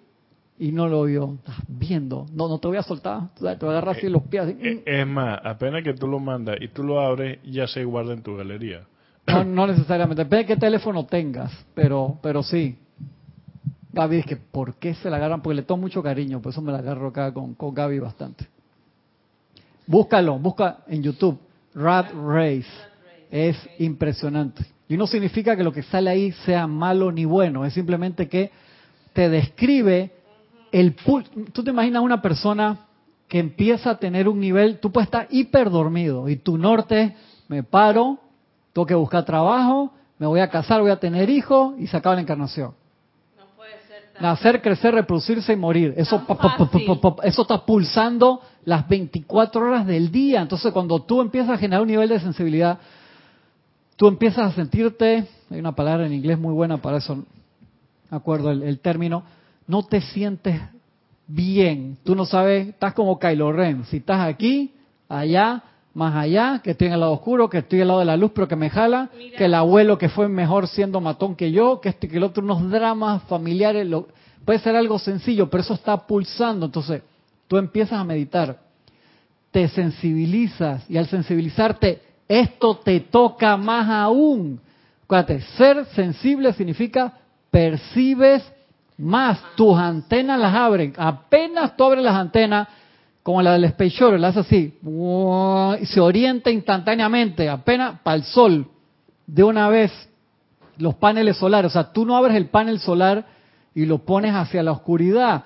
y 0.61 0.71
no 0.71 0.87
lo 0.87 1.03
vio. 1.05 1.33
Estás 1.39 1.55
viendo. 1.67 2.27
No, 2.31 2.47
no 2.47 2.59
te 2.59 2.67
voy 2.67 2.77
a 2.77 2.83
soltar. 2.83 3.33
Te 3.33 3.41
voy 3.41 3.49
a 3.49 3.53
agarrar 3.55 3.97
así 3.97 4.07
los 4.07 4.21
pies. 4.23 4.55
Eh, 4.59 4.83
es 4.85 5.07
más, 5.07 5.39
apenas 5.43 5.83
que 5.83 5.93
tú 5.95 6.07
lo 6.07 6.19
mandas 6.19 6.57
y 6.61 6.67
tú 6.67 6.83
lo 6.83 7.01
abres, 7.01 7.39
ya 7.43 7.65
se 7.67 7.83
guarda 7.83 8.13
en 8.13 8.21
tu 8.21 8.35
galería. 8.35 8.81
No, 9.25 9.43
no 9.43 9.65
necesariamente. 9.65 10.23
Depende 10.23 10.43
de 10.43 10.53
qué 10.53 10.57
teléfono 10.57 11.07
tengas, 11.07 11.51
pero, 11.73 12.19
pero 12.21 12.43
sí. 12.43 12.77
Gaby 13.91 14.17
es 14.17 14.25
que 14.25 14.35
¿por 14.37 14.75
qué 14.75 14.93
se 14.93 15.09
la 15.09 15.17
agarran? 15.17 15.41
Porque 15.41 15.55
le 15.55 15.63
tomo 15.63 15.81
mucho 15.81 16.03
cariño, 16.03 16.41
por 16.41 16.51
eso 16.51 16.61
me 16.61 16.71
la 16.71 16.77
agarro 16.77 17.07
acá 17.07 17.33
con, 17.33 17.55
con 17.55 17.73
Gaby 17.73 17.97
bastante. 17.97 18.47
Búscalo, 19.87 20.37
busca 20.37 20.83
en 20.87 21.01
YouTube. 21.01 21.39
Rat 21.73 22.11
Race. 22.13 22.69
Es 23.31 23.57
impresionante. 23.79 24.63
Y 24.87 24.95
no 24.95 25.07
significa 25.07 25.57
que 25.57 25.63
lo 25.63 25.73
que 25.73 25.81
sale 25.81 26.11
ahí 26.11 26.31
sea 26.45 26.67
malo 26.67 27.11
ni 27.11 27.25
bueno, 27.25 27.65
es 27.65 27.73
simplemente 27.73 28.29
que 28.29 28.51
te 29.13 29.27
describe 29.27 30.20
el 30.71 30.95
tú 30.95 31.63
te 31.63 31.69
imaginas 31.69 32.01
una 32.01 32.21
persona 32.21 32.87
que 33.27 33.39
empieza 33.39 33.91
a 33.91 33.97
tener 33.97 34.27
un 34.27 34.39
nivel, 34.39 34.79
tú 34.79 34.91
puedes 34.91 35.07
estar 35.07 35.27
hiper 35.29 35.69
dormido 35.69 36.27
y 36.27 36.35
tu 36.35 36.57
norte, 36.57 37.15
me 37.47 37.63
paro, 37.63 38.19
tengo 38.73 38.85
que 38.85 38.95
buscar 38.95 39.23
trabajo, 39.23 39.93
me 40.17 40.27
voy 40.27 40.41
a 40.41 40.49
casar, 40.49 40.81
voy 40.81 40.91
a 40.91 40.99
tener 40.99 41.29
hijos 41.29 41.75
y 41.79 41.87
se 41.87 41.95
acaba 41.95 42.15
la 42.15 42.21
encarnación. 42.21 42.73
No 43.37 43.45
puede 43.55 43.71
ser 43.87 44.21
Nacer, 44.21 44.61
crecer, 44.61 44.93
reproducirse 44.93 45.53
y 45.53 45.55
morir. 45.55 45.93
Eso, 45.95 46.21
eso 47.23 47.41
está 47.41 47.65
pulsando 47.65 48.41
las 48.65 48.87
24 48.87 49.61
horas 49.61 49.87
del 49.87 50.11
día. 50.11 50.41
Entonces 50.41 50.71
cuando 50.73 51.01
tú 51.01 51.21
empiezas 51.21 51.51
a 51.51 51.57
generar 51.57 51.81
un 51.81 51.87
nivel 51.87 52.09
de 52.09 52.19
sensibilidad, 52.19 52.79
tú 53.95 54.07
empiezas 54.07 54.51
a 54.51 54.55
sentirte, 54.55 55.25
hay 55.49 55.59
una 55.59 55.73
palabra 55.73 56.05
en 56.05 56.13
inglés 56.13 56.37
muy 56.37 56.53
buena 56.53 56.77
para 56.81 56.97
eso, 56.97 57.15
me 57.15 58.17
acuerdo 58.17 58.51
el, 58.51 58.63
el 58.63 58.79
término, 58.79 59.23
no 59.71 59.83
te 59.83 60.01
sientes 60.01 60.59
bien. 61.25 61.97
Tú 62.03 62.13
no 62.13 62.25
sabes, 62.25 62.67
estás 62.67 62.93
como 62.93 63.17
Kylo 63.17 63.53
Ren. 63.53 63.85
Si 63.85 63.97
estás 63.97 64.27
aquí, 64.27 64.73
allá, 65.07 65.63
más 65.93 66.13
allá, 66.13 66.59
que 66.61 66.71
estoy 66.71 66.87
en 66.87 66.93
el 66.93 66.99
lado 66.99 67.13
oscuro, 67.13 67.49
que 67.49 67.59
estoy 67.59 67.79
al 67.79 67.87
lado 67.87 68.01
de 68.01 68.05
la 68.05 68.17
luz, 68.17 68.31
pero 68.35 68.49
que 68.49 68.57
me 68.57 68.69
jala, 68.69 69.09
que 69.37 69.45
el 69.45 69.53
abuelo 69.53 69.97
que 69.97 70.09
fue 70.09 70.27
mejor 70.27 70.67
siendo 70.67 70.99
matón 70.99 71.37
que 71.37 71.53
yo, 71.53 71.79
que 71.79 71.87
este 71.87 72.09
que 72.09 72.17
el 72.17 72.23
otro, 72.23 72.43
unos 72.43 72.69
dramas 72.69 73.23
familiares. 73.23 73.87
Lo, 73.87 74.09
puede 74.43 74.59
ser 74.59 74.75
algo 74.75 74.99
sencillo, 74.99 75.49
pero 75.49 75.61
eso 75.61 75.75
está 75.75 76.05
pulsando. 76.05 76.65
Entonces, 76.65 77.01
tú 77.47 77.55
empiezas 77.55 77.97
a 77.97 78.03
meditar, 78.03 78.59
te 79.51 79.69
sensibilizas 79.69 80.83
y 80.89 80.97
al 80.97 81.07
sensibilizarte, 81.07 82.01
esto 82.27 82.75
te 82.75 82.99
toca 82.99 83.55
más 83.55 83.89
aún. 83.89 84.59
Acuérdate, 85.05 85.39
ser 85.57 85.85
sensible 85.95 86.51
significa 86.51 87.13
percibes 87.49 88.43
más, 88.97 89.39
tus 89.55 89.77
antenas 89.77 90.39
las 90.39 90.53
abren. 90.53 90.93
Apenas 90.97 91.75
tú 91.75 91.85
abres 91.85 92.03
las 92.03 92.15
antenas, 92.15 92.67
como 93.23 93.41
la 93.41 93.53
del 93.53 93.65
Space 93.65 93.91
Shuttle, 93.91 94.19
la 94.19 94.29
haces 94.29 94.45
así, 94.45 94.77
y 95.81 95.85
se 95.85 95.99
orienta 95.99 96.49
instantáneamente, 96.49 97.49
apenas 97.49 97.99
para 98.01 98.17
el 98.17 98.23
sol, 98.23 98.67
de 99.27 99.43
una 99.43 99.69
vez, 99.69 99.91
los 100.77 100.95
paneles 100.95 101.37
solares. 101.37 101.71
O 101.71 101.73
sea, 101.73 101.91
tú 101.91 102.05
no 102.05 102.15
abres 102.15 102.35
el 102.35 102.47
panel 102.47 102.79
solar 102.79 103.25
y 103.73 103.85
lo 103.85 103.99
pones 103.99 104.33
hacia 104.33 104.63
la 104.63 104.71
oscuridad. 104.71 105.43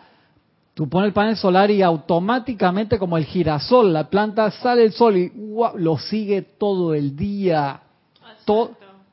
Tú 0.74 0.90
pones 0.90 1.08
el 1.08 1.14
panel 1.14 1.38
solar 1.38 1.72
y 1.72 1.82
automáticamente, 1.82 3.00
como 3.00 3.18
el 3.18 3.26
girasol, 3.26 3.94
la 3.94 4.10
planta 4.10 4.50
sale 4.52 4.84
el 4.84 4.92
sol 4.92 5.16
y 5.16 5.32
lo 5.76 5.98
sigue 5.98 6.42
todo 6.42 6.94
el 6.94 7.16
día. 7.16 7.82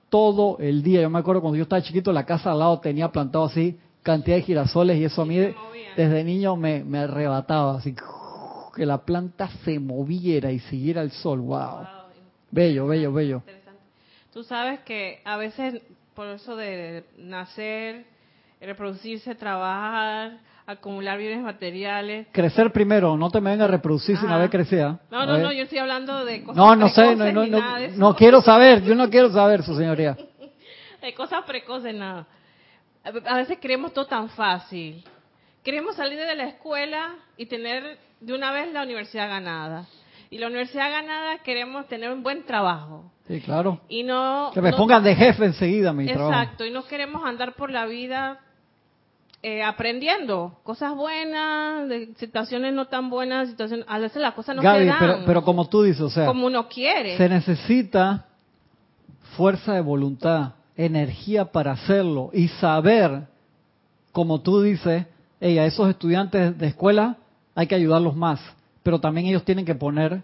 todo 0.09 0.57
el 0.59 0.83
día. 0.83 1.03
Yo 1.03 1.11
me 1.11 1.19
acuerdo 1.19 1.41
cuando 1.41 1.57
yo 1.57 1.63
estaba 1.63 1.83
chiquito, 1.83 2.13
la 2.13 2.25
casa 2.25 2.53
al 2.53 2.59
lado 2.59 2.81
tenía 2.81 3.11
plantado 3.11 3.45
así 3.45 3.79
cantidad 4.03 4.37
de 4.37 4.43
girasoles 4.43 4.99
y 4.99 5.05
eso 5.05 5.23
a 5.23 5.27
mí 5.27 5.39
desde 5.97 6.25
niño 6.25 6.57
me, 6.57 6.83
me, 6.85 6.99
arrebataba, 6.99 7.79
así 7.79 7.95
que 8.75 8.87
la 8.87 8.99
planta 8.99 9.49
se 9.65 9.79
moviera 9.79 10.51
y 10.51 10.59
siguiera 10.61 11.03
el 11.03 11.13
sol, 11.13 11.41
wow. 11.41 11.87
Bello, 12.51 12.87
bello, 12.87 13.13
bello. 13.13 13.43
Tú 14.33 14.43
sabes 14.45 14.81
que 14.81 15.21
a 15.25 15.37
veces 15.37 15.83
por 16.15 16.27
eso 16.29 16.57
de 16.57 17.05
nacer, 17.19 18.07
reproducirse, 18.61 19.35
trabajar, 19.35 20.39
acumular 20.67 21.19
bienes 21.19 21.43
materiales. 21.43 22.27
Crecer 22.33 22.73
primero, 22.73 23.17
no 23.17 23.31
te 23.31 23.41
me 23.41 23.51
venga 23.51 23.65
a 23.65 23.69
reproducir 23.69 24.17
sin 24.17 24.29
haber 24.29 24.51
crecido. 24.51 24.99
No, 25.11 25.27
no, 25.27 25.39
no, 25.39 25.53
yo 25.53 25.65
estoy 25.65 25.79
hablando 25.79 26.25
de 26.25 26.43
cosas 26.43 26.57
No, 26.57 26.77
no 26.77 26.89
sé, 26.89 27.15
no, 27.15 27.31
no, 27.31 27.47
no, 27.47 27.61
no, 27.97 28.17
quiero 28.17 28.41
saber, 28.41 28.83
yo 28.83 28.95
no 28.95 29.09
quiero 29.11 29.31
saber, 29.31 29.63
su 29.63 29.77
señoría. 29.77 30.17
de 31.03 31.15
cosas 31.15 31.45
precoces, 31.45 31.95
nada 31.95 32.27
a 33.05 33.37
veces 33.37 33.59
queremos 33.59 33.93
todo 33.93 34.07
tan 34.07 34.29
fácil. 34.31 35.05
Queremos 35.63 35.97
salir 35.97 36.19
de 36.19 36.35
la 36.35 36.45
escuela 36.45 37.17
y 37.37 37.47
tener 37.47 37.99
de 38.21 38.35
una 38.35 38.53
vez 38.53 38.73
la 38.73 38.83
universidad 38.83 39.29
ganada. 39.29 39.87
Y 40.31 40.39
la 40.39 40.47
universidad 40.47 40.91
ganada 40.91 41.39
queremos 41.39 41.87
tener 41.89 42.11
un 42.11 42.23
buen 42.23 42.45
trabajo. 42.45 43.13
Sí, 43.29 43.41
claro. 43.41 43.81
Y 43.89 44.03
no 44.03 44.51
que 44.55 44.63
me 44.63 44.73
pongan 44.73 45.05
de 45.05 45.15
jefe 45.15 45.45
enseguida 45.45 45.93
mi 45.93 46.05
exacto, 46.05 46.19
trabajo. 46.19 46.43
Exacto, 46.43 46.65
y 46.65 46.71
no 46.71 46.85
queremos 46.87 47.25
andar 47.25 47.55
por 47.55 47.71
la 47.71 47.87
vida 47.87 48.41
eh, 49.43 49.63
aprendiendo 49.63 50.61
cosas 50.63 50.95
buenas, 50.95 51.89
de 51.89 52.15
situaciones 52.17 52.73
no 52.73 52.87
tan 52.87 53.11
buenas, 53.11 53.51
situaciones 53.51 53.85
a 53.89 53.99
veces 53.99 54.23
las 54.23 54.35
cosas 54.35 54.57
no 54.57 54.63
se 54.63 54.85
dan. 54.85 54.97
Pero, 54.99 55.19
pero 55.27 55.45
como 55.45 55.69
tú 55.69 55.83
dices, 55.83 56.01
o 56.01 56.11
sea, 56.11 56.27
como 56.27 56.47
uno 56.47 56.69
quiere. 56.69 57.17
Se 57.17 57.29
necesita 57.29 58.27
fuerza 59.37 59.75
de 59.75 59.81
voluntad 59.81 60.55
energía 60.77 61.47
para 61.47 61.73
hacerlo 61.73 62.31
y 62.33 62.49
saber, 62.49 63.29
como 64.13 64.41
tú 64.41 64.63
dices, 64.63 65.07
hey, 65.41 65.59
a 65.59 65.67
esos 65.67 65.89
estudiantes 65.89 66.57
de 66.59 66.67
escuela 66.67 67.19
hay 67.55 67.67
que 67.67 67.75
ayudarlos 67.75 68.17
más, 68.17 68.41
pero 68.83 69.01
también 69.01 69.27
ellos 69.27 69.45
tienen 69.45 69.65
que 69.65 69.75
poner, 69.75 70.23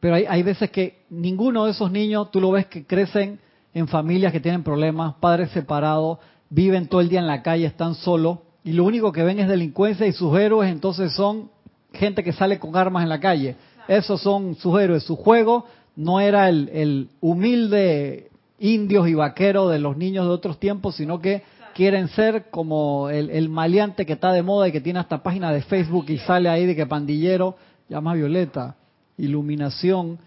pero 0.00 0.14
hay, 0.14 0.24
hay 0.26 0.42
veces 0.42 0.70
que 0.70 1.02
ninguno 1.10 1.64
de 1.64 1.72
esos 1.72 1.90
niños, 1.90 2.30
tú 2.30 2.40
lo 2.40 2.50
ves 2.50 2.66
que 2.66 2.84
crecen 2.84 3.40
en 3.74 3.88
familias 3.88 4.32
que 4.32 4.40
tienen 4.40 4.62
problemas, 4.62 5.14
padres 5.20 5.50
separados, 5.50 6.18
viven 6.48 6.86
todo 6.86 7.00
el 7.00 7.08
día 7.08 7.20
en 7.20 7.26
la 7.26 7.42
calle, 7.42 7.66
están 7.66 7.94
solos, 7.94 8.38
y 8.66 8.72
lo 8.72 8.84
único 8.84 9.12
que 9.12 9.22
ven 9.22 9.38
es 9.38 9.48
delincuencia 9.48 10.06
y 10.06 10.12
sus 10.12 10.36
héroes 10.36 10.72
entonces 10.72 11.12
son 11.12 11.50
gente 11.92 12.24
que 12.24 12.32
sale 12.32 12.58
con 12.58 12.76
armas 12.76 13.04
en 13.04 13.08
la 13.08 13.20
calle. 13.20 13.54
Esos 13.86 14.20
son 14.20 14.56
sus 14.56 14.80
héroes. 14.80 15.04
Su 15.04 15.14
juego 15.14 15.66
no 15.94 16.18
era 16.18 16.48
el, 16.48 16.68
el 16.72 17.08
humilde 17.20 18.30
indios 18.58 19.08
y 19.08 19.14
vaqueros 19.14 19.70
de 19.70 19.78
los 19.78 19.96
niños 19.96 20.26
de 20.26 20.32
otros 20.32 20.58
tiempos, 20.58 20.96
sino 20.96 21.20
que 21.20 21.42
quieren 21.74 22.08
ser 22.08 22.50
como 22.50 23.10
el, 23.10 23.48
maleante 23.48 24.06
que 24.06 24.14
está 24.14 24.32
de 24.32 24.42
moda 24.42 24.68
y 24.68 24.72
que 24.72 24.80
tiene 24.80 24.98
hasta 24.98 25.22
página 25.22 25.52
de 25.52 25.62
Facebook 25.62 26.06
y 26.08 26.18
sale 26.18 26.48
ahí 26.48 26.64
de 26.64 26.74
que 26.74 26.86
pandillero, 26.86 27.56
llama 27.88 28.14
Violeta, 28.14 28.76
iluminación 29.18 30.18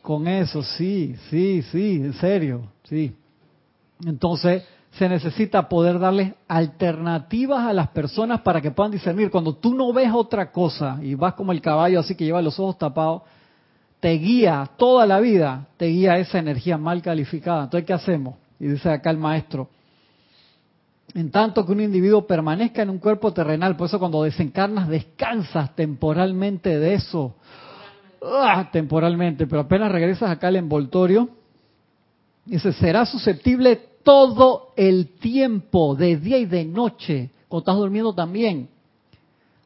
con 0.00 0.26
eso, 0.26 0.62
sí, 0.62 1.14
sí, 1.28 1.62
sí, 1.70 1.96
en 1.96 2.14
serio, 2.14 2.62
sí. 2.84 3.12
Entonces 4.06 4.64
se 4.92 5.08
necesita 5.08 5.68
poder 5.68 5.98
darles 5.98 6.32
alternativas 6.48 7.66
a 7.68 7.72
las 7.72 7.88
personas 7.88 8.40
para 8.40 8.60
que 8.60 8.70
puedan 8.70 8.90
discernir. 8.90 9.30
Cuando 9.30 9.54
tú 9.54 9.74
no 9.74 9.92
ves 9.92 10.10
otra 10.12 10.50
cosa 10.50 10.98
y 11.02 11.14
vas 11.14 11.34
como 11.34 11.52
el 11.52 11.60
caballo 11.60 12.00
así 12.00 12.14
que 12.14 12.24
lleva 12.24 12.42
los 12.42 12.58
ojos 12.58 12.78
tapados, 12.78 13.22
te 14.00 14.12
guía 14.12 14.70
toda 14.76 15.06
la 15.06 15.20
vida, 15.20 15.68
te 15.76 15.86
guía 15.86 16.18
esa 16.18 16.38
energía 16.38 16.78
mal 16.78 17.02
calificada. 17.02 17.64
Entonces, 17.64 17.86
¿qué 17.86 17.92
hacemos? 17.92 18.36
Y 18.58 18.66
dice 18.66 18.90
acá 18.90 19.10
el 19.10 19.18
maestro, 19.18 19.68
en 21.14 21.30
tanto 21.30 21.64
que 21.64 21.72
un 21.72 21.80
individuo 21.80 22.26
permanezca 22.26 22.82
en 22.82 22.90
un 22.90 22.98
cuerpo 22.98 23.32
terrenal, 23.32 23.76
por 23.76 23.88
eso 23.88 23.98
cuando 23.98 24.22
desencarnas 24.22 24.88
descansas 24.88 25.74
temporalmente 25.74 26.78
de 26.78 26.94
eso, 26.94 27.34
¡Ah! 28.22 28.68
temporalmente, 28.70 29.46
pero 29.46 29.62
apenas 29.62 29.90
regresas 29.90 30.30
acá 30.30 30.48
al 30.48 30.56
envoltorio, 30.56 31.28
dice, 32.44 32.72
será 32.72 33.06
susceptible 33.06 33.80
todo 34.02 34.72
el 34.76 35.18
tiempo, 35.18 35.94
de 35.94 36.16
día 36.16 36.38
y 36.38 36.46
de 36.46 36.64
noche, 36.64 37.30
cuando 37.48 37.60
estás 37.60 37.76
durmiendo 37.76 38.14
también, 38.14 38.68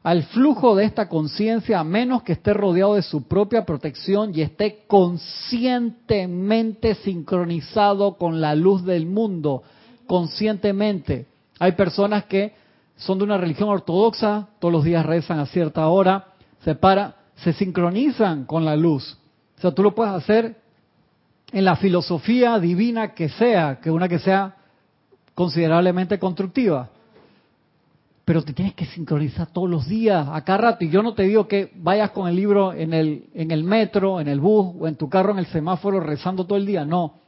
al 0.05 0.23
flujo 0.23 0.75
de 0.75 0.85
esta 0.85 1.09
conciencia 1.09 1.79
a 1.79 1.83
menos 1.83 2.21
que 2.21 2.33
esté 2.33 2.53
rodeado 2.53 2.93
de 2.93 3.01
su 3.01 3.23
propia 3.23 3.65
protección 3.65 4.31
y 4.35 4.41
esté 4.41 4.83
conscientemente 4.85 6.93
sincronizado 6.93 8.15
con 8.15 8.39
la 8.39 8.53
luz 8.53 8.85
del 8.85 9.07
mundo, 9.07 9.63
conscientemente. 10.05 11.25
Hay 11.57 11.71
personas 11.71 12.25
que 12.25 12.53
son 12.95 13.17
de 13.17 13.23
una 13.23 13.39
religión 13.39 13.67
ortodoxa, 13.67 14.49
todos 14.59 14.71
los 14.71 14.83
días 14.83 15.03
rezan 15.03 15.39
a 15.39 15.47
cierta 15.47 15.87
hora, 15.87 16.33
se 16.63 16.75
para, 16.75 17.15
se 17.37 17.53
sincronizan 17.53 18.45
con 18.45 18.63
la 18.63 18.75
luz. 18.75 19.17
O 19.57 19.61
sea, 19.61 19.71
tú 19.71 19.81
lo 19.81 19.95
puedes 19.95 20.13
hacer 20.13 20.55
en 21.51 21.65
la 21.65 21.77
filosofía 21.77 22.59
divina 22.59 23.15
que 23.15 23.29
sea, 23.29 23.79
que 23.81 23.89
una 23.89 24.07
que 24.07 24.19
sea 24.19 24.55
considerablemente 25.33 26.19
constructiva 26.19 26.91
pero 28.25 28.43
te 28.43 28.53
tienes 28.53 28.73
que 28.73 28.87
sincronizar 28.87 29.47
todos 29.51 29.69
los 29.69 29.87
días, 29.87 30.27
acá 30.31 30.57
rato. 30.57 30.83
Y 30.83 30.89
yo 30.89 31.03
no 31.03 31.13
te 31.13 31.23
digo 31.23 31.47
que 31.47 31.71
vayas 31.75 32.09
con 32.09 32.27
el 32.27 32.35
libro 32.35 32.73
en 32.73 32.91
el, 32.91 33.25
en 33.35 33.51
el 33.51 33.63
metro, 33.63 34.19
en 34.19 34.27
el 34.27 34.39
bus 34.39 34.75
o 34.79 34.87
en 34.87 34.95
tu 34.95 35.07
carro 35.07 35.31
en 35.31 35.37
el 35.37 35.45
semáforo 35.45 35.99
rezando 35.99 36.45
todo 36.45 36.57
el 36.57 36.65
día. 36.65 36.83
No. 36.83 37.19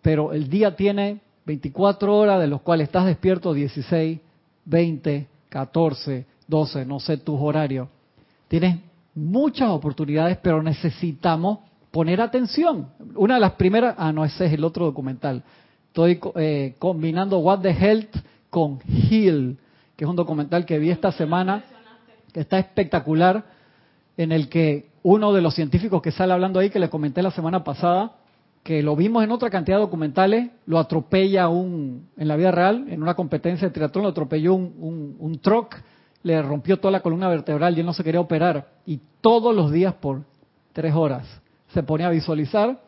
pero 0.00 0.32
el 0.32 0.48
día 0.48 0.76
tiene 0.76 1.20
24 1.44 2.16
horas, 2.16 2.40
de 2.40 2.46
los 2.46 2.62
cuales 2.62 2.86
estás 2.86 3.06
despierto 3.06 3.52
16, 3.52 4.20
20, 4.64 5.26
14, 5.48 6.26
12, 6.46 6.86
no 6.86 7.00
sé 7.00 7.16
tus 7.16 7.40
horarios. 7.40 7.88
Tienes 8.46 8.78
muchas 9.16 9.68
oportunidades, 9.70 10.38
pero 10.40 10.62
necesitamos 10.62 11.58
poner 11.90 12.20
atención. 12.20 12.86
Una 13.16 13.34
de 13.34 13.40
las 13.40 13.52
primeras, 13.52 13.96
ah, 13.98 14.12
no, 14.12 14.24
ese 14.24 14.46
es 14.46 14.52
el 14.52 14.62
otro 14.62 14.84
documental. 14.84 15.42
Estoy 15.88 16.20
eh, 16.36 16.76
combinando 16.78 17.38
What 17.40 17.62
the 17.62 17.72
Health 17.72 18.16
con 18.48 18.78
Heal 19.10 19.58
que 19.96 20.04
es 20.04 20.10
un 20.10 20.16
documental 20.16 20.64
que 20.64 20.78
vi 20.78 20.90
esta 20.90 21.12
semana, 21.12 21.64
que 22.32 22.40
está 22.40 22.58
espectacular, 22.58 23.44
en 24.16 24.32
el 24.32 24.48
que 24.48 24.90
uno 25.02 25.32
de 25.32 25.40
los 25.40 25.54
científicos 25.54 26.02
que 26.02 26.12
sale 26.12 26.32
hablando 26.32 26.60
ahí, 26.60 26.70
que 26.70 26.78
le 26.78 26.90
comenté 26.90 27.22
la 27.22 27.30
semana 27.30 27.64
pasada, 27.64 28.16
que 28.62 28.82
lo 28.82 28.94
vimos 28.94 29.24
en 29.24 29.32
otra 29.32 29.50
cantidad 29.50 29.78
de 29.78 29.82
documentales, 29.82 30.50
lo 30.66 30.78
atropella 30.78 31.48
un, 31.48 32.08
en 32.16 32.28
la 32.28 32.36
vida 32.36 32.52
real, 32.52 32.86
en 32.88 33.02
una 33.02 33.14
competencia 33.14 33.68
de 33.68 33.74
triatlón, 33.74 34.04
lo 34.04 34.10
atropelló 34.10 34.54
un, 34.54 35.16
un, 35.18 35.38
truck 35.40 35.76
le 36.22 36.40
rompió 36.40 36.78
toda 36.78 36.92
la 36.92 37.00
columna 37.00 37.28
vertebral 37.28 37.76
y 37.76 37.80
él 37.80 37.86
no 37.86 37.92
se 37.92 38.04
quería 38.04 38.20
operar. 38.20 38.68
Y 38.86 39.00
todos 39.20 39.54
los 39.54 39.72
días 39.72 39.94
por 39.94 40.22
tres 40.72 40.94
horas 40.94 41.26
se 41.74 41.82
ponía 41.82 42.06
a 42.06 42.10
visualizar 42.10 42.80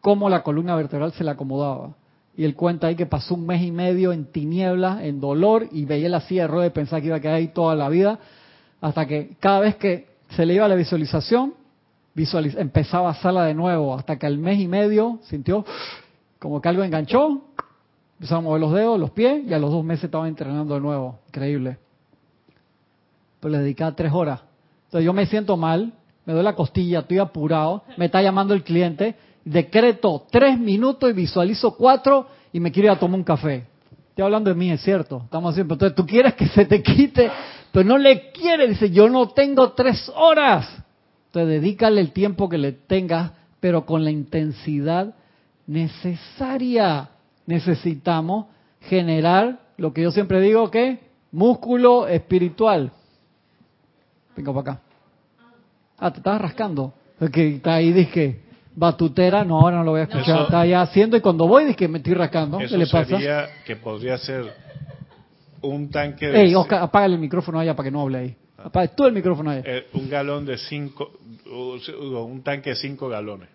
cómo 0.00 0.30
la 0.30 0.44
columna 0.44 0.76
vertebral 0.76 1.12
se 1.12 1.24
le 1.24 1.30
acomodaba. 1.30 1.96
Y 2.40 2.44
él 2.46 2.54
cuenta 2.54 2.86
ahí 2.86 2.96
que 2.96 3.04
pasó 3.04 3.34
un 3.34 3.44
mes 3.44 3.60
y 3.60 3.70
medio 3.70 4.14
en 4.14 4.24
tinieblas, 4.24 5.02
en 5.02 5.20
dolor, 5.20 5.68
y 5.72 5.84
veía 5.84 6.08
la 6.08 6.22
silla 6.22 6.44
de 6.44 6.48
ruedas 6.48 6.70
y 6.70 6.72
pensaba 6.72 7.02
que 7.02 7.08
iba 7.08 7.16
a 7.16 7.20
quedar 7.20 7.34
ahí 7.34 7.48
toda 7.48 7.74
la 7.74 7.90
vida, 7.90 8.18
hasta 8.80 9.04
que 9.06 9.36
cada 9.40 9.60
vez 9.60 9.76
que 9.76 10.06
se 10.30 10.46
le 10.46 10.54
iba 10.54 10.66
la 10.66 10.74
visualización, 10.74 11.52
empezaba 12.16 13.08
a 13.08 13.10
hacerla 13.10 13.44
de 13.44 13.52
nuevo, 13.52 13.94
hasta 13.94 14.18
que 14.18 14.24
al 14.24 14.38
mes 14.38 14.58
y 14.58 14.68
medio 14.68 15.18
sintió 15.24 15.66
como 16.38 16.62
que 16.62 16.70
algo 16.70 16.82
enganchó, 16.82 17.42
empezaba 18.14 18.38
a 18.38 18.42
mover 18.42 18.60
los 18.62 18.72
dedos, 18.72 18.98
los 18.98 19.10
pies, 19.10 19.46
y 19.46 19.52
a 19.52 19.58
los 19.58 19.70
dos 19.70 19.84
meses 19.84 20.04
estaba 20.04 20.26
entrenando 20.26 20.72
de 20.72 20.80
nuevo. 20.80 21.18
Increíble. 21.26 21.76
Pero 23.40 23.52
le 23.52 23.58
dedicaba 23.58 23.94
tres 23.94 24.12
horas. 24.14 24.40
Entonces 24.86 25.04
yo 25.04 25.12
me 25.12 25.26
siento 25.26 25.58
mal, 25.58 25.92
me 26.24 26.32
doy 26.32 26.42
la 26.42 26.54
costilla, 26.54 27.00
estoy 27.00 27.18
apurado, 27.18 27.82
me 27.98 28.06
está 28.06 28.22
llamando 28.22 28.54
el 28.54 28.64
cliente, 28.64 29.14
decreto 29.44 30.26
tres 30.30 30.58
minutos 30.58 31.10
y 31.10 31.12
visualizo 31.12 31.76
cuatro 31.76 32.26
y 32.52 32.60
me 32.60 32.70
quiero 32.72 32.88
ir 32.88 32.92
a 32.92 32.98
tomar 32.98 33.18
un 33.18 33.24
café. 33.24 33.64
Estoy 34.10 34.24
hablando 34.24 34.50
de 34.50 34.56
mí, 34.56 34.70
es 34.70 34.82
cierto. 34.82 35.22
Estamos 35.24 35.54
siempre. 35.54 35.74
Entonces 35.74 35.96
tú 35.96 36.06
quieres 36.06 36.34
que 36.34 36.46
se 36.48 36.64
te 36.66 36.82
quite, 36.82 37.30
pero 37.72 37.88
no 37.88 37.96
le 37.96 38.32
quiere. 38.32 38.68
Dice, 38.68 38.90
yo 38.90 39.08
no 39.08 39.28
tengo 39.28 39.72
tres 39.72 40.10
horas. 40.14 40.68
Entonces 41.26 41.60
dedícale 41.60 42.00
el 42.00 42.12
tiempo 42.12 42.48
que 42.48 42.58
le 42.58 42.72
tengas, 42.72 43.32
pero 43.60 43.86
con 43.86 44.04
la 44.04 44.10
intensidad 44.10 45.14
necesaria. 45.66 47.10
Necesitamos 47.46 48.46
generar 48.80 49.60
lo 49.76 49.92
que 49.92 50.02
yo 50.02 50.10
siempre 50.10 50.40
digo 50.40 50.70
que 50.70 51.00
músculo 51.32 52.08
espiritual. 52.08 52.92
Venga 54.36 54.52
para 54.52 54.72
acá. 54.72 54.82
Ah, 55.98 56.10
te 56.10 56.18
estabas 56.18 56.40
rascando. 56.40 56.94
Ahí, 57.64 57.92
dije, 57.92 58.40
batutera, 58.74 59.44
no, 59.44 59.60
ahora 59.60 59.78
no 59.78 59.84
lo 59.84 59.90
voy 59.92 60.00
a 60.00 60.04
escuchar. 60.04 60.42
Está 60.42 60.66
ya 60.66 60.82
haciendo 60.82 61.16
y 61.16 61.20
cuando 61.20 61.46
voy, 61.46 61.64
dije, 61.64 61.88
me 61.88 61.98
estoy 61.98 62.14
rascando. 62.14 62.58
¿Qué 62.58 62.76
le 62.76 62.86
pasa? 62.86 63.16
Sería 63.16 63.48
que 63.64 63.76
podría 63.76 64.18
ser 64.18 64.52
un 65.62 65.90
tanque 65.90 66.28
de... 66.28 66.42
Ey, 66.42 66.54
Oscar, 66.54 66.82
apaga 66.82 67.06
el 67.06 67.18
micrófono 67.18 67.60
allá 67.60 67.74
para 67.74 67.88
que 67.88 67.90
no 67.90 68.02
hable 68.02 68.18
ahí. 68.18 68.36
Ah. 68.58 68.62
Apaga 68.66 68.88
todo 68.88 69.08
el 69.08 69.14
micrófono 69.14 69.50
allá. 69.50 69.62
Eh, 69.64 69.86
un 69.94 70.08
galón 70.08 70.46
de 70.46 70.58
cinco, 70.58 71.12
un 71.46 72.42
tanque 72.42 72.70
de 72.70 72.76
cinco 72.76 73.08
galones. 73.08 73.48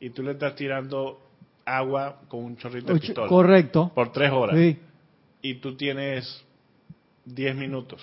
Y 0.00 0.10
tú 0.10 0.22
le 0.22 0.32
estás 0.32 0.54
tirando 0.54 1.20
agua 1.64 2.20
con 2.28 2.44
un 2.44 2.56
chorrito 2.56 2.94
de 2.94 3.00
pistola. 3.00 3.28
Correcto. 3.28 3.92
Por 3.94 4.12
tres 4.12 4.30
horas. 4.32 4.56
Sí. 4.56 4.78
Y 5.42 5.54
tú 5.54 5.76
tienes 5.76 6.44
diez 7.24 7.54
minutos. 7.54 8.00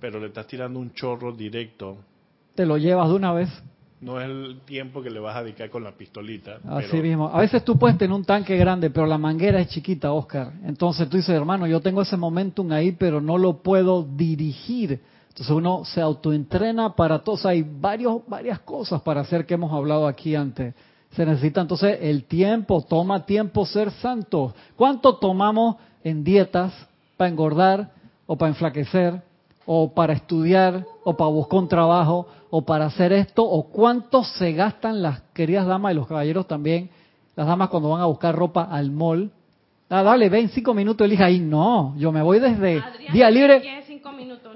Pero 0.00 0.18
le 0.18 0.28
estás 0.28 0.46
tirando 0.46 0.78
un 0.78 0.94
chorro 0.94 1.32
directo 1.32 1.98
te 2.60 2.66
lo 2.66 2.76
llevas 2.76 3.08
de 3.08 3.14
una 3.14 3.32
vez. 3.32 3.48
No 4.00 4.18
es 4.18 4.30
el 4.30 4.60
tiempo 4.64 5.02
que 5.02 5.10
le 5.10 5.20
vas 5.20 5.36
a 5.36 5.42
dedicar 5.42 5.68
con 5.68 5.84
la 5.84 5.92
pistolita. 5.92 6.58
Así 6.66 6.96
mismo. 7.02 7.28
A 7.28 7.40
veces 7.40 7.62
tú 7.64 7.78
puedes 7.78 7.98
tener 7.98 8.14
un 8.16 8.24
tanque 8.24 8.56
grande, 8.56 8.88
pero 8.88 9.06
la 9.06 9.18
manguera 9.18 9.60
es 9.60 9.68
chiquita, 9.68 10.12
Oscar. 10.12 10.54
Entonces 10.64 11.06
tú 11.10 11.18
dices, 11.18 11.34
hermano, 11.34 11.66
yo 11.66 11.80
tengo 11.80 12.00
ese 12.00 12.16
momentum 12.16 12.72
ahí, 12.72 12.92
pero 12.92 13.20
no 13.20 13.36
lo 13.36 13.62
puedo 13.62 14.02
dirigir. 14.02 15.00
Entonces 15.28 15.50
uno 15.50 15.84
se 15.84 16.00
autoentrena 16.00 16.94
para 16.96 17.18
todos. 17.18 17.44
Hay 17.44 17.62
varios, 17.62 18.26
varias 18.26 18.60
cosas 18.60 19.02
para 19.02 19.20
hacer 19.20 19.44
que 19.44 19.54
hemos 19.54 19.70
hablado 19.70 20.06
aquí 20.06 20.34
antes. 20.34 20.74
Se 21.10 21.26
necesita 21.26 21.60
entonces 21.60 21.98
el 22.00 22.24
tiempo, 22.24 22.82
toma 22.82 23.26
tiempo 23.26 23.66
ser 23.66 23.90
santo. 23.90 24.54
¿Cuánto 24.76 25.16
tomamos 25.16 25.76
en 26.02 26.24
dietas 26.24 26.72
para 27.18 27.28
engordar 27.28 27.90
o 28.26 28.38
para 28.38 28.48
enflaquecer 28.48 29.22
o 29.66 29.92
para 29.92 30.12
estudiar 30.12 30.84
o 31.04 31.16
para 31.16 31.30
buscar 31.30 31.60
un 31.60 31.68
trabajo 31.68 32.26
o 32.50 32.62
para 32.62 32.86
hacer 32.86 33.12
esto, 33.12 33.44
o 33.44 33.68
cuánto 33.68 34.24
se 34.24 34.52
gastan 34.52 35.02
las 35.02 35.20
queridas 35.32 35.66
damas 35.66 35.92
y 35.92 35.94
los 35.94 36.06
caballeros 36.06 36.46
también, 36.48 36.90
las 37.36 37.46
damas 37.46 37.68
cuando 37.68 37.90
van 37.90 38.00
a 38.00 38.06
buscar 38.06 38.34
ropa 38.34 38.64
al 38.64 38.90
mall. 38.90 39.30
Ah, 39.88 40.02
dale, 40.02 40.28
ven 40.28 40.48
cinco 40.48 40.74
minutos, 40.74 41.04
elija 41.04 41.26
ahí. 41.26 41.40
No, 41.40 41.94
yo 41.96 42.12
me 42.12 42.22
voy 42.22 42.38
desde 42.38 42.82
día 43.12 43.30
libre, 43.30 43.62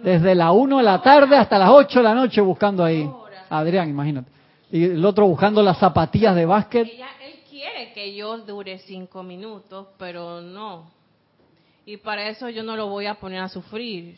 desde 0.03 0.35
la 0.35 0.53
una 0.53 0.79
de 0.79 0.83
la 0.83 1.01
tarde 1.01 1.37
hasta 1.37 1.59
las 1.59 1.71
ocho 1.71 2.01
de 2.01 2.05
la 2.05 2.15
noche 2.15 2.41
buscando 2.41 2.85
ahí. 2.85 3.09
Adrián, 3.49 3.89
imagínate. 3.89 4.31
Y 4.71 4.85
el 4.85 5.05
otro 5.05 5.27
buscando 5.27 5.63
las 5.63 5.79
zapatillas 5.79 6.35
de 6.35 6.47
básquet. 6.47 6.89
él 6.89 7.41
quiere 7.49 7.93
que 7.93 8.15
yo 8.15 8.39
dure 8.39 8.79
cinco 8.79 9.23
minutos, 9.23 9.87
pero 9.99 10.41
no. 10.41 10.91
Y 11.87 11.97
para 11.99 12.29
eso 12.29 12.49
yo 12.49 12.63
no 12.63 12.77
lo 12.77 12.89
voy 12.89 13.07
a 13.07 13.15
poner 13.15 13.41
a 13.41 13.49
sufrir. 13.49 14.17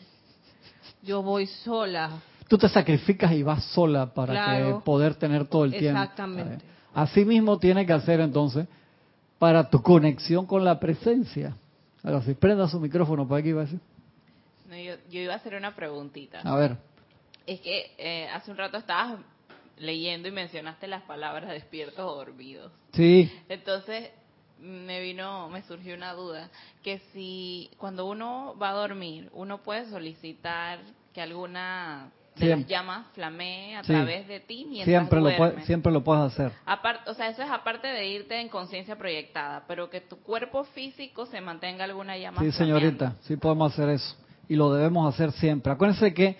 Yo 1.03 1.21
voy 1.21 1.47
sola 1.47 2.21
tú 2.47 2.57
te 2.57 2.69
sacrificas 2.69 3.31
y 3.33 3.43
vas 3.43 3.63
sola 3.65 4.13
para 4.13 4.79
poder 4.83 5.15
tener 5.15 5.47
todo 5.47 5.65
el 5.65 5.71
tiempo. 5.71 6.01
Exactamente. 6.01 6.65
Así 6.93 7.25
mismo 7.25 7.59
tiene 7.59 7.85
que 7.85 7.93
hacer 7.93 8.19
entonces 8.19 8.67
para 9.37 9.69
tu 9.69 9.81
conexión 9.81 10.45
con 10.45 10.65
la 10.65 10.79
presencia. 10.79 11.55
Ahora, 12.03 12.21
si 12.21 12.33
prenda 12.33 12.67
su 12.67 12.79
micrófono, 12.79 13.27
¿para 13.27 13.43
qué 13.43 13.49
iba 13.49 13.61
a 13.61 13.65
decir? 13.65 13.79
yo, 14.69 15.19
iba 15.19 15.33
a 15.33 15.37
hacer 15.37 15.55
una 15.55 15.75
preguntita. 15.75 16.41
A 16.41 16.55
ver. 16.55 16.77
Es 17.45 17.61
que 17.61 17.91
eh, 17.97 18.27
hace 18.29 18.51
un 18.51 18.57
rato 18.57 18.77
estabas 18.77 19.19
leyendo 19.77 20.27
y 20.27 20.31
mencionaste 20.31 20.87
las 20.87 21.03
palabras 21.03 21.49
despiertos 21.49 21.99
o 21.99 22.15
dormidos. 22.15 22.71
Sí. 22.93 23.31
Entonces 23.47 24.09
me 24.61 25.01
vino, 25.01 25.49
me 25.49 25.61
surgió 25.63 25.95
una 25.95 26.13
duda, 26.13 26.49
que 26.83 26.99
si 27.13 27.69
cuando 27.77 28.05
uno 28.05 28.55
va 28.61 28.69
a 28.69 28.73
dormir, 28.73 29.29
uno 29.33 29.59
puede 29.59 29.89
solicitar 29.89 30.79
que 31.13 31.21
alguna 31.21 32.11
de 32.35 32.55
las 32.55 32.67
llamas 32.67 33.07
flamee 33.13 33.75
a 33.75 33.81
través 33.81 34.27
de 34.27 34.39
ti 34.39 34.65
mientras 34.69 34.85
siempre 34.85 35.19
duermes. 35.19 35.55
Lo 35.55 35.65
siempre 35.65 35.91
lo 35.91 36.03
puedes 36.03 36.23
hacer. 36.23 36.51
Aparte, 36.65 37.09
o 37.09 37.13
sea, 37.13 37.29
eso 37.29 37.41
es 37.41 37.49
aparte 37.49 37.87
de 37.87 38.07
irte 38.07 38.39
en 38.39 38.49
conciencia 38.49 38.95
proyectada, 38.95 39.63
pero 39.67 39.89
que 39.89 40.01
tu 40.01 40.17
cuerpo 40.17 40.63
físico 40.65 41.25
se 41.25 41.41
mantenga 41.41 41.83
alguna 41.83 42.17
llama 42.17 42.41
Sí, 42.41 42.51
señorita, 42.51 43.15
sí 43.21 43.37
podemos 43.37 43.73
hacer 43.73 43.89
eso. 43.89 44.15
Y 44.47 44.55
lo 44.55 44.71
debemos 44.73 45.13
hacer 45.13 45.31
siempre. 45.33 45.73
Acuérdense 45.73 46.13
que 46.13 46.37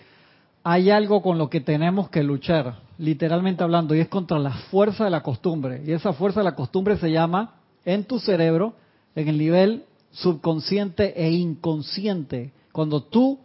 hay 0.62 0.90
algo 0.90 1.22
con 1.22 1.38
lo 1.38 1.50
que 1.50 1.60
tenemos 1.60 2.08
que 2.10 2.22
luchar, 2.22 2.76
literalmente 2.98 3.62
hablando, 3.62 3.94
y 3.94 4.00
es 4.00 4.08
contra 4.08 4.38
la 4.38 4.50
fuerza 4.50 5.04
de 5.04 5.10
la 5.10 5.22
costumbre. 5.22 5.82
Y 5.84 5.92
esa 5.92 6.12
fuerza 6.12 6.40
de 6.40 6.44
la 6.44 6.54
costumbre 6.54 6.96
se 6.96 7.10
llama 7.10 7.57
en 7.88 8.04
tu 8.04 8.18
cerebro, 8.18 8.74
en 9.14 9.28
el 9.28 9.38
nivel 9.38 9.84
subconsciente 10.10 11.14
e 11.16 11.30
inconsciente. 11.30 12.52
Cuando 12.70 13.02
tú 13.02 13.38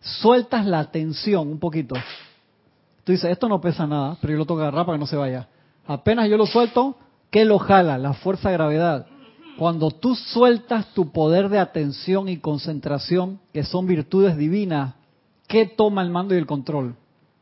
sueltas 0.00 0.66
la 0.66 0.92
tensión 0.92 1.48
un 1.48 1.58
poquito. 1.58 1.96
Tú 3.02 3.10
dices, 3.10 3.28
esto 3.28 3.48
no 3.48 3.60
pesa 3.60 3.88
nada, 3.88 4.16
pero 4.20 4.32
yo 4.32 4.38
lo 4.38 4.46
tengo 4.46 4.60
que 4.60 4.66
agarrar 4.66 4.86
para 4.86 4.96
que 4.96 5.00
no 5.00 5.06
se 5.06 5.16
vaya. 5.16 5.48
Apenas 5.84 6.28
yo 6.28 6.36
lo 6.36 6.46
suelto, 6.46 6.96
¿qué 7.30 7.44
lo 7.44 7.58
jala? 7.58 7.98
La 7.98 8.12
fuerza 8.12 8.50
de 8.50 8.54
gravedad. 8.54 9.06
Cuando 9.58 9.90
tú 9.90 10.14
sueltas 10.14 10.94
tu 10.94 11.10
poder 11.10 11.48
de 11.48 11.58
atención 11.58 12.28
y 12.28 12.36
concentración, 12.36 13.40
que 13.52 13.64
son 13.64 13.88
virtudes 13.88 14.36
divinas, 14.36 14.94
¿qué 15.48 15.66
toma 15.66 16.02
el 16.02 16.10
mando 16.10 16.36
y 16.36 16.38
el 16.38 16.46
control? 16.46 16.94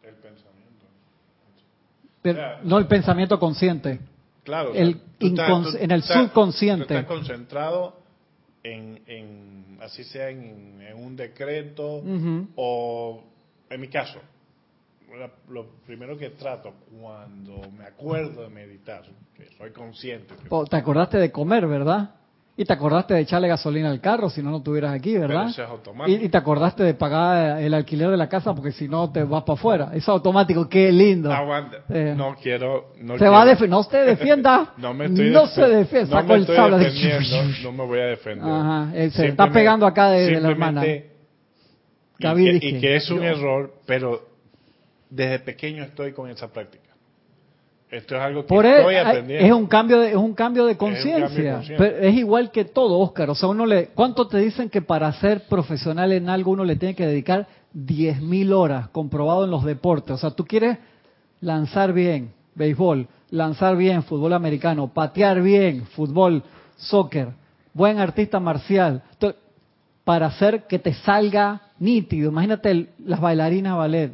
El 0.02 0.14
pensamiento. 0.14 0.86
Pero, 2.22 2.40
no 2.62 2.78
el 2.78 2.86
pensamiento 2.86 3.38
consciente. 3.38 4.00
Claro. 4.46 4.72
El 4.74 5.00
en 5.18 5.90
el 5.90 6.02
subconsciente. 6.02 6.84
estás 6.84 7.04
concentrado 7.04 7.96
en 8.62 9.76
así 9.82 10.04
sea 10.04 10.30
en, 10.30 10.80
un 10.96 11.16
decreto 11.16 12.02
o, 12.54 13.24
en 13.68 13.80
mi 13.80 13.88
caso, 13.88 14.20
lo 15.48 15.66
primero 15.84 16.16
que 16.16 16.30
trato 16.30 16.72
cuando 17.00 17.60
me 17.76 17.84
acuerdo 17.84 18.42
de 18.42 18.48
meditar, 18.48 19.02
que 19.36 19.48
soy 19.58 19.72
consciente. 19.72 20.34
te 20.70 20.76
acordaste 20.76 21.18
de 21.18 21.32
comer, 21.32 21.66
¿verdad? 21.66 22.14
Y 22.58 22.64
te 22.64 22.72
acordaste 22.72 23.12
de 23.12 23.20
echarle 23.20 23.48
gasolina 23.48 23.90
al 23.90 24.00
carro, 24.00 24.30
si 24.30 24.42
no, 24.42 24.50
no 24.50 24.58
estuvieras 24.58 24.94
aquí, 24.94 25.18
¿verdad? 25.18 25.48
Y, 26.06 26.26
te 26.30 26.38
acordaste 26.38 26.84
de 26.84 26.94
pagar 26.94 27.60
el 27.60 27.74
alquiler 27.74 28.08
de 28.08 28.16
la 28.16 28.30
casa 28.30 28.54
porque 28.54 28.72
si 28.72 28.88
no 28.88 29.12
te 29.12 29.24
vas 29.24 29.42
para 29.42 29.58
afuera. 29.58 29.90
Es 29.92 30.08
automático, 30.08 30.66
qué 30.66 30.90
lindo. 30.90 31.30
Aguanta. 31.30 31.80
Eh, 31.90 32.14
no 32.16 32.34
quiero. 32.34 32.94
No 33.02 33.18
se 33.18 33.28
va 33.28 33.42
a 33.42 33.54
no 33.66 33.82
se 33.82 33.98
defienda. 33.98 34.72
no 34.78 34.94
me 34.94 35.04
estoy 35.04 35.30
No 35.30 35.46
se 35.46 35.68
defienda. 35.68 36.22
No 36.22 36.28
me 36.28 36.38
estoy 36.38 36.56
defendiendo. 36.56 37.42
no 37.62 37.72
me 37.72 37.84
voy 37.84 37.98
a 37.98 38.06
defender. 38.06 38.48
Ajá. 38.48 38.90
Se 39.10 39.26
está 39.26 39.50
pegando 39.50 39.86
acá 39.86 40.08
de, 40.10 40.40
la 40.40 40.48
hermana. 40.48 40.86
Y 40.86 42.58
que, 42.58 42.66
y 42.68 42.80
que 42.80 42.96
es 42.96 43.10
un 43.10 43.22
error, 43.22 43.74
pero 43.84 44.30
desde 45.10 45.40
pequeño 45.40 45.84
estoy 45.84 46.12
con 46.12 46.30
esa 46.30 46.50
práctica. 46.50 46.85
Esto 47.90 48.16
es 48.16 48.20
algo 48.20 48.44
que 48.44 48.54
estoy 48.54 48.94
e- 48.94 48.98
aprendiendo. 48.98 49.46
Es 49.46 49.52
un 49.52 49.66
cambio 49.66 50.00
de, 50.00 50.10
es 50.10 50.16
un 50.16 50.34
cambio 50.34 50.66
de 50.66 50.76
conciencia. 50.76 51.60
Es, 51.60 52.14
igual 52.14 52.50
que 52.50 52.64
todo, 52.64 52.98
Oscar. 52.98 53.30
O 53.30 53.34
sea, 53.34 53.48
uno 53.48 53.64
le, 53.64 53.88
¿cuánto 53.88 54.26
te 54.26 54.38
dicen 54.38 54.68
que 54.68 54.82
para 54.82 55.12
ser 55.14 55.42
profesional 55.48 56.12
en 56.12 56.28
algo 56.28 56.50
uno 56.50 56.64
le 56.64 56.76
tiene 56.76 56.96
que 56.96 57.06
dedicar 57.06 57.46
10.000 57.74 58.52
horas, 58.52 58.88
comprobado 58.88 59.44
en 59.44 59.50
los 59.50 59.64
deportes? 59.64 60.12
O 60.12 60.18
sea, 60.18 60.30
tú 60.30 60.44
quieres 60.44 60.78
lanzar 61.40 61.92
bien, 61.92 62.32
béisbol, 62.56 63.06
lanzar 63.30 63.76
bien, 63.76 64.02
fútbol 64.02 64.32
americano, 64.32 64.88
patear 64.92 65.40
bien, 65.40 65.86
fútbol, 65.86 66.42
soccer, 66.76 67.28
buen 67.72 67.98
artista 67.98 68.40
marcial, 68.40 69.02
para 70.02 70.26
hacer 70.26 70.66
que 70.68 70.78
te 70.78 70.92
salga 70.94 71.62
nítido. 71.78 72.30
Imagínate 72.30 72.88
las 72.98 73.20
bailarinas 73.20 73.76
ballet, 73.76 74.12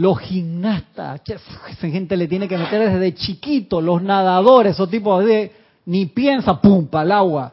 los 0.00 0.18
gimnastas, 0.18 1.20
esa 1.26 1.88
gente 1.90 2.16
le 2.16 2.26
tiene 2.26 2.48
que 2.48 2.56
meter 2.56 2.90
desde 2.90 3.14
chiquito, 3.14 3.82
los 3.82 4.02
nadadores, 4.02 4.72
esos 4.72 4.88
tipos 4.88 5.22
de, 5.22 5.52
ni 5.84 6.06
piensa, 6.06 6.58
pum, 6.58 6.88
el 6.90 7.12
agua. 7.12 7.52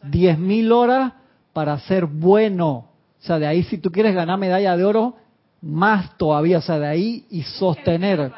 Diez 0.00 0.38
mil 0.38 0.70
horas 0.70 1.12
para 1.52 1.76
ser 1.80 2.06
bueno. 2.06 2.68
O 2.68 2.86
sea, 3.18 3.40
de 3.40 3.48
ahí 3.48 3.64
si 3.64 3.78
tú 3.78 3.90
quieres 3.90 4.14
ganar 4.14 4.38
medalla 4.38 4.76
de 4.76 4.84
oro, 4.84 5.16
más 5.60 6.16
todavía, 6.16 6.58
o 6.58 6.62
sea, 6.62 6.78
de 6.78 6.86
ahí 6.86 7.26
y 7.30 7.42
sostener. 7.42 8.30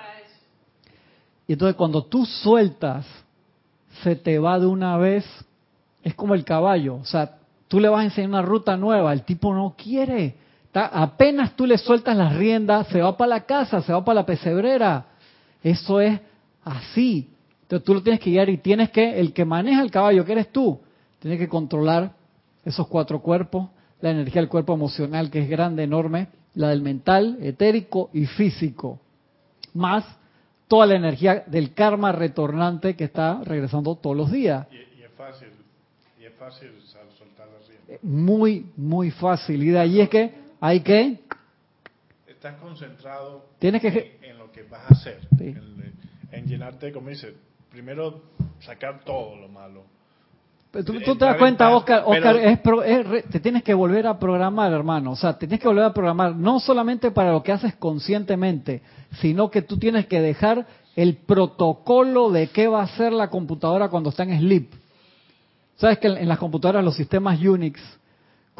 Y 1.46 1.52
entonces 1.52 1.76
cuando 1.76 2.04
tú 2.04 2.24
sueltas, 2.24 3.04
se 4.02 4.16
te 4.16 4.38
va 4.38 4.58
de 4.58 4.64
una 4.64 4.96
vez, 4.96 5.26
es 6.02 6.14
como 6.14 6.32
el 6.32 6.46
caballo, 6.46 6.94
o 6.94 7.04
sea, 7.04 7.36
tú 7.68 7.78
le 7.78 7.90
vas 7.90 8.00
a 8.00 8.04
enseñar 8.04 8.30
una 8.30 8.42
ruta 8.42 8.78
nueva, 8.78 9.12
el 9.12 9.22
tipo 9.24 9.54
no 9.54 9.74
quiere. 9.76 10.36
Apenas 10.74 11.54
tú 11.54 11.66
le 11.66 11.78
sueltas 11.78 12.16
las 12.16 12.34
riendas, 12.36 12.86
se 12.88 13.00
va 13.00 13.16
para 13.16 13.28
la 13.28 13.40
casa, 13.40 13.82
se 13.82 13.92
va 13.92 14.04
para 14.04 14.20
la 14.20 14.26
pesebrera. 14.26 15.06
Eso 15.62 16.00
es 16.00 16.18
así. 16.64 17.28
Entonces 17.62 17.84
tú 17.84 17.94
lo 17.94 18.02
tienes 18.02 18.20
que 18.20 18.30
guiar 18.30 18.48
y 18.48 18.58
tienes 18.58 18.90
que, 18.90 19.18
el 19.18 19.32
que 19.32 19.44
maneja 19.44 19.82
el 19.82 19.90
caballo, 19.90 20.24
que 20.24 20.32
eres 20.32 20.50
tú, 20.50 20.80
tienes 21.18 21.38
que 21.38 21.48
controlar 21.48 22.12
esos 22.64 22.86
cuatro 22.88 23.20
cuerpos, 23.20 23.68
la 24.00 24.10
energía 24.10 24.40
del 24.40 24.48
cuerpo 24.48 24.74
emocional, 24.74 25.30
que 25.30 25.40
es 25.40 25.48
grande, 25.48 25.82
enorme, 25.82 26.28
la 26.54 26.68
del 26.68 26.82
mental, 26.82 27.38
etérico 27.40 28.10
y 28.12 28.26
físico, 28.26 29.00
más 29.74 30.04
toda 30.68 30.86
la 30.86 30.96
energía 30.96 31.44
del 31.46 31.74
karma 31.74 32.12
retornante 32.12 32.96
que 32.96 33.04
está 33.04 33.42
regresando 33.44 33.94
todos 33.96 34.16
los 34.16 34.30
días. 34.30 34.66
Y, 34.70 35.02
es 35.02 35.10
fácil, 35.16 35.48
y 36.20 36.24
es 36.24 36.32
fácil 36.34 36.70
soltar 37.18 37.46
la 37.46 37.66
rienda. 37.66 37.98
Muy, 38.02 38.66
muy 38.76 39.10
fácil. 39.10 39.62
Y 39.62 39.68
de 39.68 39.78
ahí 39.78 40.00
es 40.00 40.08
que 40.08 40.34
hay 40.62 40.80
que... 40.80 41.20
Estás 42.26 42.56
concentrado 42.56 43.50
tienes 43.58 43.82
que, 43.82 44.18
en, 44.22 44.38
lo 44.38 44.50
que 44.50 44.62
vas 44.62 44.90
a 44.90 44.94
hacer, 44.94 45.20
en, 45.38 45.92
en 46.32 46.46
llenarte, 46.46 46.90
como 46.90 47.10
dice, 47.10 47.34
primero 47.70 48.22
sacar 48.60 49.04
todo 49.04 49.36
lo 49.36 49.48
malo 49.48 49.84
Tú, 50.72 51.16
te 51.16 51.26
das 51.26 51.36
cuenta, 51.36 51.68
Oscar, 51.76 52.02
Oscar 52.06 52.36
es, 52.36 52.62
te 53.28 53.40
tienes 53.40 53.62
que 53.62 53.74
volver 53.74 54.06
a 54.06 54.18
programar, 54.18 54.72
hermano. 54.72 55.10
O 55.12 55.16
sea, 55.16 55.34
te 55.34 55.40
tienes 55.40 55.60
que 55.60 55.68
volver 55.68 55.84
a 55.84 55.92
programar 55.92 56.34
no 56.34 56.60
solamente 56.60 57.10
para 57.10 57.30
lo 57.30 57.42
que 57.42 57.52
haces 57.52 57.74
conscientemente, 57.74 58.80
sino 59.20 59.50
que 59.50 59.60
tú 59.60 59.76
tienes 59.76 60.06
que 60.06 60.22
dejar 60.22 60.66
el 60.96 61.16
protocolo 61.16 62.30
de 62.30 62.46
qué 62.46 62.68
va 62.68 62.80
a 62.80 62.84
hacer 62.84 63.12
la 63.12 63.28
computadora 63.28 63.90
cuando 63.90 64.08
está 64.08 64.22
en 64.22 64.38
sleep. 64.38 64.72
Sabes 65.76 65.98
que 65.98 66.06
en 66.06 66.26
las 66.26 66.38
computadoras 66.38 66.82
los 66.82 66.96
sistemas 66.96 67.38
Unix, 67.38 67.78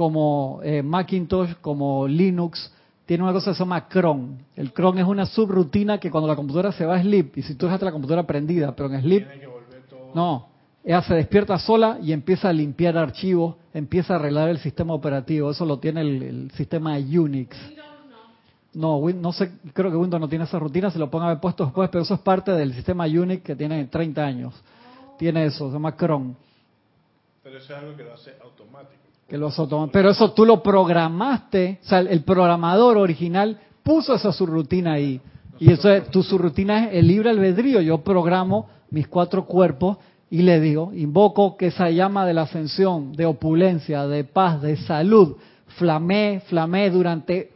como 0.02 0.58
eh, 0.64 0.82
Macintosh, 0.82 1.54
como 1.60 2.08
Linux, 2.08 2.72
tienen 3.06 3.22
una 3.22 3.32
cosa 3.32 3.52
que 3.52 3.54
se 3.54 3.60
llama 3.60 3.86
cron. 3.86 4.38
El 4.56 4.72
cron 4.72 4.98
es 4.98 5.06
una 5.06 5.26
subrutina 5.26 5.98
que 5.98 6.10
cuando 6.10 6.26
la 6.26 6.34
computadora 6.34 6.72
se 6.72 6.84
va 6.84 6.96
a 6.96 7.00
sleep, 7.00 7.38
y 7.38 7.42
si 7.42 7.54
tú 7.54 7.66
dejaste 7.66 7.84
la 7.84 7.92
computadora 7.92 8.26
prendida, 8.26 8.74
pero 8.74 8.92
en 8.92 9.00
sleep, 9.00 9.28
no, 10.12 10.48
ella 10.82 11.02
se 11.02 11.14
despierta 11.14 11.56
sola 11.56 11.98
y 12.02 12.12
empieza 12.12 12.48
a 12.48 12.52
limpiar 12.52 12.98
archivos, 12.98 13.54
empieza 13.72 14.14
a 14.14 14.16
arreglar 14.16 14.48
el 14.48 14.58
sistema 14.58 14.92
operativo. 14.92 15.52
Eso 15.52 15.64
lo 15.64 15.78
tiene 15.78 16.00
el, 16.00 16.50
sistema 16.56 16.96
Unix. 16.96 17.56
No, 18.74 19.00
no 19.08 19.32
sé, 19.32 19.52
creo 19.72 19.92
que 19.92 19.96
Windows 19.96 20.20
no 20.20 20.28
tiene 20.28 20.46
esa 20.46 20.58
rutina, 20.58 20.90
se 20.90 20.98
lo 20.98 21.08
pongan 21.08 21.28
haber 21.28 21.40
puesto 21.40 21.64
después, 21.64 21.88
pero 21.90 22.02
eso 22.02 22.14
es 22.14 22.20
parte 22.20 22.50
del 22.50 22.74
sistema 22.74 23.04
Unix 23.04 23.44
que 23.44 23.54
tiene 23.54 23.84
30 23.84 24.20
años. 24.20 24.60
Tiene 25.16 25.44
eso, 25.44 25.68
se 25.68 25.74
llama 25.74 25.94
Chrome. 25.96 26.34
Pero 27.44 27.58
eso 27.58 27.72
es 27.72 27.78
algo 27.78 27.96
que 27.96 28.02
lo 28.02 28.14
hace 28.14 28.32
automático. 28.42 29.01
Que. 29.32 29.38
Pero 29.92 30.10
eso 30.10 30.32
tú 30.32 30.44
lo 30.44 30.62
programaste, 30.62 31.78
o 31.82 31.88
sea, 31.88 32.00
el 32.00 32.20
programador 32.20 32.98
original 32.98 33.58
puso 33.82 34.14
esa 34.14 34.30
subrutina 34.30 34.92
ahí. 34.92 35.22
y 35.58 35.72
eso 35.72 35.88
es, 35.90 36.10
tu 36.10 36.22
subrutina 36.22 36.86
es 36.86 36.96
el 36.96 37.08
libre 37.08 37.30
albedrío. 37.30 37.80
Yo 37.80 37.98
programo 37.98 38.66
mis 38.90 39.08
cuatro 39.08 39.46
cuerpos 39.46 39.96
y 40.28 40.42
le 40.42 40.60
digo, 40.60 40.92
invoco 40.94 41.56
que 41.56 41.68
esa 41.68 41.88
llama 41.88 42.26
de 42.26 42.34
la 42.34 42.42
ascensión, 42.42 43.12
de 43.12 43.24
opulencia, 43.24 44.06
de 44.06 44.24
paz, 44.24 44.60
de 44.60 44.76
salud, 44.76 45.36
flamé, 45.78 46.42
flamé 46.46 46.90
durante 46.90 47.52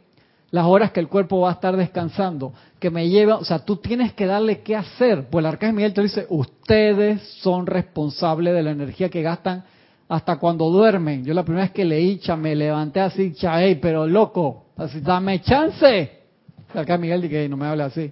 las 0.49 0.65
horas 0.65 0.91
que 0.91 0.99
el 0.99 1.07
cuerpo 1.07 1.41
va 1.41 1.49
a 1.49 1.53
estar 1.53 1.77
descansando, 1.77 2.53
que 2.79 2.89
me 2.89 3.07
lleva, 3.07 3.35
o 3.37 3.43
sea, 3.43 3.59
tú 3.59 3.75
tienes 3.75 4.13
que 4.13 4.25
darle 4.25 4.61
qué 4.61 4.75
hacer. 4.75 5.27
Pues 5.29 5.43
el 5.43 5.47
arcángel 5.47 5.75
Miguel 5.75 5.93
te 5.93 6.01
dice, 6.01 6.25
ustedes 6.29 7.21
son 7.41 7.67
responsables 7.67 8.55
de 8.55 8.63
la 8.63 8.71
energía 8.71 9.09
que 9.09 9.21
gastan 9.21 9.63
hasta 10.09 10.37
cuando 10.37 10.69
duermen. 10.69 11.23
Yo 11.25 11.33
la 11.33 11.43
primera 11.43 11.65
vez 11.65 11.71
que 11.71 11.85
leí, 11.85 12.19
me 12.37 12.55
levanté 12.55 12.99
así, 12.99 13.33
chaey, 13.33 13.75
pero 13.75 14.07
loco, 14.07 14.65
así, 14.77 15.01
dame 15.01 15.41
chance. 15.41 16.11
Arcángel 16.69 16.99
Miguel 16.99 17.21
dice, 17.21 17.49
no 17.49 17.57
me 17.57 17.65
hable 17.65 17.83
así. 17.83 18.11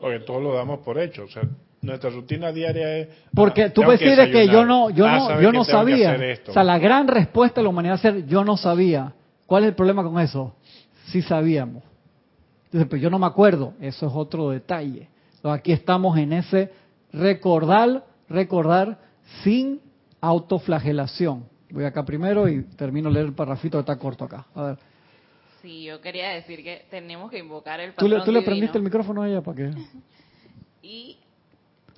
Oye, 0.00 0.20
todos 0.20 0.42
lo 0.42 0.54
damos 0.54 0.80
por 0.80 0.98
hecho, 0.98 1.24
o 1.24 1.28
sea, 1.28 1.42
nuestra 1.82 2.10
rutina 2.10 2.52
diaria 2.52 2.98
es 2.98 3.08
porque 3.34 3.64
ah, 3.64 3.72
tú 3.72 3.82
puedes 3.82 4.00
decir 4.00 4.30
que 4.30 4.46
yo 4.46 4.64
no 4.64 4.88
yo 4.90 5.04
ah, 5.04 5.34
no 5.34 5.42
yo 5.42 5.50
no 5.50 5.64
sabía. 5.64 6.16
o 6.46 6.52
sea 6.52 6.62
la 6.62 6.78
gran 6.78 7.08
respuesta 7.08 7.60
de 7.60 7.64
la 7.64 7.70
humanidad 7.70 7.96
es 7.96 8.00
ser 8.02 8.26
yo 8.26 8.44
no 8.44 8.56
sabía 8.56 9.12
cuál 9.46 9.64
es 9.64 9.70
el 9.70 9.74
problema 9.74 10.04
con 10.04 10.20
eso 10.20 10.54
sí 11.06 11.22
sabíamos. 11.22 11.82
Entonces 12.66 12.88
pues 12.88 13.02
yo 13.02 13.10
no 13.10 13.18
me 13.18 13.26
acuerdo. 13.26 13.74
Eso 13.80 14.06
es 14.06 14.12
otro 14.14 14.50
detalle. 14.50 15.08
Entonces, 15.34 15.58
aquí 15.58 15.72
estamos 15.72 16.16
en 16.18 16.32
ese 16.32 16.70
recordar 17.12 18.04
recordar 18.28 18.98
sin 19.42 19.80
autoflagelación. 20.22 21.44
Voy 21.70 21.84
acá 21.84 22.04
primero 22.04 22.48
y 22.48 22.62
termino 22.76 23.08
de 23.08 23.14
leer 23.14 23.26
el 23.26 23.34
parrafito 23.34 23.76
que 23.78 23.80
está 23.80 23.98
corto 23.98 24.24
acá. 24.24 24.46
A 24.54 24.62
ver. 24.62 24.78
Sí, 25.60 25.84
yo 25.84 26.00
quería 26.00 26.30
decir 26.30 26.62
que 26.62 26.86
tenemos 26.90 27.30
que 27.30 27.38
invocar 27.38 27.80
el 27.80 27.92
patrón 27.92 28.10
¿Tú 28.10 28.16
le, 28.16 28.24
tú 28.24 28.32
le 28.32 28.42
prendiste 28.42 28.78
el 28.78 28.84
micrófono 28.84 29.22
a 29.22 29.28
ella 29.28 29.42
para 29.42 29.56
que...? 29.56 29.70
y 30.82 31.18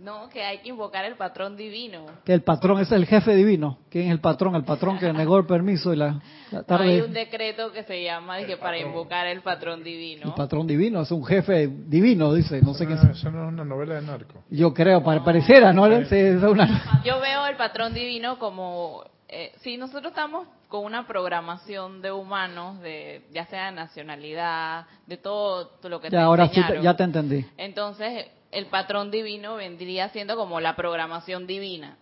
no, 0.00 0.28
que 0.28 0.42
hay 0.42 0.58
que 0.58 0.68
invocar 0.70 1.04
el 1.04 1.16
patrón 1.16 1.56
divino. 1.56 2.06
Que 2.24 2.34
el 2.34 2.42
patrón 2.42 2.80
es 2.80 2.90
el 2.92 3.06
jefe 3.06 3.34
divino. 3.34 3.78
¿Quién 3.90 4.06
es 4.06 4.12
el 4.12 4.20
patrón? 4.20 4.54
El 4.54 4.64
patrón 4.64 4.98
que 4.98 5.12
negó 5.12 5.38
el 5.38 5.46
permiso 5.46 5.92
y 5.92 5.96
la, 5.96 6.20
tarde. 6.66 6.94
Hay 6.94 7.00
un 7.00 7.12
decreto 7.12 7.72
que 7.72 7.84
se 7.84 8.02
llama 8.02 8.38
dije, 8.38 8.56
para 8.56 8.78
invocar 8.78 9.26
el 9.26 9.40
patrón 9.40 9.82
divino. 9.84 10.26
El 10.26 10.34
patrón 10.34 10.66
divino 10.66 11.02
es 11.02 11.10
un 11.10 11.24
jefe 11.24 11.68
divino, 11.68 12.32
dice. 12.32 12.60
No 12.62 12.74
sé 12.74 12.86
quién 12.86 12.98
es. 12.98 13.18
Eso 13.18 13.30
no 13.30 13.46
es 13.46 13.52
una 13.52 13.64
novela 13.64 13.94
de 13.94 14.02
narco. 14.02 14.42
Yo 14.50 14.72
creo, 14.74 15.02
pareciera, 15.02 15.72
¿no? 15.72 15.84
Yo 15.88 17.20
veo 17.20 17.46
el 17.46 17.56
patrón 17.56 17.94
divino 17.94 18.38
como 18.38 19.04
eh, 19.28 19.52
si 19.62 19.76
nosotros 19.76 20.12
estamos 20.12 20.46
con 20.68 20.84
una 20.84 21.06
programación 21.06 22.02
de 22.02 22.12
humanos, 22.12 22.80
de 22.80 23.22
ya 23.32 23.46
sea 23.46 23.70
nacionalidad, 23.70 24.86
de 25.06 25.16
todo, 25.16 25.70
lo 25.84 26.00
que 26.00 26.10
ya, 26.10 26.22
ahora 26.24 26.48
sí 26.48 26.60
ya 26.82 26.94
te 26.96 27.04
entendí. 27.04 27.44
Entonces, 27.56 28.26
el 28.54 28.66
patrón 28.66 29.10
divino 29.10 29.56
vendría 29.56 30.08
siendo 30.10 30.36
como 30.36 30.60
la 30.60 30.76
programación 30.76 31.46
divina. 31.46 31.96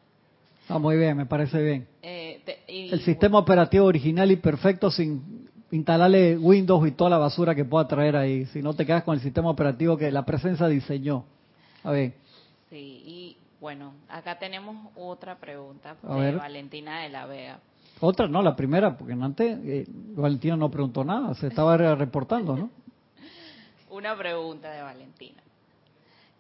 Ah, 0.68 0.78
muy 0.78 0.96
bien, 0.96 1.16
me 1.16 1.26
parece 1.26 1.62
bien. 1.62 1.88
Eh, 2.02 2.40
el 2.68 3.00
sistema 3.02 3.38
operativo 3.38 3.86
original 3.86 4.30
y 4.30 4.36
perfecto 4.36 4.90
sin 4.90 5.48
instalarle 5.70 6.36
Windows 6.36 6.86
y 6.86 6.92
toda 6.92 7.10
la 7.10 7.18
basura 7.18 7.54
que 7.54 7.64
pueda 7.64 7.88
traer 7.88 8.16
ahí. 8.16 8.46
Si 8.46 8.62
no 8.62 8.74
te 8.74 8.86
quedas 8.86 9.02
con 9.02 9.14
el 9.14 9.20
sistema 9.20 9.50
operativo 9.50 9.96
que 9.96 10.10
la 10.12 10.24
presencia 10.24 10.68
diseñó. 10.68 11.24
A 11.82 11.90
ver. 11.90 12.12
Sí, 12.70 13.02
y 13.04 13.36
bueno, 13.60 13.94
acá 14.08 14.38
tenemos 14.38 14.88
otra 14.96 15.36
pregunta 15.36 15.96
de 16.02 16.32
Valentina 16.32 17.00
de 17.00 17.08
la 17.08 17.26
Vega. 17.26 17.58
Otra, 18.00 18.26
no, 18.26 18.42
la 18.42 18.56
primera, 18.56 18.96
porque 18.96 19.12
antes 19.12 19.58
eh, 19.64 19.86
Valentina 19.88 20.56
no 20.56 20.70
preguntó 20.70 21.04
nada, 21.04 21.34
se 21.34 21.48
estaba 21.48 21.76
reportando, 21.76 22.56
¿no? 22.56 22.70
Una 23.90 24.16
pregunta 24.16 24.70
de 24.70 24.82
Valentina. 24.82 25.42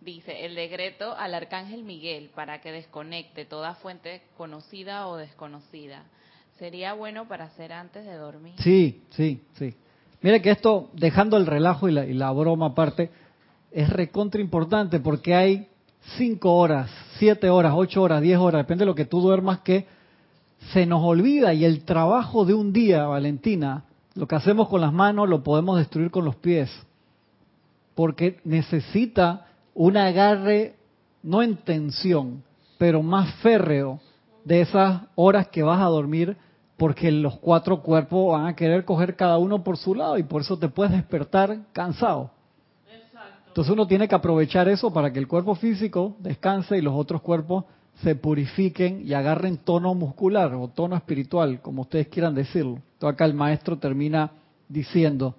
Dice, 0.04 0.44
el 0.44 0.56
decreto 0.56 1.14
al 1.16 1.32
arcángel 1.32 1.84
Miguel 1.84 2.30
para 2.34 2.60
que 2.60 2.72
desconecte 2.72 3.44
toda 3.44 3.76
fuente 3.76 4.22
conocida 4.36 5.06
o 5.06 5.16
desconocida. 5.16 6.02
¿Sería 6.58 6.94
bueno 6.94 7.28
para 7.28 7.44
hacer 7.44 7.72
antes 7.72 8.04
de 8.04 8.14
dormir? 8.14 8.54
Sí, 8.58 9.02
sí, 9.10 9.40
sí. 9.54 9.74
Mire 10.20 10.42
que 10.42 10.50
esto, 10.50 10.90
dejando 10.92 11.36
el 11.36 11.46
relajo 11.46 11.88
y 11.88 11.92
la, 11.92 12.04
y 12.04 12.14
la 12.14 12.32
broma 12.32 12.66
aparte, 12.66 13.10
es 13.70 13.88
recontra 13.90 14.40
importante 14.40 14.98
porque 14.98 15.36
hay 15.36 15.68
cinco 16.16 16.52
horas, 16.54 16.90
siete 17.18 17.48
horas, 17.48 17.72
ocho 17.76 18.02
horas, 18.02 18.20
diez 18.22 18.38
horas, 18.38 18.62
depende 18.62 18.82
de 18.82 18.86
lo 18.86 18.96
que 18.96 19.04
tú 19.04 19.20
duermas, 19.20 19.60
que 19.60 19.86
se 20.72 20.84
nos 20.84 21.02
olvida 21.02 21.54
y 21.54 21.64
el 21.64 21.84
trabajo 21.84 22.44
de 22.44 22.54
un 22.54 22.72
día, 22.72 23.06
Valentina, 23.06 23.84
lo 24.14 24.26
que 24.26 24.34
hacemos 24.34 24.68
con 24.68 24.80
las 24.80 24.92
manos 24.92 25.28
lo 25.28 25.44
podemos 25.44 25.78
destruir 25.78 26.10
con 26.10 26.24
los 26.24 26.34
pies, 26.34 26.70
porque 27.94 28.40
necesita 28.44 29.46
un 29.74 29.96
agarre, 29.96 30.74
no 31.22 31.42
en 31.42 31.56
tensión, 31.56 32.42
pero 32.78 33.02
más 33.02 33.34
férreo 33.36 34.00
de 34.44 34.60
esas 34.60 35.02
horas 35.14 35.48
que 35.48 35.62
vas 35.62 35.80
a 35.80 35.86
dormir, 35.86 36.36
porque 36.76 37.12
los 37.12 37.38
cuatro 37.38 37.80
cuerpos 37.80 38.32
van 38.32 38.46
a 38.46 38.56
querer 38.56 38.84
coger 38.84 39.14
cada 39.14 39.38
uno 39.38 39.62
por 39.62 39.76
su 39.76 39.94
lado 39.94 40.18
y 40.18 40.24
por 40.24 40.42
eso 40.42 40.58
te 40.58 40.68
puedes 40.68 40.92
despertar 40.92 41.58
cansado. 41.72 42.30
Entonces 43.46 43.72
uno 43.72 43.86
tiene 43.86 44.08
que 44.08 44.14
aprovechar 44.14 44.68
eso 44.68 44.92
para 44.92 45.12
que 45.12 45.18
el 45.18 45.28
cuerpo 45.28 45.54
físico 45.54 46.16
descanse 46.18 46.78
y 46.78 46.80
los 46.80 46.94
otros 46.94 47.20
cuerpos 47.20 47.64
se 48.02 48.14
purifiquen 48.14 49.06
y 49.06 49.12
agarren 49.12 49.58
tono 49.58 49.94
muscular 49.94 50.54
o 50.54 50.68
tono 50.68 50.96
espiritual, 50.96 51.60
como 51.60 51.82
ustedes 51.82 52.08
quieran 52.08 52.34
decirlo. 52.34 52.78
Entonces 52.94 53.14
acá 53.14 53.26
el 53.26 53.34
maestro 53.34 53.76
termina 53.78 54.32
diciendo, 54.68 55.34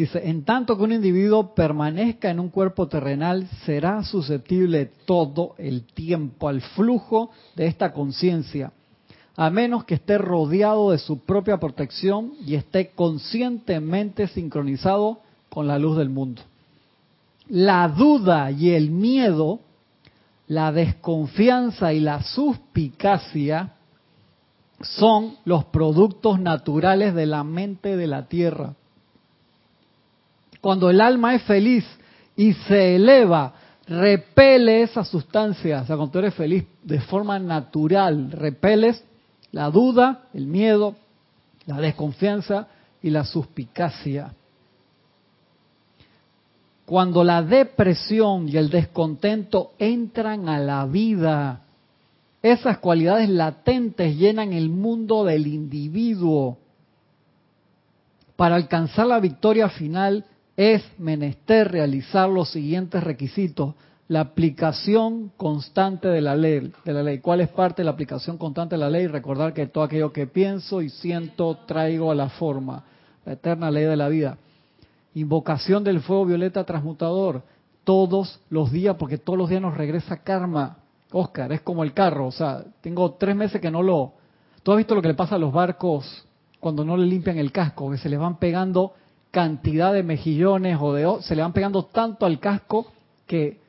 dice, 0.00 0.28
en 0.28 0.44
tanto 0.44 0.76
que 0.76 0.82
un 0.82 0.92
individuo 0.92 1.54
permanezca 1.54 2.30
en 2.30 2.40
un 2.40 2.48
cuerpo 2.48 2.88
terrenal, 2.88 3.46
será 3.66 4.02
susceptible 4.02 4.90
todo 5.04 5.54
el 5.58 5.84
tiempo 5.84 6.48
al 6.48 6.62
flujo 6.62 7.30
de 7.54 7.66
esta 7.66 7.92
conciencia, 7.92 8.72
a 9.36 9.50
menos 9.50 9.84
que 9.84 9.94
esté 9.94 10.16
rodeado 10.16 10.90
de 10.90 10.98
su 10.98 11.20
propia 11.20 11.58
protección 11.58 12.32
y 12.44 12.54
esté 12.54 12.90
conscientemente 12.90 14.26
sincronizado 14.28 15.20
con 15.50 15.66
la 15.66 15.78
luz 15.78 15.98
del 15.98 16.08
mundo. 16.08 16.42
La 17.48 17.88
duda 17.88 18.50
y 18.50 18.70
el 18.70 18.90
miedo, 18.90 19.60
la 20.46 20.72
desconfianza 20.72 21.92
y 21.92 22.00
la 22.00 22.22
suspicacia 22.22 23.74
son 24.80 25.36
los 25.44 25.66
productos 25.66 26.40
naturales 26.40 27.14
de 27.14 27.26
la 27.26 27.44
mente 27.44 27.96
de 27.98 28.06
la 28.06 28.28
tierra. 28.28 28.76
Cuando 30.60 30.90
el 30.90 31.00
alma 31.00 31.34
es 31.34 31.42
feliz 31.42 31.84
y 32.36 32.52
se 32.52 32.96
eleva, 32.96 33.54
repele 33.86 34.82
esa 34.82 35.04
sustancia. 35.04 35.82
O 35.82 35.86
sea, 35.86 35.96
cuando 35.96 36.12
tú 36.12 36.18
eres 36.18 36.34
feliz 36.34 36.64
de 36.82 37.00
forma 37.00 37.38
natural, 37.38 38.30
repeles 38.30 39.02
la 39.52 39.70
duda, 39.70 40.28
el 40.32 40.46
miedo, 40.46 40.94
la 41.66 41.78
desconfianza 41.78 42.68
y 43.02 43.10
la 43.10 43.24
suspicacia. 43.24 44.34
Cuando 46.84 47.22
la 47.22 47.42
depresión 47.42 48.48
y 48.48 48.56
el 48.56 48.68
descontento 48.68 49.72
entran 49.78 50.48
a 50.48 50.58
la 50.58 50.86
vida, 50.86 51.62
esas 52.42 52.78
cualidades 52.78 53.28
latentes 53.28 54.16
llenan 54.16 54.52
el 54.52 54.70
mundo 54.70 55.24
del 55.24 55.46
individuo. 55.46 56.58
Para 58.36 58.56
alcanzar 58.56 59.06
la 59.06 59.20
victoria 59.20 59.68
final 59.68 60.24
es 60.60 60.82
menester 60.98 61.72
realizar 61.72 62.28
los 62.28 62.50
siguientes 62.50 63.02
requisitos. 63.02 63.74
La 64.08 64.20
aplicación 64.20 65.32
constante 65.38 66.08
de 66.08 66.20
la 66.20 66.36
ley. 66.36 66.70
De 66.84 66.92
la 66.92 67.02
ley. 67.02 67.20
¿Cuál 67.20 67.40
es 67.40 67.48
parte 67.48 67.80
de 67.80 67.84
la 67.86 67.92
aplicación 67.92 68.36
constante 68.36 68.74
de 68.74 68.80
la 68.80 68.90
ley? 68.90 69.06
Recordar 69.06 69.54
que 69.54 69.68
todo 69.68 69.84
aquello 69.84 70.12
que 70.12 70.26
pienso 70.26 70.82
y 70.82 70.90
siento 70.90 71.56
traigo 71.66 72.10
a 72.10 72.14
la 72.14 72.28
forma. 72.28 72.84
La 73.24 73.32
eterna 73.32 73.70
ley 73.70 73.84
de 73.84 73.96
la 73.96 74.08
vida. 74.08 74.36
Invocación 75.14 75.82
del 75.82 76.02
fuego 76.02 76.26
violeta 76.26 76.64
transmutador. 76.64 77.42
Todos 77.84 78.38
los 78.50 78.70
días, 78.70 78.96
porque 78.98 79.16
todos 79.16 79.38
los 79.38 79.48
días 79.48 79.62
nos 79.62 79.78
regresa 79.78 80.22
karma. 80.22 80.76
Oscar, 81.10 81.52
es 81.52 81.62
como 81.62 81.84
el 81.84 81.94
carro, 81.94 82.26
o 82.26 82.32
sea, 82.32 82.62
tengo 82.82 83.14
tres 83.14 83.34
meses 83.34 83.60
que 83.60 83.70
no 83.70 83.82
lo... 83.82 84.12
¿Tú 84.62 84.70
has 84.70 84.76
visto 84.76 84.94
lo 84.94 85.02
que 85.02 85.08
le 85.08 85.14
pasa 85.14 85.36
a 85.36 85.38
los 85.38 85.52
barcos 85.52 86.24
cuando 86.60 86.84
no 86.84 86.98
le 86.98 87.06
limpian 87.06 87.38
el 87.38 87.50
casco? 87.50 87.90
Que 87.90 87.96
se 87.96 88.10
les 88.10 88.18
van 88.18 88.38
pegando 88.38 88.92
cantidad 89.30 89.92
de 89.92 90.02
mejillones 90.02 90.78
o 90.80 90.92
de... 90.92 91.22
Se 91.22 91.36
le 91.36 91.42
van 91.42 91.52
pegando 91.52 91.84
tanto 91.84 92.26
al 92.26 92.38
casco 92.38 92.90
que, 93.26 93.60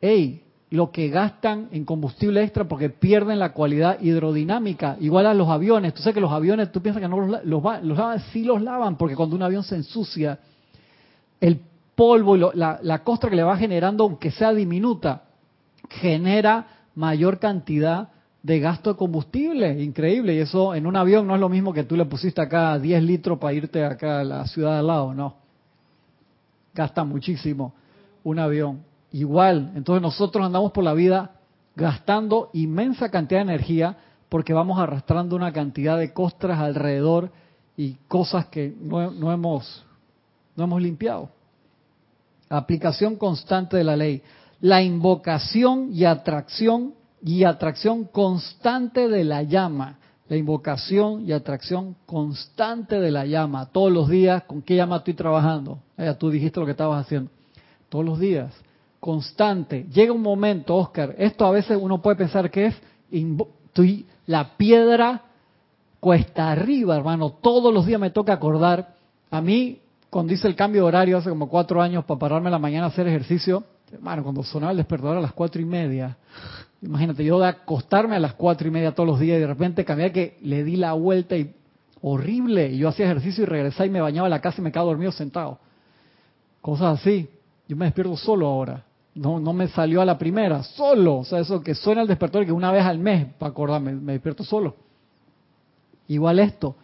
hey, 0.00 0.42
lo 0.70 0.90
que 0.90 1.08
gastan 1.08 1.68
en 1.70 1.84
combustible 1.84 2.42
extra 2.42 2.64
porque 2.64 2.90
pierden 2.90 3.38
la 3.38 3.52
cualidad 3.52 4.00
hidrodinámica. 4.00 4.96
Igual 5.00 5.26
a 5.26 5.34
los 5.34 5.48
aviones. 5.48 5.94
Tú 5.94 6.02
sabes 6.02 6.14
que 6.14 6.20
los 6.20 6.32
aviones, 6.32 6.72
tú 6.72 6.82
piensas 6.82 7.00
que 7.00 7.08
no 7.08 7.20
los, 7.20 7.44
los, 7.44 7.62
los 7.82 7.98
lavan, 7.98 8.20
sí 8.32 8.44
los 8.44 8.60
lavan, 8.60 8.96
porque 8.96 9.14
cuando 9.14 9.36
un 9.36 9.42
avión 9.42 9.62
se 9.62 9.76
ensucia, 9.76 10.38
el 11.40 11.60
polvo 11.94 12.36
y 12.36 12.40
la, 12.54 12.80
la 12.82 13.04
costra 13.04 13.30
que 13.30 13.36
le 13.36 13.42
va 13.42 13.56
generando, 13.56 14.04
aunque 14.04 14.30
sea 14.30 14.52
diminuta, 14.52 15.22
genera 15.88 16.66
mayor 16.94 17.38
cantidad 17.38 18.08
de 18.46 18.60
gasto 18.60 18.92
de 18.92 18.96
combustible, 18.96 19.82
increíble, 19.82 20.32
y 20.32 20.38
eso 20.38 20.72
en 20.72 20.86
un 20.86 20.94
avión 20.94 21.26
no 21.26 21.34
es 21.34 21.40
lo 21.40 21.48
mismo 21.48 21.72
que 21.72 21.82
tú 21.82 21.96
le 21.96 22.04
pusiste 22.04 22.40
acá 22.40 22.78
10 22.78 23.02
litros 23.02 23.40
para 23.40 23.52
irte 23.52 23.84
acá 23.84 24.20
a 24.20 24.24
la 24.24 24.46
ciudad 24.46 24.74
de 24.74 24.78
al 24.78 24.86
lado, 24.86 25.12
no. 25.12 25.34
Gasta 26.72 27.02
muchísimo 27.02 27.74
un 28.22 28.38
avión. 28.38 28.84
Igual, 29.10 29.72
entonces 29.74 30.00
nosotros 30.00 30.46
andamos 30.46 30.70
por 30.70 30.84
la 30.84 30.94
vida 30.94 31.32
gastando 31.74 32.50
inmensa 32.52 33.10
cantidad 33.10 33.40
de 33.40 33.52
energía 33.52 33.96
porque 34.28 34.52
vamos 34.52 34.78
arrastrando 34.78 35.34
una 35.34 35.52
cantidad 35.52 35.98
de 35.98 36.12
costras 36.12 36.60
alrededor 36.60 37.32
y 37.76 37.94
cosas 38.06 38.46
que 38.46 38.72
no, 38.80 39.10
no 39.10 39.32
hemos, 39.32 39.84
no 40.54 40.62
hemos 40.62 40.80
limpiado. 40.80 41.30
Aplicación 42.48 43.16
constante 43.16 43.76
de 43.76 43.82
la 43.82 43.96
ley 43.96 44.22
la 44.60 44.82
invocación 44.82 45.88
y 45.92 46.04
atracción 46.04 46.94
y 47.22 47.44
atracción 47.44 48.04
constante 48.04 49.08
de 49.08 49.24
la 49.24 49.42
llama. 49.42 49.98
La 50.28 50.36
invocación 50.36 51.24
y 51.24 51.32
atracción 51.32 51.94
constante 52.04 53.00
de 53.00 53.10
la 53.12 53.26
llama. 53.26 53.66
Todos 53.66 53.92
los 53.92 54.08
días, 54.08 54.42
¿con 54.44 54.60
qué 54.62 54.74
llama 54.74 54.96
estoy 54.96 55.14
trabajando? 55.14 55.78
Ya 55.96 56.18
tú 56.18 56.30
dijiste 56.30 56.58
lo 56.58 56.66
que 56.66 56.72
estabas 56.72 57.04
haciendo. 57.06 57.30
Todos 57.88 58.04
los 58.04 58.18
días. 58.18 58.52
Constante. 58.98 59.86
Llega 59.92 60.12
un 60.12 60.22
momento, 60.22 60.74
Oscar, 60.74 61.14
esto 61.18 61.46
a 61.46 61.52
veces 61.52 61.78
uno 61.80 62.02
puede 62.02 62.16
pensar 62.16 62.50
que 62.50 62.66
es 62.66 62.74
la 64.26 64.56
piedra 64.56 65.22
cuesta 66.00 66.50
arriba, 66.50 66.96
hermano. 66.96 67.30
Todos 67.30 67.72
los 67.72 67.86
días 67.86 68.00
me 68.00 68.10
toca 68.10 68.32
acordar. 68.32 68.94
A 69.30 69.40
mí, 69.40 69.80
cuando 70.10 70.32
hice 70.32 70.48
el 70.48 70.56
cambio 70.56 70.82
de 70.82 70.88
horario 70.88 71.18
hace 71.18 71.30
como 71.30 71.48
cuatro 71.48 71.82
años 71.82 72.04
para 72.04 72.18
pararme 72.18 72.50
la 72.50 72.58
mañana 72.58 72.86
a 72.86 72.88
hacer 72.88 73.06
ejercicio, 73.06 73.64
Hermano, 73.92 74.22
cuando 74.22 74.42
sonaba 74.42 74.72
el 74.72 74.78
despertador 74.78 75.18
a 75.18 75.20
las 75.20 75.32
cuatro 75.32 75.60
y 75.60 75.64
media, 75.64 76.16
imagínate, 76.82 77.24
yo 77.24 77.38
de 77.38 77.46
acostarme 77.46 78.16
a 78.16 78.20
las 78.20 78.34
cuatro 78.34 78.66
y 78.66 78.70
media 78.70 78.92
todos 78.92 79.08
los 79.08 79.20
días 79.20 79.38
y 79.38 79.40
de 79.40 79.46
repente 79.46 79.84
cambié 79.84 80.10
que 80.12 80.38
le 80.42 80.64
di 80.64 80.76
la 80.76 80.92
vuelta 80.92 81.36
y 81.36 81.54
horrible. 82.02 82.70
Y 82.72 82.78
yo 82.78 82.88
hacía 82.88 83.06
ejercicio 83.06 83.44
y 83.44 83.46
regresaba 83.46 83.86
y 83.86 83.90
me 83.90 84.00
bañaba 84.00 84.26
a 84.26 84.30
la 84.30 84.40
casa 84.40 84.60
y 84.60 84.64
me 84.64 84.72
quedaba 84.72 84.88
dormido 84.88 85.12
sentado. 85.12 85.58
Cosas 86.60 87.00
así. 87.00 87.28
Yo 87.68 87.76
me 87.76 87.86
despierto 87.86 88.16
solo 88.16 88.46
ahora. 88.46 88.84
No, 89.14 89.40
no 89.40 89.52
me 89.52 89.68
salió 89.68 90.02
a 90.02 90.04
la 90.04 90.18
primera, 90.18 90.62
solo. 90.62 91.18
O 91.18 91.24
sea, 91.24 91.38
eso 91.38 91.62
que 91.62 91.74
suena 91.74 92.02
el 92.02 92.08
despertador 92.08 92.44
que 92.44 92.52
una 92.52 92.72
vez 92.72 92.84
al 92.84 92.98
mes, 92.98 93.26
para 93.38 93.50
acordarme, 93.50 93.92
me 93.94 94.12
despierto 94.12 94.44
solo. 94.44 94.76
Igual 96.08 96.38
esto, 96.38 96.76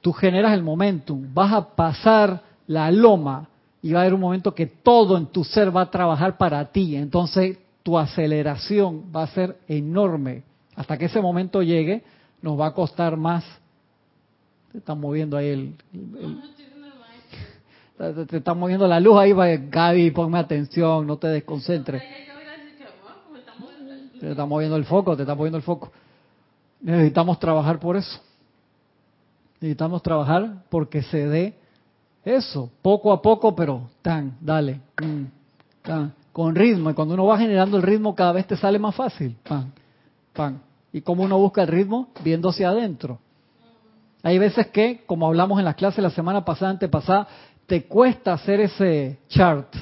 tú 0.00 0.12
generas 0.12 0.54
el 0.54 0.62
momentum, 0.62 1.26
vas 1.34 1.52
a 1.52 1.68
pasar 1.76 2.42
la 2.66 2.90
loma 2.90 3.48
y 3.86 3.92
va 3.92 4.00
a 4.00 4.02
haber 4.02 4.14
un 4.14 4.20
momento 4.20 4.52
que 4.52 4.66
todo 4.66 5.16
en 5.16 5.26
tu 5.26 5.44
ser 5.44 5.74
va 5.74 5.82
a 5.82 5.90
trabajar 5.92 6.36
para 6.36 6.64
ti. 6.72 6.96
Entonces 6.96 7.56
tu 7.84 7.96
aceleración 7.96 9.12
va 9.14 9.22
a 9.22 9.26
ser 9.28 9.58
enorme. 9.68 10.42
Hasta 10.74 10.98
que 10.98 11.04
ese 11.04 11.20
momento 11.20 11.62
llegue, 11.62 12.02
nos 12.42 12.58
va 12.58 12.66
a 12.66 12.74
costar 12.74 13.16
más. 13.16 13.44
Te 14.72 14.78
está 14.78 14.96
moviendo 14.96 15.36
ahí 15.36 15.46
el... 15.46 15.74
te, 18.26 18.36
está 18.38 18.54
moviendo 18.54 18.88
la 18.88 18.98
luz 18.98 19.18
ahí, 19.18 19.32
Gaby, 19.70 20.10
ponme 20.10 20.40
atención, 20.40 21.06
no 21.06 21.16
te 21.16 21.28
desconcentres. 21.28 22.02
Te 24.18 24.30
está 24.32 24.46
moviendo 24.46 24.74
el 24.74 24.84
foco, 24.84 25.14
te 25.16 25.22
está 25.22 25.36
moviendo 25.36 25.58
el 25.58 25.62
foco. 25.62 25.92
Necesitamos 26.80 27.38
trabajar 27.38 27.78
por 27.78 27.96
eso. 27.96 28.20
Necesitamos 29.60 30.02
trabajar 30.02 30.64
porque 30.70 31.02
se 31.04 31.28
dé 31.28 31.54
eso, 32.26 32.68
poco 32.82 33.12
a 33.12 33.22
poco, 33.22 33.54
pero 33.54 33.88
tan, 34.02 34.36
dale, 34.40 34.80
tan, 35.80 36.12
con 36.32 36.56
ritmo. 36.56 36.90
Y 36.90 36.94
cuando 36.94 37.14
uno 37.14 37.24
va 37.24 37.38
generando 37.38 37.76
el 37.76 37.84
ritmo, 37.84 38.16
cada 38.16 38.32
vez 38.32 38.48
te 38.48 38.56
sale 38.56 38.80
más 38.80 38.96
fácil. 38.96 39.36
Pan, 39.48 39.72
pan. 40.32 40.60
¿Y 40.92 41.02
cómo 41.02 41.22
uno 41.22 41.38
busca 41.38 41.62
el 41.62 41.68
ritmo? 41.68 42.08
Viendo 42.24 42.48
hacia 42.48 42.70
adentro. 42.70 43.20
Hay 44.24 44.38
veces 44.38 44.66
que, 44.68 45.04
como 45.06 45.28
hablamos 45.28 45.60
en 45.60 45.66
las 45.66 45.76
clases 45.76 46.02
la 46.02 46.10
semana 46.10 46.44
pasada, 46.44 46.72
antepasada, 46.72 47.28
te 47.64 47.84
cuesta 47.84 48.32
hacer 48.32 48.60
ese 48.60 49.20
chart. 49.28 49.72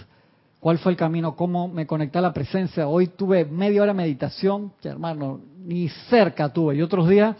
¿Cuál 0.60 0.76
fue 0.76 0.92
el 0.92 0.98
camino? 0.98 1.34
¿Cómo 1.36 1.66
me 1.66 1.86
conecté 1.86 2.18
a 2.18 2.22
la 2.22 2.34
presencia? 2.34 2.86
Hoy 2.86 3.06
tuve 3.06 3.46
media 3.46 3.80
hora 3.80 3.92
de 3.92 3.96
meditación, 3.96 4.70
hermano, 4.82 5.40
ni 5.64 5.88
cerca 6.10 6.52
tuve. 6.52 6.76
Y 6.76 6.82
otros 6.82 7.08
días, 7.08 7.36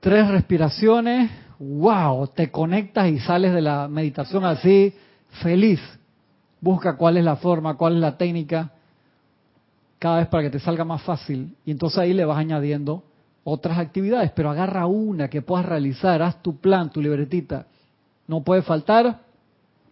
tres 0.00 0.28
respiraciones, 0.28 1.30
wow, 1.62 2.26
te 2.28 2.50
conectas 2.50 3.08
y 3.08 3.18
sales 3.20 3.52
de 3.52 3.62
la 3.62 3.86
meditación 3.88 4.44
así, 4.44 4.92
feliz. 5.42 5.80
Busca 6.60 6.96
cuál 6.96 7.16
es 7.16 7.24
la 7.24 7.36
forma, 7.36 7.76
cuál 7.76 7.94
es 7.94 8.00
la 8.00 8.16
técnica, 8.16 8.72
cada 9.98 10.18
vez 10.18 10.28
para 10.28 10.44
que 10.44 10.50
te 10.50 10.58
salga 10.58 10.84
más 10.84 11.02
fácil. 11.02 11.54
Y 11.64 11.70
entonces 11.70 11.98
ahí 11.98 12.12
le 12.12 12.24
vas 12.24 12.38
añadiendo 12.38 13.04
otras 13.44 13.78
actividades, 13.78 14.32
pero 14.32 14.50
agarra 14.50 14.86
una 14.86 15.28
que 15.28 15.42
puedas 15.42 15.66
realizar, 15.66 16.22
haz 16.22 16.42
tu 16.42 16.56
plan, 16.56 16.90
tu 16.90 17.00
libretita. 17.00 17.66
No 18.26 18.42
puede 18.42 18.62
faltar 18.62 19.20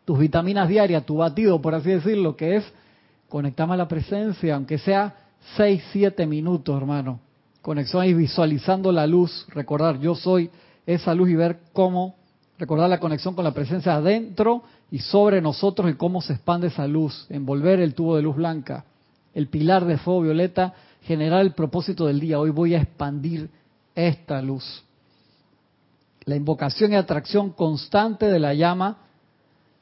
tus 0.04 0.18
vitaminas 0.18 0.68
diarias, 0.68 1.06
tu 1.06 1.18
batido, 1.18 1.60
por 1.60 1.74
así 1.74 1.90
decirlo, 1.90 2.36
que 2.36 2.56
es 2.56 2.72
conectarme 3.28 3.74
a 3.74 3.78
la 3.78 3.88
presencia, 3.88 4.56
aunque 4.56 4.78
sea 4.78 5.14
6, 5.56 5.82
7 5.92 6.26
minutos, 6.26 6.76
hermano. 6.76 7.20
Conexión 7.62 8.04
y 8.06 8.14
visualizando 8.14 8.90
la 8.90 9.06
luz, 9.06 9.46
recordar, 9.50 9.98
yo 10.00 10.14
soy 10.14 10.50
esa 10.94 11.14
luz 11.14 11.30
y 11.30 11.36
ver 11.36 11.60
cómo 11.72 12.16
recordar 12.58 12.90
la 12.90 13.00
conexión 13.00 13.34
con 13.34 13.44
la 13.44 13.54
presencia 13.54 13.94
adentro 13.94 14.62
y 14.90 14.98
sobre 14.98 15.40
nosotros 15.40 15.90
y 15.90 15.94
cómo 15.94 16.20
se 16.20 16.34
expande 16.34 16.66
esa 16.66 16.86
luz, 16.86 17.26
envolver 17.30 17.80
el 17.80 17.94
tubo 17.94 18.16
de 18.16 18.22
luz 18.22 18.36
blanca, 18.36 18.84
el 19.32 19.48
pilar 19.48 19.84
de 19.86 19.96
fuego 19.96 20.22
violeta, 20.22 20.74
generar 21.02 21.40
el 21.40 21.52
propósito 21.52 22.06
del 22.06 22.20
día. 22.20 22.38
Hoy 22.38 22.50
voy 22.50 22.74
a 22.74 22.82
expandir 22.82 23.48
esta 23.94 24.42
luz. 24.42 24.84
la 26.26 26.36
invocación 26.36 26.92
y 26.92 26.96
atracción 26.96 27.50
constante 27.50 28.26
de 28.26 28.38
la 28.38 28.54
llama, 28.54 28.98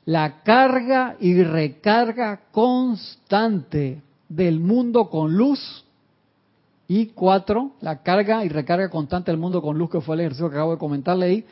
la 0.06 0.42
carga 0.42 1.16
y 1.20 1.42
recarga 1.42 2.42
constante 2.52 4.00
del 4.28 4.60
mundo 4.60 5.10
con 5.10 5.36
luz, 5.36 5.84
y 6.88 7.08
cuatro, 7.08 7.72
la 7.82 8.02
carga 8.02 8.44
y 8.46 8.48
recarga 8.48 8.88
constante 8.88 9.30
del 9.30 9.38
mundo 9.38 9.60
con 9.60 9.76
luz, 9.76 9.90
que 9.90 10.00
fue 10.00 10.16
el 10.16 10.22
ejercicio 10.22 10.48
que 10.48 10.56
acabo 10.56 10.72
de 10.72 10.78
comentarle 10.78 11.26
ahí, 11.26 11.44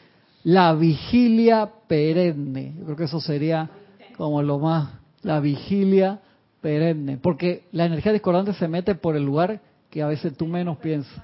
la 0.42 0.72
vigilia 0.72 1.70
perenne. 1.86 2.74
Yo 2.78 2.84
creo 2.86 2.96
que 2.96 3.04
eso 3.04 3.20
sería 3.20 3.68
como 4.16 4.42
lo 4.42 4.58
más, 4.58 4.94
la 5.22 5.40
vigilia 5.40 6.20
perenne, 6.62 7.18
porque 7.18 7.64
la 7.72 7.84
energía 7.84 8.12
discordante 8.12 8.54
se 8.54 8.66
mete 8.66 8.94
por 8.94 9.14
el 9.14 9.24
lugar 9.24 9.60
que 9.90 10.02
a 10.02 10.06
veces 10.06 10.34
tú 10.36 10.46
menos 10.46 10.78
piensas. 10.78 11.22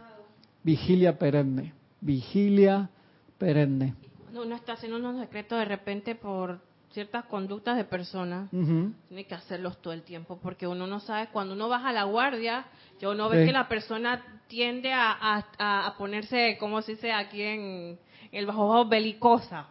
Vigilia 0.63 1.19
perenne, 1.19 1.73
vigilia 2.03 2.91
perenne. 3.39 3.95
No, 4.33 4.43
uno 4.43 4.57
está 4.57 4.75
haciendo 4.75 4.99
unos 4.99 5.19
decretos 5.19 5.59
de 5.59 5.65
repente 5.65 6.15
por 6.15 6.61
ciertas 6.93 7.25
conductas 7.25 7.77
de 7.77 7.85
personas, 7.85 8.51
tiene 8.51 9.25
que 9.25 9.35
hacerlos 9.35 9.81
todo 9.81 9.93
el 9.93 10.03
tiempo, 10.03 10.39
porque 10.43 10.67
uno 10.67 10.87
no 10.87 11.01
sabe, 11.01 11.29
cuando 11.33 11.55
uno 11.55 11.69
baja 11.69 11.93
la 11.93 12.05
guardia, 12.05 12.65
yo 13.01 13.15
no 13.15 13.29
ve 13.29 13.47
que 13.47 13.53
la 13.53 13.69
persona 13.69 14.23
tiende 14.49 14.93
a, 14.93 15.45
a, 15.59 15.95
ponerse, 15.97 16.57
como 16.59 16.83
se 16.83 16.93
dice 16.93 17.13
aquí 17.13 17.43
en 17.43 17.99
el 18.31 18.47
bajo 18.47 18.87
belicosa. 18.87 19.67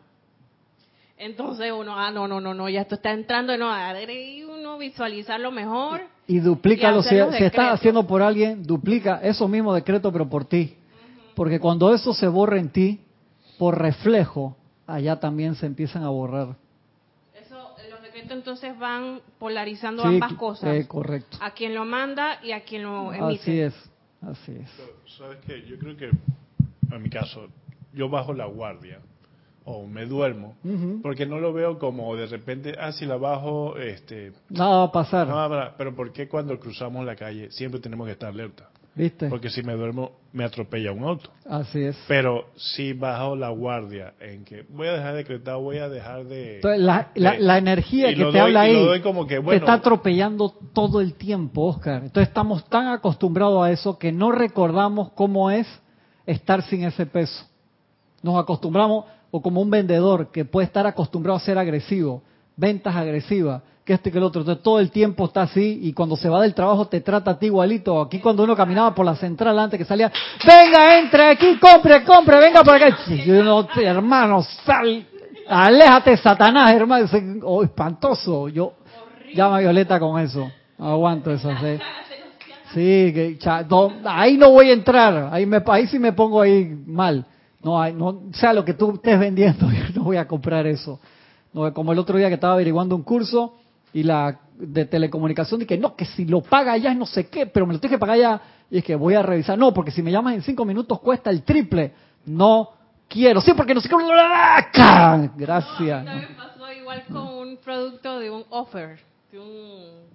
Entonces 1.18 1.72
uno, 1.72 1.96
ah, 1.96 2.10
no, 2.10 2.28
no, 2.28 2.42
no, 2.42 2.54
no, 2.54 2.68
ya 2.68 2.82
esto 2.82 2.96
está 2.96 3.12
entrando, 3.12 3.56
no, 3.56 3.72
y 4.10 4.44
uno 4.44 4.80
visualizarlo 4.80 5.52
mejor. 5.52 6.02
Y 6.26 6.40
duplícalo, 6.40 7.04
si, 7.04 7.16
si 7.38 7.44
estás 7.44 7.74
haciendo 7.74 8.08
por 8.08 8.24
alguien, 8.24 8.64
duplica 8.64 9.20
eso 9.22 9.48
mismo 9.48 9.74
decreto, 9.74 10.12
pero 10.12 10.28
por 10.28 10.46
ti. 10.46 10.76
Porque 11.36 11.60
cuando 11.60 11.94
eso 11.94 12.14
se 12.14 12.28
borra 12.28 12.58
en 12.58 12.70
ti, 12.70 13.00
por 13.60 13.80
reflejo, 13.80 14.58
allá 14.88 15.20
también 15.20 15.54
se 15.56 15.68
empiezan 15.68 16.04
a 16.04 16.10
borrar. 16.10 16.56
Entonces 18.30 18.78
van 18.78 19.22
polarizando 19.40 20.04
ambas 20.04 20.34
cosas. 20.34 20.76
Eh, 20.76 20.88
correcto. 20.88 21.38
A 21.42 21.52
quien 21.52 21.74
lo 21.74 21.86
manda 21.86 22.40
y 22.44 22.52
a 22.52 22.64
quien 22.64 22.84
lo 22.84 23.14
emite. 23.14 23.42
Así 23.42 23.60
es, 23.60 23.92
así 24.22 24.52
es. 24.54 24.70
¿Sabes 25.18 25.40
qué? 25.46 25.64
Yo 25.68 25.78
creo 25.78 25.98
que, 25.98 26.10
en 26.92 27.02
mi 27.02 27.10
caso, 27.10 27.48
yo 27.94 28.10
bajo 28.10 28.34
la 28.34 28.46
guardia 28.46 29.00
o 29.64 29.86
me 29.86 30.06
duermo, 30.06 30.56
porque 31.04 31.26
no 31.26 31.40
lo 31.40 31.54
veo 31.54 31.78
como 31.78 32.16
de 32.16 32.26
repente, 32.26 32.74
ah, 32.80 32.92
si 32.92 33.06
la 33.06 33.18
bajo, 33.18 33.78
este... 33.78 34.34
Nada 34.50 34.78
va 34.78 34.84
a 34.86 34.92
pasar. 34.92 35.28
No, 35.28 35.74
pero 35.78 35.96
¿por 35.96 36.12
qué 36.12 36.28
cuando 36.28 36.60
cruzamos 36.60 37.06
la 37.06 37.16
calle 37.16 37.52
siempre 37.52 37.80
tenemos 37.80 38.08
que 38.08 38.14
estar 38.14 38.30
alerta? 38.30 38.70
¿Viste? 38.94 39.30
Porque 39.30 39.50
si 39.50 39.64
me 39.64 39.74
duermo, 39.74 40.12
me 40.34 40.44
atropella 40.44 40.92
un 40.92 41.04
auto. 41.04 41.30
Así 41.46 41.82
es. 41.82 41.98
Pero 42.10 42.48
si 42.56 42.92
bajo 42.92 43.38
la 43.38 43.50
guardia 43.50 44.14
en 44.20 44.44
que 44.44 44.66
voy 44.70 44.88
a 44.88 44.94
dejar 44.94 45.12
de 45.14 45.18
decretar, 45.20 45.58
voy 45.58 45.78
a 45.78 45.88
dejar 45.88 46.26
de... 46.26 46.56
Entonces, 46.58 46.82
la, 46.82 47.10
la, 47.16 47.58
energía 47.58 48.14
que 48.14 48.26
te 48.26 48.40
habla 48.40 48.62
ahí 48.62 49.02
te 49.28 49.56
está 49.56 49.74
atropellando 49.74 50.54
todo 50.74 51.00
el 51.00 51.14
tiempo, 51.14 51.68
Oscar. 51.68 52.04
Entonces 52.04 52.28
estamos 52.28 52.66
tan 52.68 52.88
acostumbrados 52.88 53.64
a 53.64 53.72
eso 53.72 53.98
que 53.98 54.12
no 54.12 54.34
recordamos 54.34 55.12
cómo 55.14 55.50
es 55.50 55.68
estar 56.26 56.62
sin 56.64 56.84
ese 56.84 57.06
peso. 57.06 57.46
Nos 58.22 58.38
acostumbramos, 58.38 59.06
o 59.32 59.42
como 59.42 59.62
un 59.62 59.70
vendedor 59.70 60.32
que 60.32 60.44
puede 60.44 60.66
estar 60.68 60.86
acostumbrado 60.86 61.38
a 61.38 61.42
ser 61.42 61.58
agresivo, 61.58 62.24
ventas 62.62 62.96
agresivas, 62.96 63.64
que 63.84 63.94
este 63.94 64.12
que 64.12 64.20
el 64.20 64.24
otro, 64.24 64.46
todo 64.60 64.80
el 64.80 64.92
tiempo 64.92 65.26
está 65.26 65.42
así 65.42 65.80
y 65.82 65.94
cuando 65.94 66.16
se 66.16 66.30
va 66.30 66.44
del 66.44 66.54
trabajo 66.54 66.86
te 66.86 67.02
trata 67.02 67.32
a 67.32 67.40
ti 67.40 67.48
igualito. 67.48 68.00
Aquí 68.00 68.20
cuando 68.20 68.44
uno 68.44 68.56
caminaba 68.56 68.94
por 68.94 69.04
la 69.04 69.16
central 69.16 69.58
antes 69.58 69.80
que 69.80 69.86
salía, 69.86 70.12
venga, 70.46 71.00
entre 71.00 71.32
aquí, 71.32 71.58
compre, 71.58 72.04
compre, 72.04 72.38
venga 72.38 72.64
por 72.64 72.76
acá. 72.76 72.96
Y 73.08 73.32
uno, 73.32 73.68
hermano, 73.78 74.44
sal, 74.64 75.08
aléjate 75.50 76.16
Satanás, 76.18 76.72
hermano. 76.72 77.08
Oh, 77.44 77.64
espantoso. 77.64 78.48
Yo, 78.48 78.74
llama 79.34 79.58
a 79.58 79.62
Violeta 79.62 80.00
con 80.00 80.22
eso. 80.22 80.52
aguanto 80.78 81.32
eso. 81.32 81.50
¿sí? 81.60 81.80
Sí, 82.76 83.12
que, 83.12 83.40
ahí 84.06 84.38
no 84.38 84.52
voy 84.52 84.70
a 84.70 84.74
entrar, 84.74 85.30
ahí, 85.34 85.48
me, 85.48 85.62
ahí 85.66 85.88
sí 85.88 85.98
me 85.98 86.14
pongo 86.14 86.42
ahí 86.42 86.66
mal. 86.86 87.26
No, 87.64 87.92
no, 87.92 88.22
sea 88.34 88.54
lo 88.54 88.64
que 88.64 88.76
tú 88.76 88.94
estés 88.94 89.20
vendiendo, 89.20 89.68
yo 89.72 89.84
no 89.96 90.04
voy 90.04 90.18
a 90.18 90.28
comprar 90.28 90.68
eso. 90.68 91.00
No, 91.54 91.74
como 91.74 91.92
el 91.92 92.00
otro 92.00 92.18
día 92.18 92.28
que 92.30 92.36
estaba 92.36 92.54
averiguando 92.54 92.96
un 92.96 93.04
curso 93.04 93.56
y 93.94 94.04
la 94.04 94.40
de 94.58 94.86
telecomunicación, 94.86 95.66
que 95.66 95.78
no, 95.78 95.96
que 95.96 96.06
si 96.06 96.26
lo 96.26 96.42
paga 96.42 96.78
ya 96.78 96.94
no 96.94 97.06
sé 97.06 97.28
qué, 97.28 97.46
pero 97.46 97.66
me 97.66 97.74
lo 97.74 97.80
tengo 97.80 97.96
que 97.96 98.00
pagar 98.00 98.18
ya. 98.18 98.42
Y 98.70 98.78
es 98.78 98.84
que 98.84 98.96
voy 98.96 99.16
a 99.16 99.22
revisar. 99.22 99.58
No, 99.58 99.74
porque 99.74 99.92
si 99.92 100.02
me 100.02 100.12
llamas 100.12 100.36
en 100.36 100.44
cinco 100.44 100.64
minutos 100.64 101.00
cuesta 101.00 101.30
el 101.30 101.44
triple. 101.44 101.94
No 102.26 102.70
quiero. 103.10 103.42
Sí, 103.42 103.54
porque 103.54 103.74
no 103.74 103.82
sé 103.82 103.90
qué. 103.90 103.96
Gracias. 105.36 106.06
No, 106.06 106.12
también 106.12 106.36
pasó 106.38 106.72
igual 106.72 107.04
con 107.12 107.28
un 107.28 107.58
producto 107.58 108.20
de 108.20 108.30
un 108.30 108.46
offer. 108.50 109.00
De 109.32 109.40
un 109.40 110.12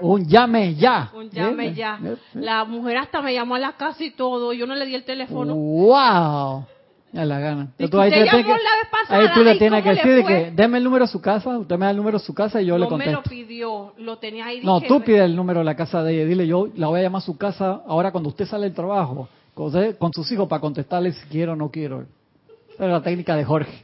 un 0.00 0.26
llame 0.26 0.74
ya. 0.74 1.10
Un 1.14 1.30
llame 1.30 1.74
ya. 1.74 1.98
La 2.34 2.64
mujer 2.64 2.98
hasta 2.98 3.22
me 3.22 3.32
llamó 3.32 3.54
a 3.54 3.58
la 3.58 3.72
casa 3.72 4.02
y 4.02 4.10
todo. 4.10 4.52
Yo 4.52 4.66
no 4.66 4.74
le 4.74 4.86
di 4.86 4.94
el 4.94 5.04
teléfono. 5.04 5.54
¡Wow! 5.54 6.64
Ya 7.12 7.24
la 7.24 7.40
gana. 7.40 7.72
tú, 7.90 7.98
ahí, 7.98 8.12
tú 9.34 9.42
le 9.42 9.56
tienes 9.56 9.82
que 9.82 9.90
decir 9.90 10.24
que 10.24 10.52
deme 10.54 10.78
el 10.78 10.84
número 10.84 11.06
de 11.06 11.10
su 11.10 11.20
casa, 11.20 11.58
usted 11.58 11.76
me 11.76 11.86
da 11.86 11.90
el 11.90 11.96
número 11.96 12.18
de 12.18 12.24
su 12.24 12.32
casa 12.32 12.62
y 12.62 12.66
yo 12.66 12.78
le 12.78 12.86
contesto. 12.86 13.10
No 13.10 13.18
me 13.18 13.24
lo 13.24 13.28
pidió, 13.28 13.94
lo 13.98 14.18
tenía 14.18 14.46
ahí. 14.46 14.60
No, 14.62 14.80
tú 14.80 15.02
pide 15.02 15.24
el 15.24 15.34
número 15.34 15.58
de 15.60 15.64
la 15.64 15.74
casa 15.74 16.04
de 16.04 16.14
ella. 16.14 16.24
Dile, 16.24 16.46
yo 16.46 16.68
la 16.76 16.86
voy 16.86 17.00
a 17.00 17.02
llamar 17.02 17.20
a 17.20 17.24
su 17.24 17.36
casa 17.36 17.82
ahora 17.86 18.12
cuando 18.12 18.28
usted 18.28 18.46
sale 18.46 18.66
del 18.66 18.74
trabajo, 18.74 19.28
con, 19.54 20.12
sus 20.12 20.30
hijos 20.30 20.46
para 20.48 20.60
contestarle 20.60 21.12
si 21.12 21.26
quiero 21.26 21.54
o 21.54 21.56
no 21.56 21.68
quiero. 21.70 22.06
Esa 22.74 22.84
es 22.84 22.90
la 22.90 23.02
técnica 23.02 23.34
de 23.34 23.44
Jorge. 23.44 23.82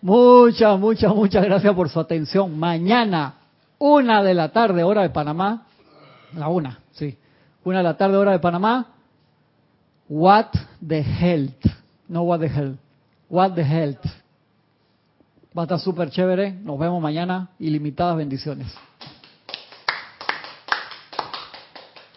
Muchas, 0.00 0.78
muchas, 0.78 1.12
muchas 1.12 1.44
gracias 1.44 1.74
por 1.74 1.88
su 1.88 1.98
atención. 1.98 2.56
Mañana, 2.56 3.34
una 3.78 4.22
de 4.22 4.32
la 4.32 4.50
tarde, 4.50 4.84
hora 4.84 5.02
de 5.02 5.10
Panamá. 5.10 5.66
La 6.36 6.48
una, 6.48 6.78
sí. 6.92 7.18
Una 7.64 7.78
de 7.78 7.84
la 7.84 7.96
tarde, 7.96 8.16
hora 8.16 8.30
de 8.30 8.38
Panamá. 8.38 8.92
What 10.08 10.50
the 10.86 11.02
health 11.02 11.83
no 12.08 12.22
what 12.22 12.40
the 12.40 12.48
hell. 12.48 12.76
What 13.28 13.54
the 13.54 13.64
health. 13.64 14.04
Va 15.56 15.62
a 15.62 15.64
estar 15.64 15.78
súper 15.78 16.10
chévere. 16.10 16.52
Nos 16.52 16.78
vemos 16.78 17.00
mañana. 17.00 17.50
Ilimitadas 17.58 18.16
bendiciones. 18.16 18.66